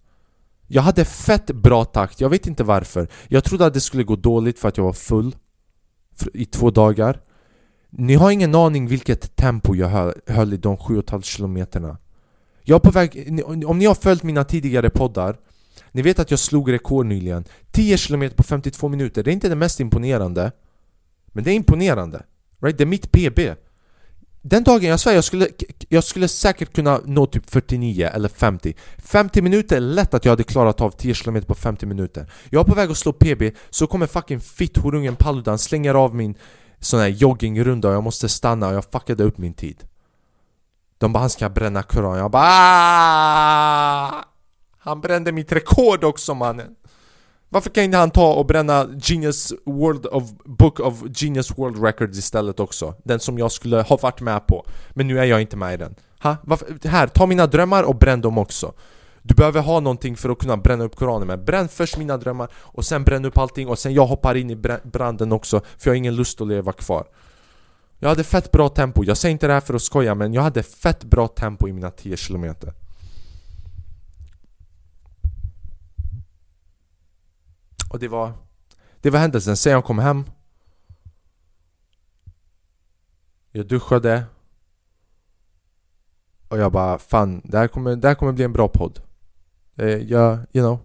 Jag 0.67 0.81
hade 0.81 1.05
fett 1.05 1.51
bra 1.51 1.85
takt, 1.85 2.21
jag 2.21 2.29
vet 2.29 2.47
inte 2.47 2.63
varför. 2.63 3.07
Jag 3.27 3.43
trodde 3.43 3.65
att 3.65 3.73
det 3.73 3.81
skulle 3.81 4.03
gå 4.03 4.15
dåligt 4.15 4.59
för 4.59 4.67
att 4.67 4.77
jag 4.77 4.83
var 4.83 4.93
full 4.93 5.35
I 6.33 6.45
två 6.45 6.71
dagar. 6.71 7.21
Ni 7.89 8.13
har 8.15 8.31
ingen 8.31 8.55
aning 8.55 8.87
vilket 8.87 9.35
tempo 9.35 9.75
jag 9.75 9.87
höll, 9.87 10.13
höll 10.27 10.53
i 10.53 10.57
de 10.57 10.77
7,5 10.77 11.21
kilometerna. 11.21 11.97
Jag 12.63 12.75
är 12.75 12.79
på 12.79 12.91
väg, 12.91 13.41
om 13.65 13.79
ni 13.79 13.85
har 13.85 13.95
följt 13.95 14.23
mina 14.23 14.43
tidigare 14.43 14.89
poddar 14.89 15.37
Ni 15.91 16.01
vet 16.01 16.19
att 16.19 16.31
jag 16.31 16.39
slog 16.39 16.71
rekord 16.71 17.05
nyligen. 17.05 17.45
10 17.71 17.97
kilometer 17.97 18.35
på 18.35 18.43
52 18.43 18.87
minuter, 18.87 19.23
det 19.23 19.31
är 19.31 19.33
inte 19.33 19.49
det 19.49 19.55
mest 19.55 19.79
imponerande. 19.79 20.51
Men 21.27 21.43
det 21.43 21.51
är 21.51 21.55
imponerande. 21.55 22.23
Right? 22.61 22.77
Det 22.77 22.83
är 22.83 22.85
mitt 22.85 23.11
PB 23.11 23.39
den 24.47 24.63
dagen, 24.63 24.89
jag 24.89 24.99
svär, 24.99 25.13
jag 25.13 25.23
skulle, 25.23 25.47
jag 25.89 26.03
skulle 26.03 26.27
säkert 26.27 26.75
kunna 26.75 26.99
nå 27.05 27.25
typ 27.25 27.49
49 27.49 28.09
eller 28.13 28.29
50 28.29 28.73
50 28.97 29.41
minuter 29.41 29.75
är 29.75 29.79
lätt 29.79 30.13
att 30.13 30.25
jag 30.25 30.31
hade 30.31 30.43
klarat 30.43 30.81
av 30.81 30.91
10 30.91 31.13
km 31.13 31.43
på 31.43 31.55
50 31.55 31.85
minuter. 31.85 32.31
Jag 32.49 32.59
är 32.59 32.63
på 32.63 32.75
väg 32.75 32.91
att 32.91 32.97
slå 32.97 33.13
PB, 33.13 33.43
så 33.69 33.87
kommer 33.87 34.07
fucking 34.07 34.39
fitthorungen 34.39 35.15
Paludan 35.15 35.57
slänger 35.57 35.93
av 35.93 36.15
min 36.15 36.35
sån 36.79 36.99
här 36.99 37.07
joggingrunda 37.07 37.87
och 37.87 37.93
jag 37.93 38.03
måste 38.03 38.29
stanna 38.29 38.67
och 38.67 38.73
jag 38.73 38.85
fuckade 38.91 39.23
upp 39.23 39.37
min 39.37 39.53
tid. 39.53 39.83
De 40.97 41.13
bara 41.13 41.19
'Han 41.19 41.29
ska 41.29 41.49
bränna 41.49 41.81
koran' 41.81 42.17
jag 42.17 42.31
bara 42.31 42.43
Aaah! 42.43 44.23
Han 44.77 45.01
brände 45.01 45.31
mitt 45.31 45.51
rekord 45.51 46.03
också 46.03 46.33
mannen 46.33 46.75
varför 47.55 47.69
kan 47.69 47.83
inte 47.83 47.97
han 47.97 48.11
ta 48.11 48.33
och 48.33 48.45
bränna 48.45 48.87
Genius 49.01 49.53
World 49.65 50.05
of 50.05 50.23
Book 50.45 50.79
of 50.79 51.03
Genius 51.15 51.57
World 51.57 51.83
Records 51.83 52.17
istället 52.17 52.59
också? 52.59 52.93
Den 53.03 53.19
som 53.19 53.37
jag 53.37 53.51
skulle 53.51 53.81
ha 53.81 53.97
varit 53.97 54.21
med 54.21 54.47
på 54.47 54.65
Men 54.89 55.07
nu 55.07 55.19
är 55.19 55.25
jag 55.25 55.41
inte 55.41 55.57
med 55.57 55.73
i 55.73 55.77
den 55.77 55.95
ha? 56.19 56.37
Varför? 56.43 56.87
Här, 56.87 57.07
ta 57.07 57.25
mina 57.25 57.47
drömmar 57.47 57.83
och 57.83 57.95
bränn 57.95 58.21
dem 58.21 58.37
också 58.37 58.73
Du 59.21 59.35
behöver 59.35 59.61
ha 59.61 59.79
någonting 59.79 60.15
för 60.15 60.29
att 60.29 60.37
kunna 60.37 60.57
bränna 60.57 60.83
upp 60.83 60.95
Koranen 60.95 61.27
med 61.27 61.43
Bränn 61.43 61.67
först 61.67 61.97
mina 61.97 62.17
drömmar 62.17 62.49
och 62.55 62.85
sen 62.85 63.03
bränn 63.03 63.25
upp 63.25 63.37
allting 63.37 63.67
och 63.67 63.79
sen 63.79 63.93
jag 63.93 64.05
hoppar 64.05 64.35
in 64.35 64.49
i 64.49 64.55
branden 64.83 65.31
också 65.31 65.59
För 65.59 65.89
jag 65.89 65.91
har 65.91 65.97
ingen 65.97 66.15
lust 66.15 66.41
att 66.41 66.47
leva 66.47 66.71
kvar 66.71 67.07
Jag 67.99 68.09
hade 68.09 68.23
fett 68.23 68.51
bra 68.51 68.69
tempo, 68.69 69.03
jag 69.03 69.17
säger 69.17 69.31
inte 69.31 69.47
det 69.47 69.53
här 69.53 69.61
för 69.61 69.73
att 69.73 69.81
skoja 69.81 70.15
men 70.15 70.33
jag 70.33 70.41
hade 70.41 70.63
fett 70.63 71.03
bra 71.03 71.27
tempo 71.27 71.67
i 71.67 71.73
mina 71.73 71.91
10 71.91 72.17
kilometer 72.17 72.73
Och 77.89 77.99
det 77.99 78.07
var 78.07 78.33
Det 79.01 79.09
var 79.09 79.19
händelsen, 79.19 79.57
sen 79.57 79.71
jag 79.71 79.85
kom 79.85 79.99
hem 79.99 80.25
Jag 83.51 83.67
duschade 83.67 84.25
Och 86.47 86.57
jag 86.57 86.71
bara 86.71 86.97
fan, 86.97 87.41
det 87.43 87.57
här 87.57 87.67
kommer, 87.67 87.95
det 87.95 88.07
här 88.07 88.15
kommer 88.15 88.31
bli 88.31 88.43
en 88.43 88.53
bra 88.53 88.67
podd. 88.67 88.99
Eh, 89.75 89.87
Jag, 89.87 90.37
you 90.53 90.65
know. 90.65 90.79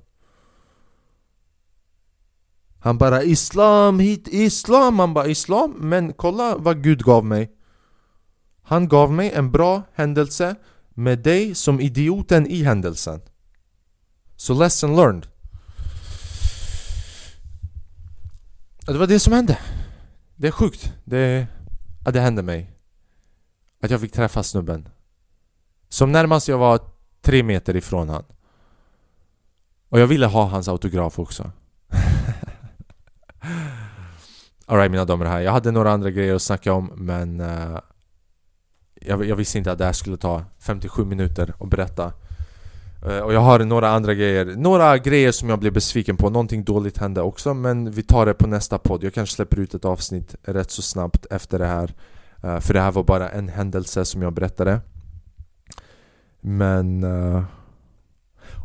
Han 2.82 2.98
bara 2.98 3.22
Islam 3.22 3.98
hit, 3.98 4.28
Islam! 4.28 4.98
Han 4.98 5.14
bara 5.14 5.26
Islam? 5.26 5.74
Men 5.78 6.12
kolla 6.12 6.57
vad 6.57 6.82
Gud 6.82 7.05
gav 7.05 7.24
mig. 7.24 7.51
Han 8.62 8.88
gav 8.88 9.12
mig 9.12 9.30
en 9.32 9.51
bra 9.51 9.82
händelse 9.94 10.57
med 10.90 11.18
dig 11.18 11.55
som 11.55 11.80
idioten 11.80 12.46
i 12.46 12.62
händelsen. 12.62 13.20
Så 14.36 14.55
lesson 14.55 14.96
learned. 14.96 15.26
Det 18.93 18.99
var 18.99 19.07
det 19.07 19.20
som 19.20 19.32
hände. 19.32 19.59
Det 20.36 20.47
är 20.47 20.53
sjukt. 20.53 20.93
Det, 21.05 21.47
ja, 22.05 22.11
det 22.11 22.20
hände 22.20 22.43
mig. 22.43 22.70
Att 23.82 23.91
jag 23.91 24.01
fick 24.01 24.12
träffa 24.12 24.43
snubben. 24.43 24.88
Som 25.88 26.12
närmast 26.12 26.49
jag 26.49 26.59
var 26.59 26.80
tre 27.22 27.43
meter 27.43 27.76
ifrån 27.76 28.09
han. 28.09 28.24
Och 29.88 30.01
jag 30.01 30.07
ville 30.07 30.26
ha 30.26 30.45
hans 30.45 30.68
autograf 30.68 31.18
också. 31.18 31.51
Alright 34.66 34.91
mina 34.91 35.05
damer 35.05 35.24
och 35.24 35.30
herrar, 35.30 35.43
jag 35.43 35.53
hade 35.53 35.70
några 35.70 35.93
andra 35.93 36.11
grejer 36.11 36.34
att 36.34 36.43
snacka 36.43 36.72
om 36.72 36.93
men 36.95 37.41
uh, 37.41 37.78
jag, 38.95 39.24
jag, 39.24 39.36
visste 39.36 39.59
inte 39.59 39.72
att 39.72 39.78
det 39.78 39.84
här 39.84 39.93
skulle 39.93 40.16
ta 40.16 40.45
57 40.59 41.05
minuter 41.05 41.55
att 41.61 41.68
berätta 41.68 42.12
Eh, 43.07 43.18
och 43.18 43.32
jag 43.32 43.40
har 43.40 43.59
några 43.59 43.88
andra 43.88 44.14
grejer, 44.14 44.44
några 44.44 44.98
grejer 44.98 45.32
som 45.32 45.48
jag 45.48 45.59
blev 45.59 45.72
besviken 45.72 46.16
på, 46.16 46.30
någonting 46.30 46.64
dåligt 46.64 46.98
hände 46.98 47.22
också 47.22 47.55
men 47.55 47.90
vi 47.90 48.03
tar 48.03 48.26
det 48.26 48.34
på 48.34 48.46
nästa 48.46 48.78
podd, 48.78 49.05
jag 49.05 49.14
kanske 49.14 49.34
släpper 49.34 49.61
ut 49.61 49.74
ett 49.74 49.84
avsnitt 49.84 50.34
rätt 50.42 50.70
så 50.70 50.82
snabbt 50.82 51.26
efter 51.30 51.59
det 51.59 51.66
här 51.66 51.94
eh, 52.42 52.61
För 52.61 52.74
det 52.74 52.80
här 52.80 52.92
var 52.92 53.05
bara 53.05 53.28
en 53.30 53.48
händelse 53.48 54.05
som 54.05 54.22
jag 54.22 54.32
berättade. 54.32 54.80
Men... 56.40 57.05
Uh, 57.05 57.42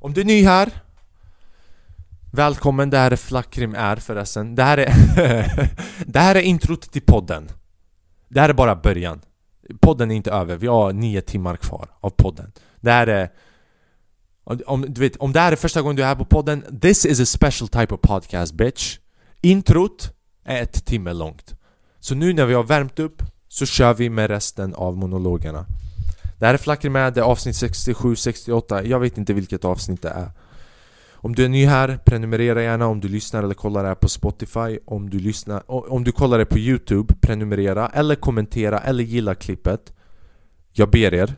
om 0.01 0.13
du 0.13 0.21
är 0.21 0.25
ny 0.25 0.43
här 0.43 0.71
Välkommen, 2.31 2.89
det 2.89 2.97
här 2.97 3.11
är 3.11 3.15
Flackrim 3.15 3.75
är 3.75 3.95
förresten. 3.95 4.55
Det 4.55 4.63
här 4.63 4.77
är... 4.77 4.89
det 6.05 6.19
här 6.19 6.35
är 6.35 6.41
introt 6.41 6.81
till 6.81 7.01
podden. 7.01 7.49
Det 8.29 8.41
här 8.41 8.49
är 8.49 8.53
bara 8.53 8.75
början. 8.75 9.21
Podden 9.81 10.11
är 10.11 10.15
inte 10.15 10.31
över, 10.31 10.55
vi 10.57 10.67
har 10.67 10.93
nio 10.93 11.21
timmar 11.21 11.55
kvar 11.55 11.87
av 11.99 12.09
podden. 12.09 12.51
Det 12.81 12.91
här 12.91 13.07
är 13.07 13.29
om, 14.45 14.85
du 14.87 15.01
vet, 15.01 15.17
om 15.17 15.33
det 15.33 15.39
här 15.39 15.51
är 15.51 15.55
första 15.55 15.81
gången 15.81 15.95
du 15.95 16.01
är 16.01 16.07
här 16.07 16.15
på 16.15 16.25
podden 16.25 16.79
This 16.81 17.05
is 17.05 17.19
a 17.19 17.25
special 17.25 17.67
type 17.67 17.93
of 17.93 18.01
podcast 18.01 18.53
bitch. 18.53 18.97
Introt 19.41 20.13
är 20.45 20.61
ett 20.61 20.85
timme 20.85 21.13
långt. 21.13 21.55
Så 21.99 22.15
nu 22.15 22.33
när 22.33 22.45
vi 22.45 22.53
har 22.53 22.63
värmt 22.63 22.99
upp 22.99 23.21
så 23.47 23.65
kör 23.65 23.93
vi 23.93 24.09
med 24.09 24.29
resten 24.29 24.73
av 24.73 24.97
monologerna. 24.97 25.65
Det 26.39 26.45
här 26.45 26.53
är 26.53 26.57
Flacker 26.57 26.89
med, 26.89 27.13
det 27.13 27.21
är 27.21 27.25
avsnitt 27.25 27.55
67-68 27.55 28.87
Jag 28.87 28.99
vet 28.99 29.17
inte 29.17 29.33
vilket 29.33 29.65
avsnitt 29.65 30.01
det 30.01 30.09
är. 30.09 30.31
Om 31.11 31.35
du 31.35 31.45
är 31.45 31.49
ny 31.49 31.65
här, 31.65 31.99
prenumerera 32.05 32.63
gärna. 32.63 32.87
Om 32.87 32.99
du 32.99 33.07
lyssnar 33.07 33.43
eller 33.43 33.53
kollar 33.53 33.81
det 33.81 33.87
här 33.87 33.95
på 33.95 34.09
Spotify 34.09 34.79
Om 34.85 35.09
du, 35.09 35.19
lyssnar, 35.19 35.71
om 35.71 36.03
du 36.03 36.11
kollar 36.11 36.37
det 36.37 36.45
på 36.45 36.59
Youtube, 36.59 37.13
prenumerera 37.21 37.89
eller 37.89 38.15
kommentera 38.15 38.79
eller 38.79 39.03
gilla 39.03 39.35
klippet. 39.35 39.93
Jag 40.73 40.89
ber 40.89 41.13
er 41.13 41.35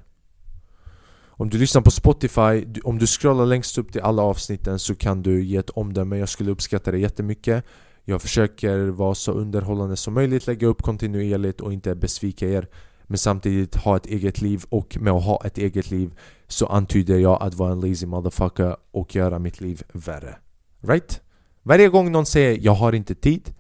om 1.37 1.49
du 1.49 1.57
lyssnar 1.57 1.81
på 1.81 1.91
Spotify, 1.91 2.65
om 2.83 2.99
du 2.99 3.07
scrollar 3.07 3.45
längst 3.45 3.77
upp 3.77 3.91
till 3.91 4.01
alla 4.01 4.21
avsnitten 4.21 4.79
så 4.79 4.95
kan 4.95 5.21
du 5.21 5.43
ge 5.43 5.57
ett 5.57 5.69
omdöme, 5.69 6.17
jag 6.17 6.29
skulle 6.29 6.51
uppskatta 6.51 6.91
det 6.91 6.97
jättemycket. 6.99 7.65
Jag 8.03 8.21
försöker 8.21 8.87
vara 8.87 9.15
så 9.15 9.31
underhållande 9.31 9.97
som 9.97 10.13
möjligt, 10.13 10.47
lägga 10.47 10.67
upp 10.67 10.81
kontinuerligt 10.81 11.61
och 11.61 11.73
inte 11.73 11.95
besvika 11.95 12.49
er. 12.49 12.67
Men 13.03 13.17
samtidigt 13.17 13.75
ha 13.75 13.97
ett 13.97 14.05
eget 14.05 14.41
liv 14.41 14.63
och 14.69 14.97
med 15.01 15.13
att 15.13 15.23
ha 15.23 15.41
ett 15.45 15.57
eget 15.57 15.91
liv 15.91 16.13
så 16.47 16.65
antyder 16.65 17.17
jag 17.17 17.41
att 17.41 17.53
vara 17.53 17.71
en 17.71 17.79
lazy 17.79 18.05
motherfucker 18.05 18.75
och 18.91 19.15
göra 19.15 19.39
mitt 19.39 19.61
liv 19.61 19.83
värre. 19.93 20.37
Right? 20.81 21.21
Varje 21.63 21.89
gång 21.89 22.11
någon 22.11 22.25
säger 22.25 22.59
'jag 22.61 22.73
har 22.73 22.93
inte 22.93 23.15
tid' 23.15 23.53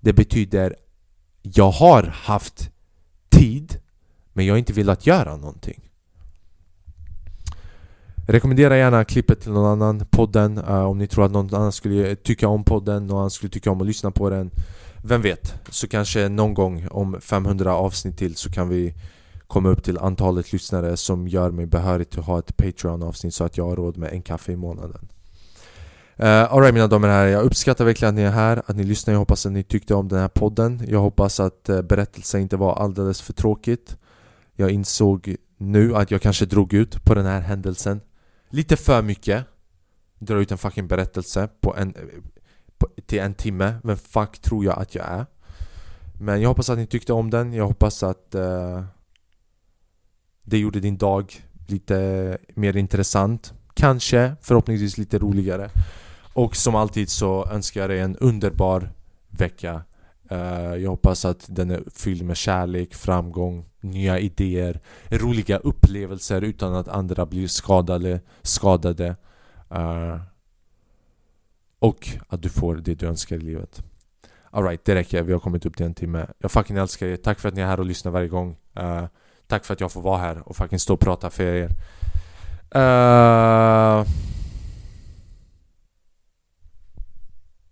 Det 0.00 0.12
betyder 0.12 0.76
'jag 1.42 1.70
har 1.70 2.02
haft 2.02 2.70
tid' 3.30 3.80
men 4.32 4.46
jag 4.46 4.54
har 4.54 4.58
inte 4.58 4.72
velat 4.72 5.06
göra 5.06 5.36
någonting. 5.36 5.90
Rekommendera 8.26 8.76
gärna 8.76 9.04
klippet 9.04 9.40
till 9.40 9.52
någon 9.52 9.82
annan, 9.82 10.06
podden 10.10 10.58
uh, 10.58 10.84
Om 10.84 10.98
ni 10.98 11.06
tror 11.06 11.24
att 11.24 11.32
någon 11.32 11.54
annan 11.54 11.72
skulle 11.72 12.16
tycka 12.16 12.48
om 12.48 12.64
podden, 12.64 13.06
någon 13.06 13.18
annan 13.18 13.30
skulle 13.30 13.50
tycka 13.50 13.70
om 13.70 13.80
att 13.80 13.86
lyssna 13.86 14.10
på 14.10 14.30
den. 14.30 14.50
Vem 15.02 15.22
vet? 15.22 15.54
Så 15.68 15.88
kanske 15.88 16.28
någon 16.28 16.54
gång 16.54 16.86
om 16.90 17.20
500 17.20 17.74
avsnitt 17.74 18.18
till 18.18 18.36
så 18.36 18.50
kan 18.50 18.68
vi 18.68 18.94
komma 19.46 19.68
upp 19.68 19.84
till 19.84 19.98
antalet 19.98 20.52
lyssnare 20.52 20.96
som 20.96 21.28
gör 21.28 21.50
mig 21.50 21.66
behörig 21.66 22.10
till 22.10 22.20
att 22.20 22.26
ha 22.26 22.38
ett 22.38 22.56
Patreon-avsnitt 22.56 23.34
så 23.34 23.44
att 23.44 23.56
jag 23.56 23.64
har 23.64 23.76
råd 23.76 23.96
med 23.96 24.12
en 24.12 24.22
kaffe 24.22 24.52
i 24.52 24.56
månaden. 24.56 25.08
Eh, 26.16 26.26
uh, 26.26 26.52
Alright 26.52 26.74
mina 26.74 26.86
damer 26.86 27.08
och 27.08 27.14
herrar, 27.14 27.26
jag 27.26 27.44
uppskattar 27.44 27.84
verkligen 27.84 28.14
att 28.14 28.16
ni 28.16 28.22
är 28.22 28.30
här, 28.30 28.62
att 28.66 28.76
ni 28.76 28.84
lyssnar, 28.84 29.14
jag 29.14 29.18
hoppas 29.18 29.46
att 29.46 29.52
ni 29.52 29.62
tyckte 29.62 29.94
om 29.94 30.08
den 30.08 30.18
här 30.18 30.28
podden. 30.28 30.82
Jag 30.88 31.00
hoppas 31.00 31.40
att 31.40 31.70
uh, 31.70 31.82
berättelsen 31.82 32.40
inte 32.40 32.56
var 32.56 32.74
alldeles 32.74 33.20
för 33.20 33.32
tråkigt. 33.32 33.96
Jag 34.56 34.70
insåg 34.70 35.36
nu 35.58 35.96
att 35.96 36.10
jag 36.10 36.22
kanske 36.22 36.46
drog 36.46 36.72
ut 36.72 37.04
på 37.04 37.14
den 37.14 37.26
här 37.26 37.40
händelsen. 37.40 38.00
Lite 38.54 38.76
för 38.76 39.02
mycket. 39.02 39.44
Dra 40.18 40.40
ut 40.40 40.52
en 40.52 40.58
fucking 40.58 40.86
berättelse 40.86 41.48
på 41.60 41.76
en, 41.76 41.94
på, 42.78 42.88
till 43.06 43.18
en 43.18 43.34
timme. 43.34 43.74
Vem 43.84 43.96
fuck 43.96 44.38
tror 44.38 44.64
jag 44.64 44.78
att 44.78 44.94
jag 44.94 45.06
är? 45.06 45.26
Men 46.20 46.40
jag 46.40 46.48
hoppas 46.48 46.70
att 46.70 46.78
ni 46.78 46.86
tyckte 46.86 47.12
om 47.12 47.30
den. 47.30 47.52
Jag 47.52 47.66
hoppas 47.66 48.02
att 48.02 48.34
uh, 48.34 48.84
Det 50.42 50.58
gjorde 50.58 50.80
din 50.80 50.96
dag 50.96 51.44
lite 51.66 52.38
mer 52.54 52.76
intressant. 52.76 53.54
Kanske, 53.74 54.36
förhoppningsvis 54.40 54.98
lite 54.98 55.18
roligare. 55.18 55.70
Och 56.32 56.56
som 56.56 56.74
alltid 56.74 57.08
så 57.08 57.46
önskar 57.46 57.80
jag 57.80 57.90
dig 57.90 58.00
en 58.00 58.16
underbar 58.16 58.92
vecka. 59.28 59.82
Eh, 60.34 60.76
jag 60.76 60.90
hoppas 60.90 61.24
att 61.24 61.44
den 61.48 61.70
är 61.70 61.82
fylld 61.94 62.22
med 62.22 62.36
kärlek, 62.36 62.94
framgång 62.94 63.64
nya 63.80 64.18
idéer, 64.18 64.80
roliga 65.10 65.58
upplevelser 65.58 66.42
utan 66.42 66.74
att 66.74 66.88
andra 66.88 67.26
blir 67.26 67.48
skadade, 67.48 68.20
skadade 68.42 69.16
eh, 69.70 70.20
och 71.78 72.08
att 72.28 72.42
du 72.42 72.48
får 72.48 72.76
det 72.76 72.94
du 72.94 73.06
önskar 73.06 73.36
i 73.36 73.40
livet. 73.40 73.82
Alright, 74.50 74.84
det 74.84 74.94
räcker. 74.94 75.22
Vi 75.22 75.32
har 75.32 75.40
kommit 75.40 75.66
upp 75.66 75.76
till 75.76 75.86
en 75.86 75.94
timme. 75.94 76.26
Jag 76.38 76.50
fucking 76.50 76.76
älskar 76.76 77.06
er. 77.06 77.16
Tack 77.16 77.40
för 77.40 77.48
att 77.48 77.54
ni 77.54 77.60
är 77.60 77.66
här 77.66 77.80
och 77.80 77.86
lyssnar 77.86 78.12
varje 78.12 78.28
gång. 78.28 78.56
Eh, 78.76 79.04
tack 79.46 79.64
för 79.64 79.74
att 79.74 79.80
jag 79.80 79.92
får 79.92 80.02
vara 80.02 80.18
här 80.18 80.48
och 80.48 80.56
fucking 80.56 80.78
stå 80.78 80.94
och 80.94 81.00
prata 81.00 81.30
för 81.30 81.42
er. 81.42 81.70
Uh, 82.76 84.06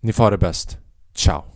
ni 0.00 0.12
får 0.12 0.24
ha 0.24 0.30
det 0.30 0.38
bäst. 0.38 0.78
Ciao. 1.14 1.51